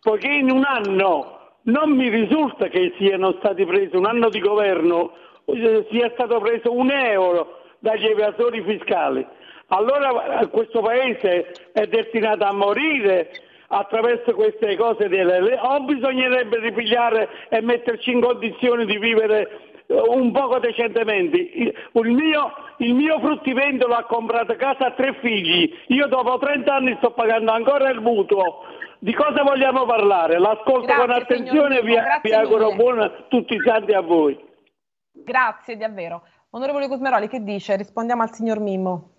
poiché 0.00 0.28
in 0.28 0.50
un 0.50 0.64
anno 0.64 1.38
non 1.64 1.90
mi 1.90 2.08
risulta 2.08 2.68
che 2.68 2.94
siano 2.96 3.34
stati 3.38 3.66
presi, 3.66 3.94
un 3.94 4.06
anno 4.06 4.30
di 4.30 4.40
governo, 4.40 5.12
eh, 5.46 5.86
sia 5.90 6.10
stato 6.14 6.38
preso 6.40 6.72
un 6.72 6.90
euro 6.90 7.60
dagli 7.80 8.06
evasori 8.06 8.62
fiscali. 8.62 9.26
Allora 9.68 10.46
questo 10.48 10.80
paese 10.80 11.52
è 11.72 11.86
destinato 11.86 12.44
a 12.44 12.52
morire 12.52 13.30
attraverso 13.68 14.32
queste 14.34 14.76
cose 14.76 15.08
delle 15.08 15.40
le- 15.40 15.58
o 15.60 15.80
bisognerebbe 15.80 16.60
ripigliare 16.60 17.28
e 17.48 17.60
metterci 17.62 18.12
in 18.12 18.20
condizioni 18.20 18.86
di 18.86 18.96
vivere 18.98 19.48
eh, 19.88 19.94
un 20.08 20.30
poco 20.30 20.60
decentemente. 20.60 21.36
Il 21.38 22.12
mio, 22.12 22.52
il 22.78 22.94
mio 22.94 23.18
fruttivendolo 23.18 23.94
ha 23.94 24.04
comprato 24.04 24.54
casa 24.54 24.86
a 24.86 24.90
tre 24.92 25.14
figli, 25.20 25.72
io 25.88 26.06
dopo 26.06 26.38
30 26.38 26.72
anni 26.74 26.94
sto 26.98 27.10
pagando 27.10 27.50
ancora 27.50 27.90
il 27.90 28.00
mutuo. 28.00 28.62
Di 28.98 29.12
cosa 29.12 29.42
vogliamo 29.42 29.84
parlare? 29.84 30.38
L'ascolto 30.38 30.86
Grazie, 30.86 30.96
con 31.04 31.10
attenzione 31.10 31.78
e 31.78 31.82
vi, 31.82 31.96
vi 32.22 32.32
auguro 32.32 32.66
mille. 32.70 32.76
buon 32.76 33.24
tutti 33.28 33.54
i 33.54 33.60
santi 33.64 33.92
a 33.92 34.00
voi. 34.00 34.38
Grazie, 35.12 35.76
davvero. 35.76 36.22
Onorevole 36.50 36.88
Cosmeroli, 36.88 37.28
che 37.28 37.42
dice? 37.42 37.76
Rispondiamo 37.76 38.22
al 38.22 38.32
signor 38.32 38.60
Mimmo. 38.60 39.10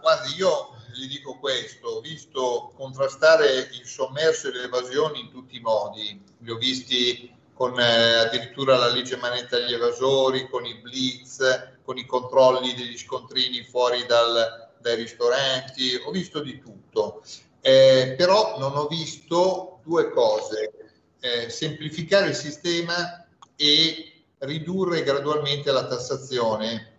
Guardi, 0.00 0.34
io 0.36 0.76
gli 0.92 1.08
dico 1.08 1.38
questo, 1.38 1.88
ho 1.88 2.00
visto 2.00 2.72
contrastare 2.76 3.70
il 3.72 3.86
sommerso 3.86 4.48
e 4.48 4.52
le 4.52 4.64
evasioni 4.64 5.20
in 5.20 5.30
tutti 5.30 5.56
i 5.56 5.60
modi, 5.60 6.22
li 6.40 6.50
ho 6.50 6.56
visti 6.56 7.34
con 7.54 7.80
eh, 7.80 8.16
addirittura 8.16 8.76
la 8.76 8.88
legge 8.88 9.16
manetta 9.16 9.56
agli 9.56 9.72
evasori, 9.72 10.48
con 10.50 10.66
i 10.66 10.78
blitz, 10.78 11.78
con 11.84 11.96
i 11.96 12.04
controlli 12.04 12.74
degli 12.74 12.98
scontrini 12.98 13.64
fuori 13.64 14.04
dal- 14.04 14.72
dai 14.78 14.96
ristoranti, 14.96 15.94
ho 16.04 16.10
visto 16.10 16.40
di 16.40 16.60
tutto. 16.60 17.22
Eh, 17.62 18.14
però 18.16 18.58
non 18.58 18.76
ho 18.76 18.86
visto 18.88 19.80
due 19.84 20.10
cose, 20.10 20.92
eh, 21.20 21.48
semplificare 21.48 22.28
il 22.28 22.34
sistema 22.34 23.26
e 23.56 24.24
ridurre 24.38 25.02
gradualmente 25.02 25.70
la 25.72 25.86
tassazione 25.86 26.91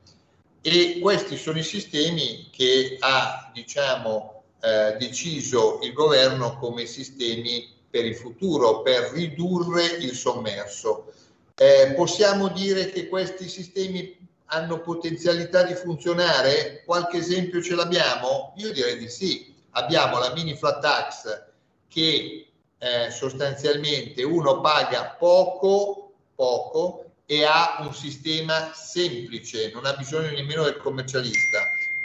e 0.66 1.00
questi 1.02 1.36
sono 1.36 1.60
i 1.60 1.64
sistemi 1.64 2.48
che 2.50 2.96
ha 3.02 3.52
diciamo, 3.54 4.44
eh, 4.62 4.96
deciso 4.98 5.80
il 5.84 5.92
governo 5.92 6.58
come 6.58 6.86
sistemi 6.86 7.70
per 7.90 8.06
il 8.06 8.16
futuro, 8.16 8.82
per 8.82 9.12
ridurre 9.12 9.86
il 9.86 10.14
sommerso. 10.14 11.12
Eh, 11.56 11.94
possiamo 11.98 12.48
dire 12.48 12.90
che 12.92 13.10
questi 13.10 13.50
sistemi 13.50 14.18
hanno 14.46 14.80
potenzialità 14.80 15.64
di 15.64 15.74
funzionare? 15.74 16.84
Qualche 16.86 17.18
esempio 17.18 17.62
ce 17.62 17.76
l'abbiamo? 17.76 18.54
Io 18.56 18.72
direi 18.72 18.98
di 18.98 19.10
sì. 19.10 19.54
Abbiamo 19.72 20.18
la 20.18 20.32
mini 20.34 20.56
flat 20.56 20.80
tax 20.80 21.44
che 21.90 22.48
eh, 22.78 23.12
sostanzialmente 23.12 24.24
uno 24.24 24.62
paga 24.62 25.18
poco, 25.20 26.14
poco 26.36 27.03
e 27.26 27.44
ha 27.44 27.78
un 27.80 27.94
sistema 27.94 28.72
semplice, 28.74 29.72
non 29.74 29.86
ha 29.86 29.94
bisogno 29.94 30.30
nemmeno 30.30 30.64
del 30.64 30.78
commercialista. 30.78 31.60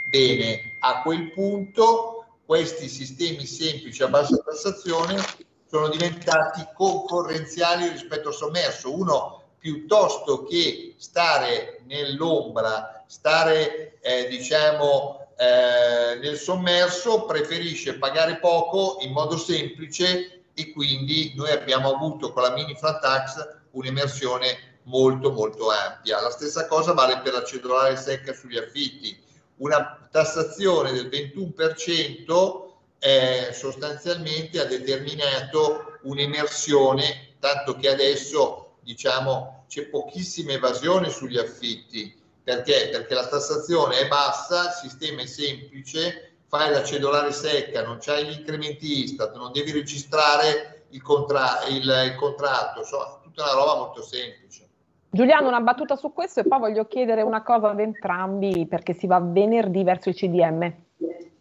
Bene, 0.09 0.77
a 0.79 1.01
quel 1.01 1.31
punto 1.31 2.25
questi 2.45 2.87
sistemi 2.87 3.45
semplici 3.45 4.01
a 4.01 4.07
bassa 4.07 4.37
tassazione 4.37 5.23
sono 5.69 5.89
diventati 5.89 6.67
concorrenziali 6.73 7.89
rispetto 7.89 8.29
al 8.29 8.33
sommerso. 8.33 8.95
Uno 8.95 9.43
piuttosto 9.59 10.45
che 10.45 10.95
stare 10.97 11.81
nell'ombra, 11.85 13.03
stare 13.05 13.99
eh, 13.99 14.27
diciamo 14.29 15.27
eh, 15.37 16.17
nel 16.17 16.37
sommerso, 16.37 17.25
preferisce 17.25 17.97
pagare 17.97 18.39
poco 18.39 18.97
in 19.01 19.11
modo 19.11 19.37
semplice 19.37 20.43
e 20.53 20.71
quindi 20.71 21.33
noi 21.35 21.51
abbiamo 21.51 21.93
avuto 21.93 22.33
con 22.33 22.41
la 22.41 22.51
mini 22.51 22.75
flat 22.75 23.01
tax 23.01 23.57
un'emersione 23.71 24.68
molto 24.89 25.31
molto 25.31 25.69
ampia. 25.69 26.21
La 26.21 26.31
stessa 26.31 26.67
cosa 26.67 26.93
vale 26.93 27.19
per 27.19 27.33
la 27.33 27.43
cedolare 27.43 27.95
secca 27.95 28.33
sugli 28.33 28.57
affitti. 28.57 29.17
Una 29.57 30.07
tassazione 30.11 30.91
del 30.91 31.07
21% 31.07 32.67
eh, 32.99 33.49
sostanzialmente 33.53 34.59
ha 34.59 34.65
determinato 34.65 35.99
un'emersione, 36.03 37.35
tanto 37.39 37.75
che 37.75 37.89
adesso 37.89 38.77
diciamo 38.81 39.65
c'è 39.67 39.85
pochissima 39.85 40.53
evasione 40.53 41.09
sugli 41.09 41.37
affitti. 41.37 42.17
Perché? 42.43 42.89
Perché 42.91 43.13
la 43.13 43.27
tassazione 43.27 43.99
è 43.99 44.07
bassa, 44.07 44.65
il 44.65 44.89
sistema 44.89 45.21
è 45.21 45.27
semplice, 45.27 46.37
fai 46.47 46.71
la 46.71 46.83
cedolare 46.83 47.31
secca, 47.31 47.83
non 47.83 47.99
c'hai 48.01 48.25
l'incrementi 48.25 49.03
Istat, 49.03 49.35
non 49.35 49.51
devi 49.51 49.71
registrare 49.71 50.85
il, 50.89 51.01
contra- 51.03 51.65
il, 51.67 51.83
il 51.83 52.15
contratto, 52.15 52.79
insomma, 52.79 53.19
tutta 53.21 53.43
una 53.43 53.53
roba 53.53 53.75
molto 53.75 54.01
semplice. 54.01 54.68
Giuliano, 55.11 55.47
una 55.47 55.61
battuta 55.61 55.95
su 55.95 56.13
questo 56.13 56.41
e 56.41 56.43
poi 56.43 56.59
voglio 56.59 56.85
chiedere 56.85 57.23
una 57.23 57.41
cosa 57.41 57.69
ad 57.69 57.79
entrambi 57.79 58.67
perché 58.67 58.93
si 58.93 59.07
va 59.07 59.19
venerdì 59.19 59.83
verso 59.83 60.09
il 60.09 60.15
CDM. 60.15 60.73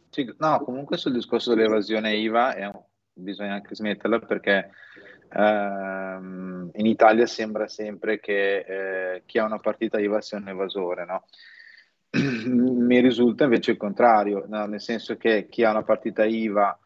Sì, 0.09 0.35
no, 0.39 0.61
comunque 0.65 0.97
sul 0.97 1.13
discorso 1.13 1.55
dell'evasione 1.55 2.15
IVA 2.15 2.55
è 2.55 2.71
bisogna 3.13 3.55
anche 3.55 3.75
smetterla 3.75 4.21
perché 4.21 4.71
ehm, 5.31 6.71
in 6.73 6.87
Italia 6.87 7.27
sembra 7.27 7.69
sempre 7.69 8.21
che 8.21 8.59
eh, 8.59 9.23
chi 9.27 9.39
ha 9.39 9.45
una 9.45 9.59
partita 9.59 9.99
IVA 9.99 10.21
sia 10.21 10.39
un 10.39 10.49
evasore, 10.49 11.05
no? 11.05 11.25
Mi 12.49 13.01
risulta 13.01 13.45
invece 13.45 13.73
il 13.73 13.77
contrario, 13.77 14.45
no? 14.49 14.65
nel 14.65 14.81
senso 14.81 15.17
che 15.17 15.47
chi 15.51 15.63
ha 15.63 15.71
una 15.71 15.83
partita 15.83 16.25
IVA 16.25 16.79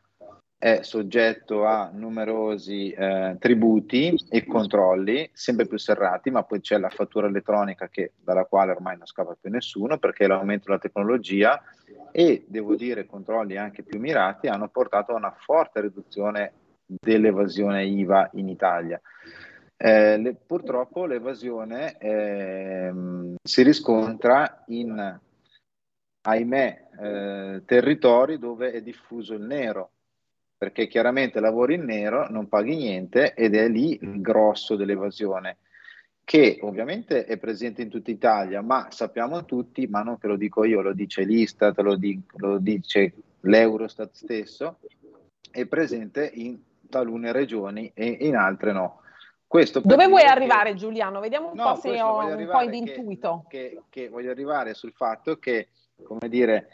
è 0.62 0.82
soggetto 0.82 1.66
a 1.66 1.90
numerosi 1.92 2.92
eh, 2.92 3.34
tributi 3.40 4.14
e 4.28 4.46
controlli 4.46 5.28
sempre 5.32 5.66
più 5.66 5.76
serrati, 5.76 6.30
ma 6.30 6.44
poi 6.44 6.60
c'è 6.60 6.78
la 6.78 6.88
fattura 6.88 7.26
elettronica 7.26 7.88
che, 7.88 8.12
dalla 8.22 8.44
quale 8.44 8.70
ormai 8.70 8.96
non 8.96 9.08
scappa 9.08 9.36
più 9.40 9.50
nessuno 9.50 9.98
perché 9.98 10.28
l'aumento 10.28 10.66
della 10.66 10.78
tecnologia 10.78 11.60
e 12.12 12.44
devo 12.46 12.76
dire 12.76 13.06
controlli 13.06 13.56
anche 13.56 13.82
più 13.82 13.98
mirati 13.98 14.46
hanno 14.46 14.68
portato 14.68 15.10
a 15.10 15.16
una 15.16 15.34
forte 15.36 15.80
riduzione 15.80 16.52
dell'evasione 16.86 17.84
IVA 17.84 18.30
in 18.34 18.48
Italia. 18.48 19.00
Eh, 19.76 20.16
le- 20.16 20.36
purtroppo 20.46 21.06
l'evasione 21.06 21.98
ehm, 21.98 23.34
si 23.42 23.62
riscontra 23.64 24.62
in, 24.68 25.18
ahimè, 26.22 26.88
eh, 27.00 27.62
territori 27.64 28.38
dove 28.38 28.70
è 28.70 28.80
diffuso 28.80 29.34
il 29.34 29.42
nero, 29.42 29.90
perché 30.62 30.86
chiaramente 30.86 31.40
lavori 31.40 31.74
in 31.74 31.82
nero, 31.82 32.28
non 32.30 32.46
paghi 32.46 32.76
niente 32.76 33.34
ed 33.34 33.56
è 33.56 33.66
lì 33.66 33.98
il 34.00 34.20
grosso 34.20 34.76
dell'evasione, 34.76 35.56
che 36.22 36.60
ovviamente 36.62 37.24
è 37.24 37.36
presente 37.36 37.82
in 37.82 37.88
tutta 37.88 38.12
Italia, 38.12 38.62
ma 38.62 38.86
sappiamo 38.90 39.44
tutti, 39.44 39.88
ma 39.88 40.02
non 40.02 40.18
che 40.18 40.28
lo 40.28 40.36
dico 40.36 40.62
io, 40.62 40.80
lo 40.80 40.92
dice 40.92 41.24
l'Istat, 41.24 41.76
lo, 41.80 41.96
di- 41.96 42.22
lo 42.36 42.58
dice 42.58 43.12
l'Eurostat 43.40 44.12
stesso, 44.12 44.78
è 45.50 45.66
presente 45.66 46.30
in 46.32 46.60
talune 46.88 47.32
regioni 47.32 47.90
e 47.92 48.18
in 48.20 48.36
altre 48.36 48.70
no. 48.70 49.00
Questo 49.48 49.80
Dove 49.80 50.06
vuoi 50.06 50.22
arrivare 50.22 50.76
Giuliano? 50.76 51.18
Vediamo 51.18 51.50
un 51.50 51.56
no, 51.56 51.72
po' 51.72 51.80
se 51.80 52.00
ho 52.00 52.24
un 52.24 52.48
po' 52.48 52.64
di 52.66 52.78
intuito. 52.78 53.46
Che, 53.48 53.82
che, 53.90 54.08
voglio 54.08 54.30
arrivare 54.30 54.74
sul 54.74 54.92
fatto 54.92 55.38
che, 55.38 55.70
come 56.04 56.28
dire, 56.28 56.68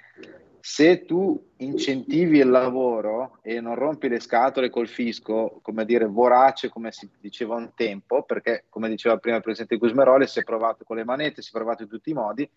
se 0.70 1.06
tu 1.06 1.52
incentivi 1.56 2.40
il 2.40 2.50
lavoro 2.50 3.38
e 3.40 3.58
non 3.58 3.74
rompi 3.74 4.06
le 4.06 4.20
scatole 4.20 4.68
col 4.68 4.86
fisco, 4.86 5.60
come 5.62 5.86
dire, 5.86 6.04
vorace, 6.04 6.68
come 6.68 6.92
si 6.92 7.08
diceva 7.18 7.54
un 7.54 7.72
tempo, 7.74 8.22
perché 8.22 8.66
come 8.68 8.90
diceva 8.90 9.16
prima 9.16 9.38
il 9.38 9.42
Presidente 9.42 9.78
Gusmeroli, 9.78 10.26
si 10.26 10.40
è 10.40 10.44
provato 10.44 10.84
con 10.84 10.96
le 10.96 11.04
manette, 11.04 11.40
si 11.40 11.48
è 11.48 11.52
provato 11.52 11.84
in 11.84 11.88
tutti 11.88 12.10
i 12.10 12.12
modi, 12.12 12.48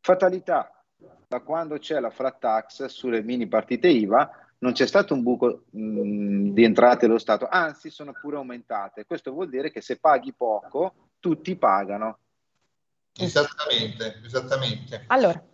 fatalità, 0.00 0.82
da 1.28 1.40
quando 1.40 1.76
c'è 1.76 2.00
la 2.00 2.08
flat 2.08 2.38
tax 2.38 2.86
sulle 2.86 3.22
mini 3.22 3.46
partite 3.46 3.88
IVA, 3.88 4.30
non 4.60 4.72
c'è 4.72 4.86
stato 4.86 5.12
un 5.12 5.22
buco 5.22 5.64
mh, 5.68 6.52
di 6.52 6.64
entrate 6.64 7.06
dello 7.06 7.18
Stato, 7.18 7.46
anzi 7.46 7.90
sono 7.90 8.12
pure 8.18 8.36
aumentate. 8.36 9.04
Questo 9.04 9.32
vuol 9.32 9.50
dire 9.50 9.70
che 9.70 9.82
se 9.82 9.98
paghi 9.98 10.32
poco, 10.32 10.94
tutti 11.20 11.54
pagano. 11.56 12.20
Esattamente, 13.18 14.18
esattamente. 14.24 15.04
Allora. 15.08 15.44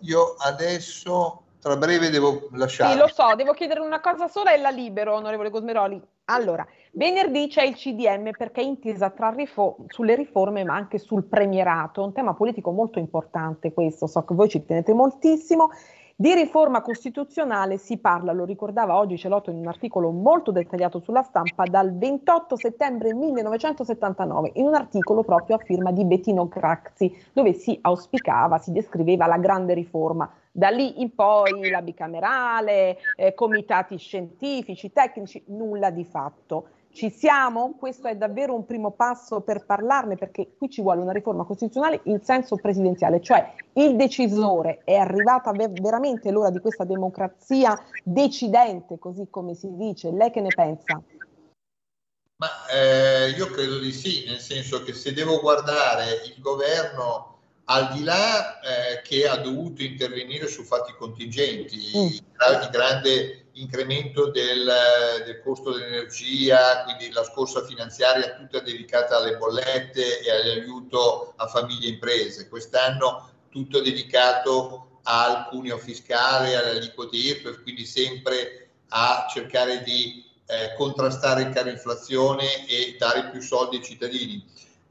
Io 0.00 0.34
adesso 0.38 1.45
tra 1.66 1.76
breve 1.76 2.10
devo 2.10 2.46
lasciare. 2.52 2.92
Sì, 2.92 2.98
lo 2.98 3.08
so, 3.08 3.34
devo 3.34 3.52
chiedere 3.52 3.80
una 3.80 4.00
cosa 4.00 4.28
sola 4.28 4.54
e 4.54 4.56
la 4.56 4.70
libero, 4.70 5.14
onorevole 5.14 5.50
Cosmeroli. 5.50 6.00
Allora, 6.26 6.64
venerdì 6.92 7.48
c'è 7.48 7.64
il 7.64 7.74
CDM 7.74 8.30
perché 8.30 8.60
è 8.60 8.64
intesa 8.64 9.12
rifo- 9.34 9.78
sulle 9.88 10.14
riforme 10.14 10.62
ma 10.62 10.76
anche 10.76 10.98
sul 10.98 11.24
premierato, 11.24 12.04
un 12.04 12.12
tema 12.12 12.34
politico 12.34 12.70
molto 12.70 13.00
importante 13.00 13.72
questo, 13.72 14.06
so 14.06 14.24
che 14.24 14.34
voi 14.34 14.48
ci 14.48 14.64
tenete 14.64 14.94
moltissimo 14.94 15.70
di 16.18 16.32
riforma 16.32 16.80
costituzionale 16.80 17.76
si 17.76 17.98
parla, 17.98 18.32
lo 18.32 18.46
ricordava 18.46 18.96
oggi 18.96 19.18
Celotto 19.18 19.50
in 19.50 19.58
un 19.58 19.66
articolo 19.66 20.10
molto 20.10 20.50
dettagliato 20.50 20.98
sulla 20.98 21.20
stampa, 21.20 21.64
dal 21.64 21.94
28 21.94 22.56
settembre 22.56 23.12
1979, 23.12 24.52
in 24.54 24.64
un 24.64 24.74
articolo 24.74 25.22
proprio 25.24 25.56
a 25.56 25.58
firma 25.58 25.92
di 25.92 26.06
Bettino 26.06 26.48
Craxi, 26.48 27.14
dove 27.34 27.52
si 27.52 27.78
auspicava, 27.82 28.56
si 28.56 28.72
descriveva 28.72 29.26
la 29.26 29.36
grande 29.36 29.74
riforma. 29.74 30.26
Da 30.56 30.70
lì 30.70 31.02
in 31.02 31.14
poi 31.14 31.68
la 31.68 31.82
bicamerale, 31.82 32.96
eh, 33.14 33.34
comitati 33.34 33.98
scientifici, 33.98 34.90
tecnici, 34.90 35.42
nulla 35.48 35.90
di 35.90 36.02
fatto. 36.02 36.68
Ci 36.90 37.10
siamo? 37.10 37.74
Questo 37.78 38.08
è 38.08 38.16
davvero 38.16 38.54
un 38.54 38.64
primo 38.64 38.92
passo 38.92 39.42
per 39.42 39.66
parlarne 39.66 40.16
perché 40.16 40.54
qui 40.56 40.70
ci 40.70 40.80
vuole 40.80 41.02
una 41.02 41.12
riforma 41.12 41.44
costituzionale 41.44 42.00
in 42.04 42.22
senso 42.22 42.56
presidenziale, 42.56 43.20
cioè 43.20 43.52
il 43.74 43.96
decisore 43.96 44.80
è 44.82 44.94
arrivata 44.94 45.52
ver- 45.52 45.78
veramente 45.78 46.30
l'ora 46.30 46.48
di 46.48 46.60
questa 46.60 46.84
democrazia 46.84 47.78
decidente, 48.02 48.98
così 48.98 49.28
come 49.28 49.54
si 49.54 49.68
dice. 49.76 50.10
Lei 50.10 50.30
che 50.30 50.40
ne 50.40 50.54
pensa? 50.56 51.02
Ma 52.38 52.48
eh, 52.72 53.28
io 53.36 53.50
credo 53.50 53.78
di 53.78 53.92
sì, 53.92 54.24
nel 54.26 54.40
senso 54.40 54.82
che 54.82 54.94
se 54.94 55.12
devo 55.12 55.38
guardare 55.38 56.22
il 56.34 56.40
governo 56.40 57.35
al 57.68 57.92
di 57.92 58.04
là 58.04 58.60
eh, 58.60 59.02
che 59.02 59.26
ha 59.26 59.36
dovuto 59.36 59.82
intervenire 59.82 60.46
su 60.46 60.62
fatti 60.62 60.92
contingenti, 60.96 61.92
mm. 61.96 62.06
il 62.06 62.68
grande 62.70 63.46
incremento 63.54 64.30
del, 64.30 64.70
del, 65.24 65.40
costo 65.42 65.72
dell'energia, 65.72 66.84
quindi 66.84 67.10
la 67.10 67.24
scorsa 67.24 67.64
finanziaria 67.64 68.34
tutta 68.34 68.60
dedicata 68.60 69.16
alle 69.16 69.36
bollette 69.36 70.20
e 70.20 70.30
all'aiuto 70.30 71.32
a 71.36 71.46
famiglie 71.48 71.86
e 71.86 71.92
imprese, 71.92 72.48
quest'anno 72.48 73.30
tutto 73.48 73.80
dedicato 73.80 75.00
al 75.04 75.46
cuneo 75.48 75.78
fiscale, 75.78 76.54
alle 76.54 76.78
aliquote 76.78 77.16
IRPEF, 77.16 77.62
quindi 77.62 77.84
sempre 77.84 78.68
a 78.88 79.26
cercare 79.28 79.82
di 79.82 80.24
eh, 80.46 80.74
contrastare 80.76 81.42
il 81.42 81.48
caro 81.48 81.70
inflazione 81.70 82.66
e 82.68 82.94
dare 82.96 83.30
più 83.30 83.40
soldi 83.40 83.76
ai 83.76 83.82
cittadini 83.82 84.44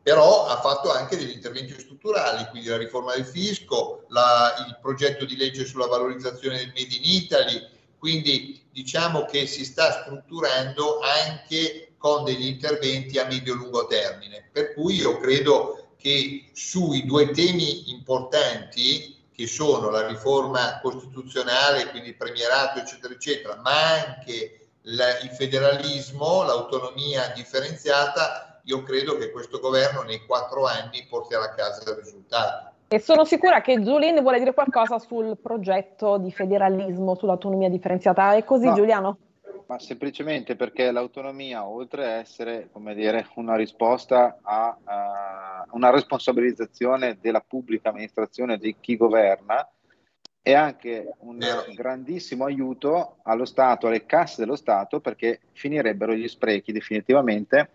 però 0.05 0.45
ha 0.45 0.61
fatto 0.61 0.91
anche 0.91 1.17
degli 1.17 1.31
interventi 1.31 1.73
strutturali, 1.79 2.45
quindi 2.51 2.69
la 2.69 2.77
riforma 2.77 3.15
del 3.15 3.25
fisco, 3.25 4.05
la, 4.09 4.53
il 4.67 4.77
progetto 4.79 5.25
di 5.25 5.35
legge 5.35 5.65
sulla 5.65 5.87
valorizzazione 5.87 6.57
del 6.57 6.67
Made 6.67 6.93
in 6.93 7.01
Italy, 7.01 7.67
quindi 7.97 8.67
diciamo 8.71 9.25
che 9.25 9.47
si 9.47 9.65
sta 9.65 10.03
strutturando 10.03 10.99
anche 10.99 11.95
con 11.97 12.23
degli 12.23 12.45
interventi 12.45 13.17
a 13.17 13.25
medio-lungo 13.25 13.87
termine. 13.87 14.47
Per 14.51 14.75
cui 14.75 14.97
io 14.97 15.17
credo 15.17 15.93
che 15.97 16.51
sui 16.53 17.03
due 17.03 17.31
temi 17.31 17.89
importanti, 17.89 19.23
che 19.33 19.47
sono 19.47 19.89
la 19.89 20.05
riforma 20.05 20.81
costituzionale, 20.81 21.89
quindi 21.89 22.09
il 22.09 22.15
premierato, 22.15 22.77
eccetera, 22.77 23.11
eccetera, 23.11 23.55
ma 23.55 23.93
anche 23.93 24.67
la, 24.83 25.17
il 25.21 25.31
federalismo, 25.31 26.43
l'autonomia 26.43 27.29
differenziata, 27.29 28.44
io 28.65 28.83
credo 28.83 29.17
che 29.17 29.31
questo 29.31 29.59
governo 29.59 30.01
nei 30.01 30.25
quattro 30.25 30.65
anni 30.65 31.05
porterà 31.09 31.43
a 31.43 31.53
casa 31.53 31.89
il 31.89 31.97
risultato. 31.97 32.73
E 32.87 32.99
sono 32.99 33.25
sicura 33.25 33.61
che 33.61 33.81
Giulien 33.81 34.21
vuole 34.21 34.39
dire 34.39 34.53
qualcosa 34.53 34.99
sul 34.99 35.37
progetto 35.41 36.17
di 36.17 36.31
federalismo, 36.31 37.15
sull'autonomia 37.15 37.69
differenziata. 37.69 38.35
È 38.35 38.43
così, 38.43 38.67
no, 38.67 38.75
Giuliano? 38.75 39.17
Ma 39.67 39.79
semplicemente 39.79 40.55
perché 40.55 40.91
l'autonomia, 40.91 41.65
oltre 41.65 42.05
a 42.05 42.11
essere 42.17 42.69
come 42.71 42.93
dire, 42.93 43.27
una 43.35 43.55
risposta 43.55 44.37
a, 44.41 44.77
a 44.83 45.65
una 45.71 45.89
responsabilizzazione 45.89 47.17
della 47.19 47.43
pubblica 47.45 47.89
amministrazione 47.89 48.57
di 48.57 48.75
chi 48.79 48.95
governa, 48.97 49.67
è 50.41 50.53
anche 50.53 51.13
un 51.21 51.39
grandissimo 51.73 52.45
aiuto 52.45 53.17
allo 53.23 53.45
Stato, 53.45 53.87
alle 53.87 54.05
casse 54.05 54.41
dello 54.41 54.55
Stato, 54.55 54.99
perché 54.99 55.41
finirebbero 55.53 56.13
gli 56.13 56.27
sprechi 56.27 56.71
definitivamente 56.71 57.69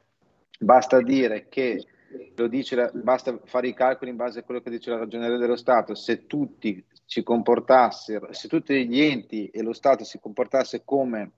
Basta 0.63 1.01
dire 1.01 1.49
che 1.49 1.83
dice, 2.49 2.91
basta 2.93 3.41
fare 3.45 3.69
i 3.69 3.75
calcoli 3.75 4.11
in 4.11 4.17
base 4.17 4.41
a 4.41 4.43
quello 4.43 4.61
che 4.61 4.69
dice 4.69 4.91
la 4.91 4.99
ragioneria 4.99 5.39
dello 5.39 5.57
Stato, 5.57 5.95
se 5.95 6.27
tutti 6.27 6.85
ci 7.07 7.23
comportassero, 7.23 8.33
se 8.33 8.47
tutti 8.47 8.87
gli 8.87 9.01
enti 9.01 9.47
e 9.47 9.63
lo 9.63 9.73
Stato 9.73 10.05
si 10.05 10.19
comportasse 10.21 10.83
come 10.85 11.33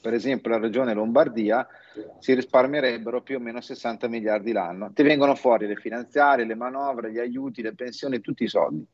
per 0.00 0.14
esempio 0.14 0.50
la 0.50 0.58
regione 0.58 0.94
Lombardia, 0.94 1.66
si 2.18 2.34
risparmierebbero 2.34 3.22
più 3.22 3.36
o 3.36 3.40
meno 3.40 3.60
60 3.60 4.08
miliardi 4.08 4.52
l'anno. 4.52 4.92
Ti 4.92 5.02
vengono 5.02 5.34
fuori 5.34 5.66
le 5.66 5.76
finanziarie, 5.76 6.44
le 6.44 6.56
manovre, 6.56 7.12
gli 7.12 7.18
aiuti, 7.18 7.62
le 7.62 7.74
pensioni, 7.74 8.20
tutti 8.20 8.44
i 8.44 8.48
soldi. 8.48 8.84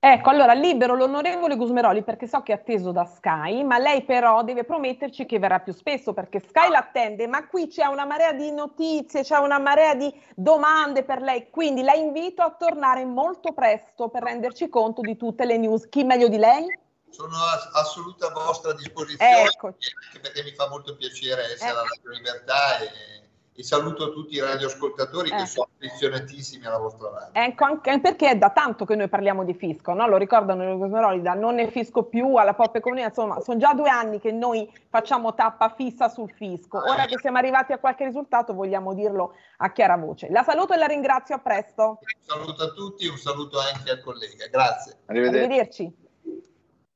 Ecco, 0.00 0.30
allora 0.30 0.52
libero 0.52 0.94
l'onorevole 0.94 1.56
Gusmeroli 1.56 2.04
perché 2.04 2.28
so 2.28 2.40
che 2.42 2.52
è 2.52 2.54
atteso 2.54 2.92
da 2.92 3.04
Sky, 3.04 3.64
ma 3.64 3.78
lei 3.78 4.04
però 4.04 4.44
deve 4.44 4.62
prometterci 4.62 5.26
che 5.26 5.40
verrà 5.40 5.58
più 5.58 5.72
spesso 5.72 6.12
perché 6.12 6.38
Sky 6.38 6.70
l'attende, 6.70 7.26
ma 7.26 7.48
qui 7.48 7.66
c'è 7.66 7.84
una 7.86 8.04
marea 8.04 8.32
di 8.32 8.52
notizie, 8.52 9.22
c'è 9.22 9.38
una 9.38 9.58
marea 9.58 9.96
di 9.96 10.14
domande 10.36 11.02
per 11.02 11.20
lei, 11.20 11.50
quindi 11.50 11.82
la 11.82 11.94
invito 11.94 12.42
a 12.42 12.54
tornare 12.56 13.04
molto 13.04 13.52
presto 13.52 14.08
per 14.08 14.22
renderci 14.22 14.68
conto 14.68 15.00
di 15.00 15.16
tutte 15.16 15.44
le 15.44 15.56
news. 15.58 15.88
Chi 15.88 16.04
meglio 16.04 16.28
di 16.28 16.38
lei? 16.38 16.64
Sono 17.10 17.34
a 17.34 17.80
assoluta 17.80 18.30
vostra 18.30 18.74
disposizione, 18.74 19.42
ecco. 19.42 19.66
anche 19.66 20.20
perché 20.20 20.44
mi 20.44 20.52
fa 20.52 20.68
molto 20.68 20.94
piacere 20.94 21.54
essere 21.54 21.70
ecco. 21.70 21.78
alla 21.80 21.88
Radio 21.88 22.10
Libertà 22.10 22.78
e 22.78 23.27
e 23.58 23.64
saluto 23.64 24.12
tutti 24.12 24.36
i 24.36 24.40
radioascoltatori 24.40 25.30
ecco. 25.30 25.38
che 25.38 25.46
sono 25.46 25.68
affezionatissimi 25.76 26.64
alla 26.64 26.78
vostra 26.78 27.10
radio. 27.10 27.42
Ecco, 27.42 27.64
anche 27.64 27.98
perché 27.98 28.30
è 28.30 28.36
da 28.36 28.50
tanto 28.50 28.84
che 28.84 28.94
noi 28.94 29.08
parliamo 29.08 29.42
di 29.42 29.52
fisco, 29.52 29.94
no? 29.94 30.06
lo 30.06 30.16
ricordano 30.16 30.62
i 30.62 30.78
Cosmeroli, 30.78 31.22
da 31.22 31.34
non 31.34 31.56
ne 31.56 31.68
fisco 31.68 32.04
più 32.04 32.36
alla 32.36 32.54
pop 32.54 32.76
economia, 32.76 33.06
insomma, 33.06 33.40
sono 33.40 33.58
già 33.58 33.74
due 33.74 33.88
anni 33.88 34.20
che 34.20 34.30
noi 34.30 34.70
facciamo 34.88 35.34
tappa 35.34 35.74
fissa 35.76 36.08
sul 36.08 36.30
fisco. 36.30 36.78
Ora 36.78 37.06
che 37.06 37.18
siamo 37.18 37.38
arrivati 37.38 37.72
a 37.72 37.78
qualche 37.78 38.04
risultato 38.04 38.54
vogliamo 38.54 38.94
dirlo 38.94 39.34
a 39.56 39.72
chiara 39.72 39.96
voce. 39.96 40.30
La 40.30 40.44
saluto 40.44 40.74
e 40.74 40.76
la 40.76 40.86
ringrazio, 40.86 41.34
a 41.34 41.38
presto. 41.40 41.98
Un 42.00 42.22
saluto 42.24 42.62
a 42.62 42.68
tutti, 42.68 43.08
un 43.08 43.16
saluto 43.16 43.58
anche 43.58 43.90
al 43.90 44.00
collega, 44.02 44.46
grazie. 44.46 44.98
Arrivederci. 45.06 45.44
Arrivederci. 45.44 46.06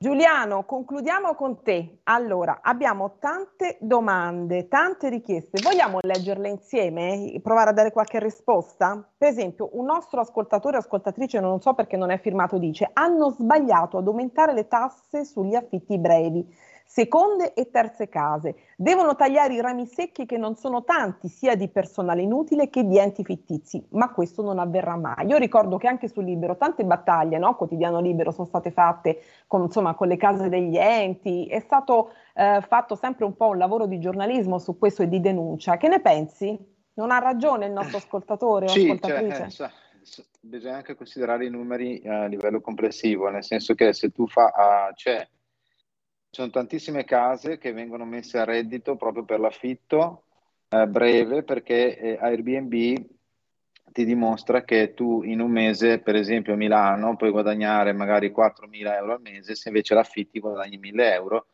Giuliano, 0.03 0.64
concludiamo 0.64 1.36
con 1.36 1.62
te. 1.62 2.00
Allora, 2.03 2.59
abbiamo 2.61 3.18
tante 3.20 3.78
domande, 3.80 4.66
tante 4.66 5.09
richieste. 5.09 5.61
Vogliamo 5.61 6.00
leggerle 6.03 6.48
insieme? 6.48 7.38
Provare 7.40 7.70
a 7.70 7.72
dare 7.72 7.92
qualche 7.92 8.18
risposta? 8.18 9.09
Per 9.16 9.28
esempio, 9.28 9.70
un 9.74 9.84
nostro 9.84 10.20
ascoltatore 10.20 10.74
o 10.74 10.80
ascoltatrice, 10.80 11.38
non 11.38 11.61
so 11.61 11.74
perché 11.74 11.96
non 11.96 12.11
è 12.11 12.18
firmato, 12.18 12.59
dice 12.59 12.90
hanno 12.92 13.30
sbagliato 13.30 13.98
ad 13.98 14.09
aumentare 14.09 14.55
le 14.55 14.66
tasse 14.66 15.24
sugli 15.24 15.55
affitti 15.55 15.96
brevi 16.00 16.53
seconde 16.93 17.55
e 17.55 17.70
terze 17.70 18.11
case. 18.11 18.55
Devono 18.76 19.16
tagliare 19.16 19.55
i 19.55 19.62
rami 19.62 19.86
secchi 19.86 20.26
che 20.26 20.36
non 20.36 20.57
sono 20.57 20.84
tanti, 20.84 21.28
sia 21.28 21.55
di 21.55 21.68
personale 21.68 22.20
inutile 22.20 22.68
che 22.68 22.84
di 22.84 22.99
enti 22.99 23.24
fittizi, 23.24 23.82
ma 23.93 24.11
questo 24.12 24.43
non 24.43 24.59
avverrà 24.59 24.97
mai. 24.97 25.26
Io 25.26 25.38
ricordo 25.38 25.78
che 25.78 25.88
anche 25.88 26.09
sul 26.09 26.24
Libero 26.24 26.59
tante 26.59 26.84
battaglie, 26.84 27.38
no? 27.38 27.57
quotidiano 27.57 27.99
Libero, 27.99 28.30
sono 28.30 28.47
state 28.47 28.72
fatte 28.72 29.22
con, 29.47 29.62
insomma, 29.62 29.95
con 29.95 30.07
le 30.07 30.18
case 30.18 30.51
degli 30.51 30.76
enti, 30.76 31.47
è 31.47 31.61
stato 31.61 32.12
eh, 32.34 32.62
fatto 32.68 32.95
sempre 32.95 33.24
un 33.24 33.36
po' 33.36 33.49
un 33.49 33.57
lavoro 33.57 33.86
di 33.86 33.99
giornalismo 33.99 34.59
su 34.59 34.76
questo 34.76 35.03
e 35.03 35.09
di 35.09 35.20
denuncia. 35.20 35.78
Che 35.78 35.88
ne 35.88 36.03
pensi? 36.03 36.59
Non 36.95 37.11
ha 37.11 37.18
ragione 37.18 37.64
il 37.64 37.72
nostro 37.72 37.97
ascoltatore 38.05 38.66
o 38.66 38.68
sì, 38.68 38.82
ascoltatrice? 38.82 39.49
Cioè, 39.49 39.66
eh, 39.66 40.24
bisogna 40.40 40.76
anche 40.76 40.95
considerare 40.95 41.47
i 41.47 41.51
numeri 41.51 42.03
a 42.07 42.26
livello 42.26 42.61
complessivo, 42.61 43.30
nel 43.30 43.45
senso 43.45 43.72
che 43.72 43.95
se 43.95 44.11
tu 44.11 44.26
fa, 44.28 44.53
uh, 44.90 44.93
c'è 44.93 45.26
sono 46.35 46.49
tantissime 46.49 47.05
case 47.05 47.59
che 47.59 47.74
vengono 47.74 48.07
messe 48.07 48.39
a 48.39 48.45
reddito 48.45 48.97
proprio 48.97 49.22
per 49.22 49.39
l'affitto 49.39 50.22
eh, 50.70 50.87
breve 50.87 51.43
perché 51.43 51.99
eh, 51.99 52.18
Airbnb 52.18 52.72
ti 53.93 54.05
dimostra 54.07 54.64
che 54.64 54.95
tu 54.95 55.22
in 55.22 55.41
un 55.41 55.51
mese, 55.51 55.99
per 55.99 56.16
esempio 56.16 56.55
a 56.55 56.57
Milano, 56.57 57.16
puoi 57.16 57.30
guadagnare 57.30 57.93
magari 57.93 58.33
4.000 58.35 58.95
euro 58.95 59.12
al 59.12 59.20
mese, 59.20 59.55
se 59.55 59.68
invece 59.68 59.93
l'affitti 59.93 60.41
guadagni 60.41 60.78
1.000 60.78 61.12
euro 61.12 61.47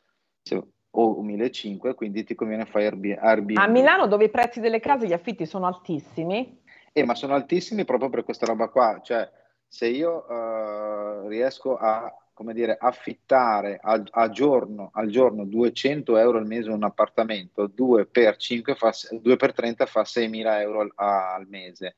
se, 0.43 0.63
o 0.91 1.25
1.500, 1.25 1.95
quindi 1.95 2.23
ti 2.23 2.37
conviene 2.37 2.65
fare 2.65 2.87
Airbnb. 2.87 3.59
A 3.59 3.67
Milano 3.67 4.07
dove 4.07 4.27
i 4.27 4.31
prezzi 4.31 4.61
delle 4.61 4.79
case, 4.79 5.09
gli 5.09 5.13
affitti 5.13 5.45
sono 5.45 5.67
altissimi? 5.67 6.63
Eh, 6.93 7.05
ma 7.05 7.17
sono 7.17 7.35
altissimi 7.35 7.85
proprio 7.85 8.11
per 8.11 8.23
questa 8.23 8.47
roba 8.47 8.69
qua, 8.69 9.01
cioè 9.03 9.29
se 9.67 9.89
io 9.89 10.25
uh, 10.29 11.27
riesco 11.27 11.77
a 11.77 12.15
come 12.39 12.55
dire, 12.55 12.77
affittare 12.79 13.81
a, 13.83 14.01
a 14.11 14.31
giorno, 14.31 14.91
al 14.93 15.09
giorno 15.09 15.45
200 15.45 16.17
euro 16.19 16.39
al 16.39 16.47
mese 16.47 16.71
un 16.71 16.85
appartamento, 16.85 17.67
2 17.67 18.07
per, 18.07 18.37
5 18.37 18.77
fa, 18.77 18.93
2 19.11 19.35
per 19.35 19.53
30 19.53 19.87
fa 19.87 20.03
6.000 20.03 20.61
euro 20.61 20.81
al, 20.83 20.93
al 20.95 21.49
mese. 21.49 21.97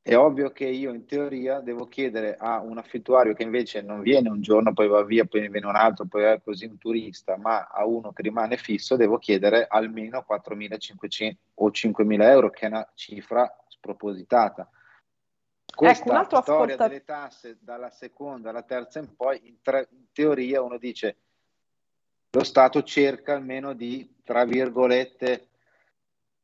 È 0.00 0.16
ovvio 0.16 0.50
che 0.50 0.64
io 0.64 0.94
in 0.94 1.04
teoria 1.04 1.60
devo 1.60 1.86
chiedere 1.88 2.36
a 2.38 2.58
un 2.60 2.78
affittuario 2.78 3.34
che 3.34 3.42
invece 3.42 3.82
non 3.82 4.00
viene 4.00 4.30
un 4.30 4.40
giorno, 4.40 4.72
poi 4.72 4.88
va 4.88 5.04
via, 5.04 5.26
poi 5.26 5.46
viene 5.50 5.66
un 5.66 5.76
altro, 5.76 6.06
poi 6.06 6.22
è 6.22 6.40
così 6.42 6.64
un 6.64 6.78
turista, 6.78 7.36
ma 7.36 7.66
a 7.66 7.84
uno 7.84 8.14
che 8.14 8.22
rimane 8.22 8.56
fisso, 8.56 8.96
devo 8.96 9.18
chiedere 9.18 9.66
almeno 9.68 10.24
4.500 10.26 11.34
o 11.56 11.68
5.000 11.68 12.22
euro, 12.22 12.48
che 12.48 12.64
è 12.64 12.68
una 12.68 12.90
cifra 12.94 13.54
spropositata. 13.68 14.70
Questa 15.74 16.04
ecco, 16.04 16.12
un 16.12 16.16
altro 16.18 16.42
storia 16.42 16.74
ascolta... 16.74 16.88
delle 16.88 17.04
tasse 17.04 17.58
dalla 17.60 17.90
seconda 17.90 18.50
alla 18.50 18.62
terza 18.62 18.98
in 18.98 19.14
poi, 19.16 19.40
in, 19.44 19.60
tre, 19.60 19.88
in 19.90 20.06
teoria 20.12 20.62
uno 20.62 20.78
dice 20.78 21.16
lo 22.30 22.44
Stato 22.44 22.82
cerca 22.82 23.34
almeno 23.34 23.74
di, 23.74 24.16
tra 24.24 24.44
virgolette, 24.44 25.48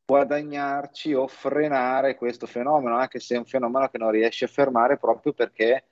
guadagnarci 0.06 1.14
o 1.14 1.26
frenare 1.26 2.14
questo 2.14 2.46
fenomeno, 2.46 2.96
anche 2.96 3.18
se 3.18 3.34
è 3.34 3.38
un 3.38 3.44
fenomeno 3.44 3.88
che 3.88 3.98
non 3.98 4.10
riesce 4.10 4.44
a 4.44 4.48
fermare 4.48 4.98
proprio 4.98 5.32
perché 5.32 5.84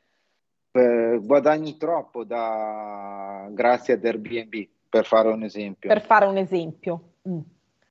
eh, 0.70 1.18
guadagni 1.20 1.76
troppo 1.76 2.24
da, 2.24 3.48
grazie 3.50 3.94
ad 3.94 4.04
Airbnb, 4.04 4.68
per 4.88 5.04
fare 5.04 5.28
un 5.28 5.42
esempio. 5.42 5.88
Per 5.88 6.00
fare 6.00 6.26
un 6.26 6.36
esempio. 6.36 7.14
Mm. 7.28 7.40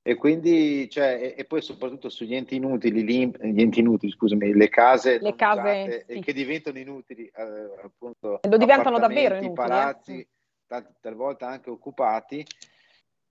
E 0.08 0.14
quindi, 0.14 0.88
cioè, 0.88 1.18
e, 1.20 1.34
e, 1.36 1.44
poi 1.44 1.60
soprattutto 1.60 2.08
sugli 2.08 2.34
enti 2.34 2.56
inutili, 2.56 3.04
gli, 3.04 3.30
gli 3.30 3.60
enti 3.60 3.80
inutili, 3.80 4.10
scusami, 4.10 4.54
le 4.54 4.70
case, 4.70 5.18
le 5.20 5.34
case 5.34 6.06
sì. 6.08 6.20
che 6.20 6.32
diventano 6.32 6.78
inutili, 6.78 7.26
eh, 7.26 7.82
appunto, 7.84 8.40
lo 8.40 8.56
diventano 8.56 8.98
davvero 8.98 9.34
inutili, 9.34 9.52
palazzi, 9.52 10.18
eh? 10.20 10.28
tal- 10.66 10.94
talvolta 10.98 11.48
anche 11.48 11.68
occupati, 11.68 12.42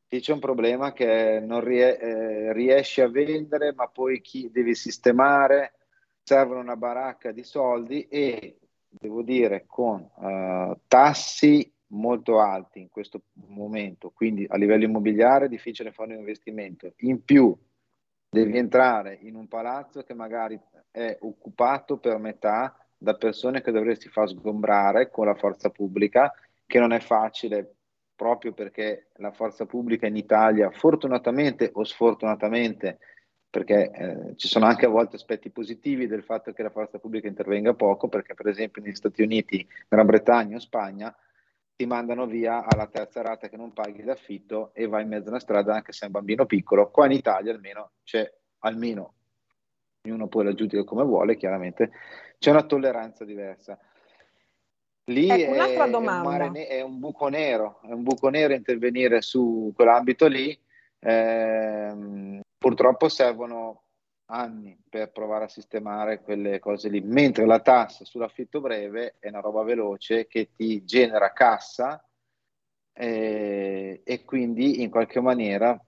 Lì 0.10 0.20
c'è 0.20 0.34
un 0.34 0.40
problema 0.40 0.94
che 0.94 1.40
non 1.44 1.62
rie- 1.62 1.98
eh, 1.98 2.54
riesci 2.54 3.02
a 3.02 3.10
vendere, 3.10 3.74
ma 3.74 3.88
poi 3.88 4.22
chi 4.22 4.52
devi 4.52 4.76
sistemare, 4.76 5.74
servono 6.22 6.60
una 6.60 6.76
baracca 6.76 7.32
di 7.32 7.44
soldi 7.44 8.08
e 8.08 8.60
devo 8.88 9.24
dire 9.24 9.66
con 9.66 10.08
uh, 10.16 10.80
tassi 10.88 11.74
molto 11.90 12.40
alti 12.40 12.80
in 12.80 12.90
questo 12.90 13.22
momento, 13.48 14.12
quindi 14.12 14.46
a 14.48 14.58
livello 14.58 14.84
immobiliare 14.84 15.46
è 15.46 15.50
difficile 15.50 15.92
fare 15.92 16.14
un 16.14 16.20
investimento. 16.20 16.94
In 16.98 17.24
più 17.24 17.56
devi 18.30 18.58
entrare 18.58 19.18
in 19.22 19.36
un 19.36 19.48
palazzo 19.48 20.04
che 20.04 20.14
magari 20.14 20.60
è 20.92 21.18
occupato 21.22 21.98
per 21.98 22.18
metà 22.18 22.76
da 22.98 23.16
persone 23.16 23.62
che 23.62 23.72
dovresti 23.72 24.10
far 24.10 24.28
sgombrare 24.28 25.10
con 25.10 25.26
la 25.26 25.36
forza 25.36 25.70
pubblica, 25.70 26.34
che 26.66 26.80
non 26.80 26.92
è 26.92 27.00
facile 27.00 27.76
proprio 28.16 28.52
perché 28.52 29.10
la 29.18 29.32
forza 29.32 29.66
pubblica 29.66 30.08
in 30.08 30.18
Italia, 30.18 30.72
fortunatamente 30.72 31.70
o 31.74 31.84
sfortunatamente, 31.84 32.98
perché 33.50 33.92
eh, 33.92 34.36
ci 34.36 34.48
sono 34.48 34.66
anche 34.66 34.86
a 34.88 34.90
volte 34.90 35.16
aspetti 35.16 35.52
positivi 35.52 36.08
del 36.08 36.24
fatto 36.24 36.52
che 36.52 36.64
la 36.64 36.72
forza 36.72 36.98
pubblica 36.98 37.28
intervenga 37.28 37.76
poco, 37.76 38.10
perché 38.10 38.34
per 38.34 38.48
esempio 38.48 38.82
negli 38.82 38.96
Stati 38.96 39.22
Uniti, 39.22 39.66
Gran 39.88 40.06
Bretagna 40.06 40.58
o 40.58 40.60
Spagna 40.60 41.16
ti 41.78 41.86
mandano 41.86 42.26
via 42.26 42.66
alla 42.66 42.88
terza 42.88 43.22
rata 43.22 43.48
che 43.48 43.56
non 43.56 43.72
paghi 43.72 44.02
d'affitto 44.02 44.72
e 44.74 44.88
vai 44.88 45.04
in 45.04 45.10
mezzo 45.10 45.30
alla 45.30 45.40
strada 45.40 45.76
anche 45.76 45.92
se 45.94 46.04
è 46.04 46.06
un 46.08 46.14
bambino 46.14 46.48
piccolo. 46.48 46.90
Qua 46.90 47.06
in 47.06 47.12
Italia 47.12 47.54
almeno 47.54 47.92
c'è, 48.04 48.30
almeno, 48.60 49.14
ognuno 50.04 50.28
poi 50.28 50.46
la 50.46 50.54
giudica 50.54 50.84
come 50.84 51.04
vuole, 51.04 51.38
chiaramente, 51.38 51.92
c'è 52.40 52.50
una 52.50 52.64
tolleranza 52.64 53.24
diversa. 53.24 53.78
Lì 55.10 55.30
ecco, 55.30 55.54
è, 55.54 55.76
è, 55.76 55.84
un 55.96 56.52
ne- 56.52 56.68
è, 56.68 56.82
un 56.82 57.00
buco 57.00 57.28
nero, 57.28 57.80
è 57.84 57.92
un 57.92 58.02
buco 58.02 58.30
nero 58.30 58.54
intervenire 58.54 59.22
su 59.22 59.72
quell'ambito 59.76 60.26
lì. 60.26 60.60
Eh, 61.00 62.42
purtroppo 62.58 63.08
servono 63.08 63.84
anni 64.28 64.78
per 64.90 65.12
provare 65.12 65.46
a 65.46 65.50
sistemare 65.50 66.22
quelle 66.22 66.60
cose 66.60 66.90
lì, 66.90 67.02
mentre 67.02 67.46
la 67.46 67.60
tassa 67.60 68.06
sull'affitto 68.06 68.62
breve 68.62 69.16
è 69.20 69.30
una 69.30 69.40
roba 69.40 69.64
veloce 69.64 70.28
che 70.28 70.50
ti 70.56 70.84
genera 70.84 71.32
cassa 71.34 72.04
eh, 72.94 74.02
e 74.04 74.26
quindi 74.26 74.82
in 74.82 74.90
qualche 74.90 75.20
maniera 75.20 75.80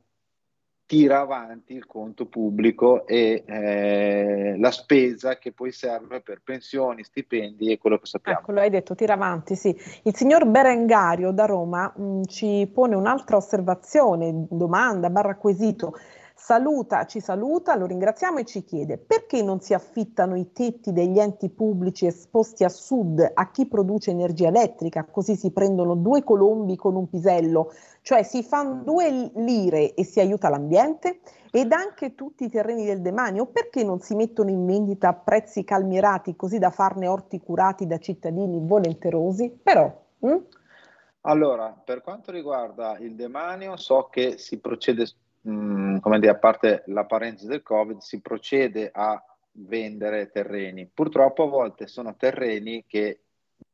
tira 0.86 1.20
avanti 1.20 1.74
il 1.74 1.86
conto 1.86 2.26
pubblico 2.26 3.06
e 3.06 3.44
eh, 3.46 4.58
la 4.58 4.72
spesa 4.72 5.38
che 5.38 5.52
poi 5.52 5.72
serve 5.72 6.22
per 6.22 6.42
pensioni, 6.44 7.04
stipendi 7.04 7.72
e 7.72 7.78
quello 7.78 8.00
che 8.00 8.08
sappiamo. 8.08 8.40
Ecco, 8.40 8.52
lo 8.54 8.62
hai 8.62 8.72
detto, 8.72 8.96
tira 8.96 9.14
avanti, 9.14 9.56
sì. 9.56 9.70
Il 10.04 10.16
signor 10.16 10.48
Berengario 10.48 11.30
da 11.30 11.46
Roma 11.46 11.94
mh, 11.96 12.04
mm, 12.04 12.24
ci 12.24 12.68
pone 12.74 12.96
un'altra 12.96 13.36
osservazione, 13.36 14.48
domanda, 14.50 15.12
barra 15.12 15.36
quesito 15.36 15.94
saluta, 16.40 17.06
ci 17.06 17.20
saluta, 17.20 17.76
lo 17.76 17.86
ringraziamo 17.86 18.40
e 18.40 18.46
ci 18.46 18.64
chiede 18.64 18.98
perché 18.98 19.44
non 19.44 19.60
si 19.60 19.74
affittano 19.74 20.38
i 20.38 20.52
tetti 20.54 20.94
degli 20.94 21.20
enti 21.20 21.50
pubblici 21.50 22.06
esposti 22.06 22.64
a 22.64 22.70
sud 22.70 23.32
a 23.34 23.52
chi 23.52 23.68
produce 23.68 24.12
energia 24.12 24.48
elettrica, 24.48 25.04
così 25.04 25.36
si 25.36 25.52
prendono 25.52 25.96
due 25.96 26.24
colombi 26.24 26.78
con 26.78 26.96
un 26.96 27.10
pisello, 27.10 27.74
cioè 28.02 28.24
si 28.24 28.42
fanno 28.42 28.84
due 28.84 29.32
lire 29.36 29.94
e 29.94 30.06
si 30.06 30.22
aiuta 30.22 30.50
l'ambiente? 30.50 31.20
Ed 31.52 31.72
anche 31.74 32.16
tutti 32.16 32.46
i 32.46 32.50
terreni 32.50 32.86
del 32.86 33.02
demanio, 33.02 33.46
perché 33.48 33.84
non 33.84 34.00
si 34.00 34.16
mettono 34.16 34.50
in 34.50 34.66
vendita 34.66 35.10
a 35.10 35.14
prezzi 35.14 35.64
calmierati 35.64 36.36
così 36.36 36.58
da 36.58 36.70
farne 36.70 37.08
orti 37.08 37.40
curati 37.42 37.86
da 37.86 37.98
cittadini 37.98 38.60
volenterosi? 38.62 39.60
Però... 39.62 39.92
Hm? 40.20 40.38
Allora, 41.22 41.80
per 41.84 42.02
quanto 42.02 42.32
riguarda 42.32 42.98
il 43.00 43.16
demanio, 43.16 43.76
so 43.76 44.08
che 44.10 44.38
si 44.38 44.60
procede 44.60 45.06
mh, 45.42 45.52
mm, 45.52 45.98
come 46.00 46.20
dire, 46.20 46.32
a 46.32 46.38
parte 46.38 46.84
la 46.88 47.06
parentesi 47.06 47.48
del 47.48 47.64
Covid, 47.64 48.00
si 48.00 48.22
procede 48.22 48.90
a 48.94 49.24
vendere 49.52 50.30
terreni. 50.30 50.90
Purtroppo 50.94 51.44
a 51.44 51.48
volte 51.48 51.88
sono 51.88 52.16
terreni 52.16 52.86
che 52.88 53.22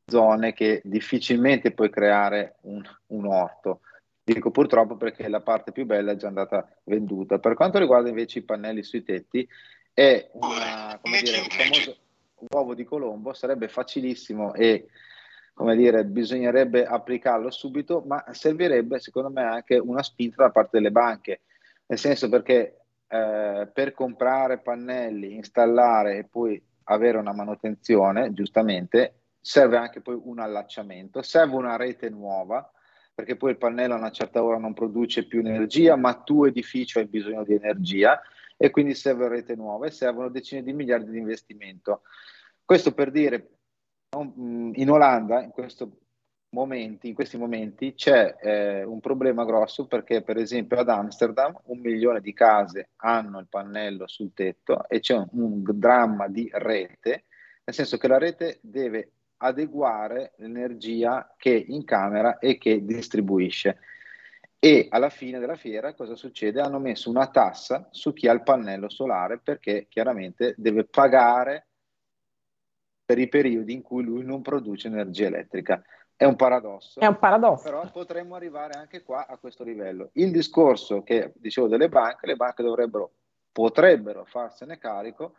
zone 0.04 0.52
che 0.52 0.80
difficilmente 0.84 1.72
puoi 1.72 1.90
creare 1.90 2.56
un, 2.62 2.82
un 3.08 3.26
orto. 3.26 3.80
Dico 4.22 4.50
purtroppo 4.50 4.96
perché 4.96 5.28
la 5.28 5.40
parte 5.40 5.72
più 5.72 5.86
bella 5.86 6.12
è 6.12 6.16
già 6.16 6.28
andata 6.28 6.68
venduta. 6.84 7.38
Per 7.38 7.54
quanto 7.54 7.78
riguarda 7.78 8.08
invece 8.08 8.40
i 8.40 8.42
pannelli 8.44 8.82
sui 8.82 9.04
tetti, 9.04 9.46
è 9.92 10.28
una, 10.32 10.98
come 11.00 11.20
dire, 11.22 11.38
il 11.38 11.50
famoso 11.50 11.96
uovo 12.50 12.74
di 12.74 12.84
Colombo, 12.84 13.32
sarebbe 13.32 13.68
facilissimo 13.68 14.52
e 14.54 14.88
come 15.54 15.74
dire, 15.74 16.04
bisognerebbe 16.04 16.84
applicarlo 16.84 17.50
subito, 17.50 18.02
ma 18.04 18.22
servirebbe 18.32 18.98
secondo 19.00 19.30
me 19.30 19.42
anche 19.42 19.78
una 19.78 20.02
spinta 20.02 20.42
da 20.42 20.50
parte 20.50 20.70
delle 20.72 20.90
banche 20.90 21.40
nel 21.86 21.98
senso 21.98 22.28
perché 22.28 22.80
eh, 23.08 23.68
per 23.72 23.92
comprare 23.92 24.58
pannelli, 24.58 25.34
installare 25.34 26.18
e 26.18 26.24
poi 26.24 26.60
avere 26.84 27.18
una 27.18 27.32
manutenzione, 27.32 28.32
giustamente, 28.32 29.20
serve 29.40 29.76
anche 29.76 30.00
poi 30.00 30.18
un 30.20 30.40
allacciamento, 30.40 31.22
serve 31.22 31.54
una 31.54 31.76
rete 31.76 32.10
nuova, 32.10 32.68
perché 33.14 33.36
poi 33.36 33.52
il 33.52 33.58
pannello 33.58 33.94
a 33.94 33.98
una 33.98 34.10
certa 34.10 34.42
ora 34.42 34.58
non 34.58 34.74
produce 34.74 35.26
più 35.26 35.40
energia, 35.40 35.96
ma 35.96 36.14
tu 36.14 36.44
edificio 36.44 36.98
hai 36.98 37.06
bisogno 37.06 37.44
di 37.44 37.54
energia 37.54 38.20
e 38.56 38.70
quindi 38.70 38.94
serve 38.94 39.24
una 39.24 39.34
rete 39.34 39.54
nuova 39.54 39.86
e 39.86 39.90
servono 39.90 40.28
decine 40.28 40.62
di 40.62 40.72
miliardi 40.72 41.10
di 41.10 41.18
investimento. 41.18 42.02
Questo 42.64 42.92
per 42.92 43.10
dire, 43.10 43.50
in 44.18 44.90
Olanda, 44.90 45.42
in 45.42 45.50
questo 45.50 45.98
momenti, 46.50 47.08
in 47.08 47.14
questi 47.14 47.36
momenti 47.36 47.94
c'è 47.94 48.36
eh, 48.40 48.82
un 48.84 49.00
problema 49.00 49.44
grosso 49.44 49.86
perché 49.86 50.22
per 50.22 50.36
esempio 50.36 50.78
ad 50.78 50.88
Amsterdam 50.88 51.58
un 51.64 51.78
milione 51.80 52.20
di 52.20 52.32
case 52.32 52.90
hanno 52.96 53.38
il 53.38 53.48
pannello 53.48 54.06
sul 54.06 54.32
tetto 54.32 54.88
e 54.88 55.00
c'è 55.00 55.14
un, 55.14 55.28
un 55.32 55.62
dramma 55.64 56.28
di 56.28 56.48
rete, 56.52 57.24
nel 57.64 57.74
senso 57.74 57.98
che 57.98 58.08
la 58.08 58.18
rete 58.18 58.58
deve 58.62 59.10
adeguare 59.38 60.32
l'energia 60.36 61.34
che 61.36 61.50
incamera 61.50 62.38
e 62.38 62.58
che 62.58 62.84
distribuisce. 62.84 63.78
E 64.58 64.86
alla 64.90 65.10
fine 65.10 65.38
della 65.38 65.56
fiera 65.56 65.94
cosa 65.94 66.16
succede? 66.16 66.60
Hanno 66.60 66.78
messo 66.78 67.10
una 67.10 67.28
tassa 67.28 67.88
su 67.90 68.12
chi 68.12 68.26
ha 68.26 68.32
il 68.32 68.42
pannello 68.42 68.88
solare 68.88 69.38
perché 69.38 69.86
chiaramente 69.88 70.54
deve 70.56 70.84
pagare 70.84 71.66
per 73.04 73.18
i 73.18 73.28
periodi 73.28 73.72
in 73.72 73.82
cui 73.82 74.02
lui 74.02 74.24
non 74.24 74.42
produce 74.42 74.88
energia 74.88 75.26
elettrica. 75.26 75.82
È 76.16 76.24
un 76.24 76.34
paradosso. 76.34 76.98
È 76.98 77.06
un 77.06 77.18
paradosso. 77.18 77.64
Però 77.64 77.90
potremmo 77.90 78.36
arrivare 78.36 78.72
anche 78.74 79.02
qua 79.02 79.26
a 79.26 79.36
questo 79.36 79.64
livello. 79.64 80.08
Il 80.14 80.30
discorso 80.30 81.02
che 81.02 81.32
dicevo 81.36 81.68
delle 81.68 81.90
banche, 81.90 82.26
le 82.26 82.36
banche 82.36 82.62
dovrebbero, 82.62 83.10
potrebbero 83.52 84.24
farsene 84.24 84.78
carico 84.78 85.34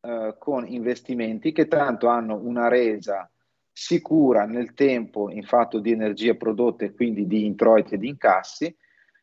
eh, 0.00 0.34
con 0.38 0.66
investimenti 0.66 1.52
che 1.52 1.68
tanto 1.68 2.06
hanno 2.08 2.36
una 2.36 2.68
resa 2.68 3.28
sicura 3.70 4.46
nel 4.46 4.72
tempo 4.72 5.30
in 5.30 5.42
fatto 5.42 5.78
di 5.78 5.90
energia 5.90 6.34
prodotta 6.34 6.86
e 6.86 6.94
quindi 6.94 7.26
di 7.26 7.44
introiti 7.44 7.94
e 7.94 7.98
di 7.98 8.08
incassi. 8.08 8.74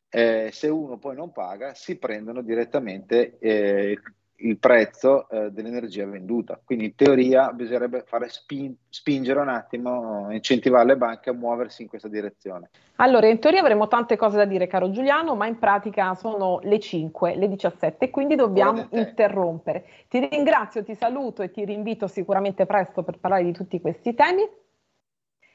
Eh, 0.08 0.49
se 0.52 0.68
uno 0.68 0.99
poi 0.99 1.16
non 1.16 1.32
paga, 1.32 1.74
si 1.74 1.97
prendono 1.97 2.41
direttamente 2.41 3.39
eh, 3.39 3.97
il 4.42 4.58
prezzo 4.58 5.30
eh, 5.30 5.52
dell'energia 5.52 6.06
venduta. 6.06 6.60
Quindi 6.64 6.86
in 6.86 6.96
teoria 6.96 7.52
bisognerebbe 7.52 8.04
fare 8.06 8.30
spin- 8.30 8.76
spingere 8.89 9.39
un 9.39 9.50
attimo, 9.50 10.32
incentivare 10.32 10.86
le 10.86 10.98
banche 10.98 11.30
a 11.30 11.34
muoversi 11.34 11.82
in 11.82 11.88
questa 11.88 12.08
direzione. 12.08 12.70
Allora, 12.98 13.28
in 13.28 13.39
teoria 13.39 13.62
avremo 13.62 13.88
tante 13.88 14.16
cose 14.16 14.38
da 14.38 14.46
dire, 14.46 14.68
caro 14.68 14.92
Giuliano, 14.92 15.36
ma 15.36 15.48
in 15.48 15.58
pratica 15.58 16.14
sono 16.16 16.60
le 16.64 16.80
5, 16.80 17.36
le 17.36 17.48
17, 17.48 18.10
quindi 18.10 18.36
dobbiamo 18.36 18.88
interrompere. 18.92 19.86
Ti 20.08 20.28
ringrazio, 20.28 20.84
ti 20.84 20.96
saluto 20.96 21.42
e 21.42 21.52
ti 21.52 21.66
rinvito 21.66 22.08
sicuramente 22.08 22.66
presto 22.66 23.04
per 23.04 23.18
parlare 23.20 23.44
di 23.44 23.52
tutti 23.52 23.80
questi 23.82 24.14
temi. 24.14 24.48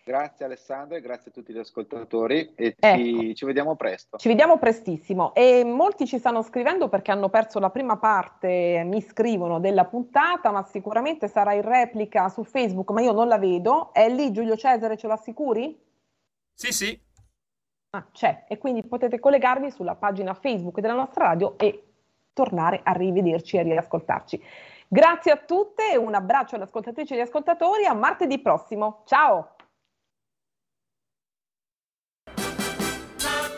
Grazie 0.06 0.44
Alessandro 0.44 0.96
e 0.96 1.00
grazie 1.00 1.32
a 1.32 1.34
tutti 1.34 1.52
gli 1.52 1.58
ascoltatori 1.58 2.52
e 2.54 2.76
ecco. 2.78 2.96
ci, 2.96 3.34
ci, 3.34 3.44
vediamo 3.44 3.74
presto. 3.74 4.18
Ci 4.18 4.28
vediamo 4.28 4.56
prestissimo 4.56 5.34
e 5.34 5.64
molti 5.64 6.06
ci 6.06 6.20
stanno 6.20 6.42
scrivendo 6.42 6.88
perché 6.88 7.10
hanno 7.10 7.28
perso 7.28 7.58
la 7.58 7.70
prima 7.70 7.96
parte, 7.96 8.84
mi 8.86 9.00
scrivono, 9.00 9.58
della 9.58 9.84
puntata, 9.84 10.52
ma 10.52 10.62
sicuramente 10.62 11.26
sarà 11.26 11.54
in 11.54 11.62
replica 11.62 12.28
su 12.28 12.44
Facebook, 12.44 12.92
ma 12.92 13.00
io 13.00 13.10
non 13.10 13.26
la 13.26 13.36
vedo. 13.36 13.92
È 13.92 14.08
lì 14.08 14.30
Giulio 14.30 14.56
Cesare, 14.56 14.96
ce 14.96 15.08
lo 15.08 15.14
assicuri? 15.14 15.76
Sì, 16.54 16.72
sì. 16.72 17.00
Ah, 17.90 18.06
c'è 18.12 18.44
e 18.46 18.58
quindi 18.58 18.86
potete 18.86 19.18
collegarvi 19.18 19.72
sulla 19.72 19.96
pagina 19.96 20.34
Facebook 20.34 20.78
della 20.78 20.94
nostra 20.94 21.24
radio 21.24 21.58
e 21.58 21.82
tornare 22.32 22.78
a 22.84 22.92
rivederci 22.92 23.56
e 23.56 23.64
riascoltarci. 23.64 24.40
Grazie 24.86 25.32
a 25.32 25.36
tutte 25.36 25.90
e 25.90 25.96
un 25.96 26.14
abbraccio 26.14 26.54
alle 26.54 26.62
ascoltatrici 26.62 27.12
e 27.12 27.16
agli 27.16 27.22
ascoltatori. 27.22 27.86
A 27.86 27.92
martedì 27.92 28.38
prossimo. 28.38 29.02
Ciao! 29.04 29.55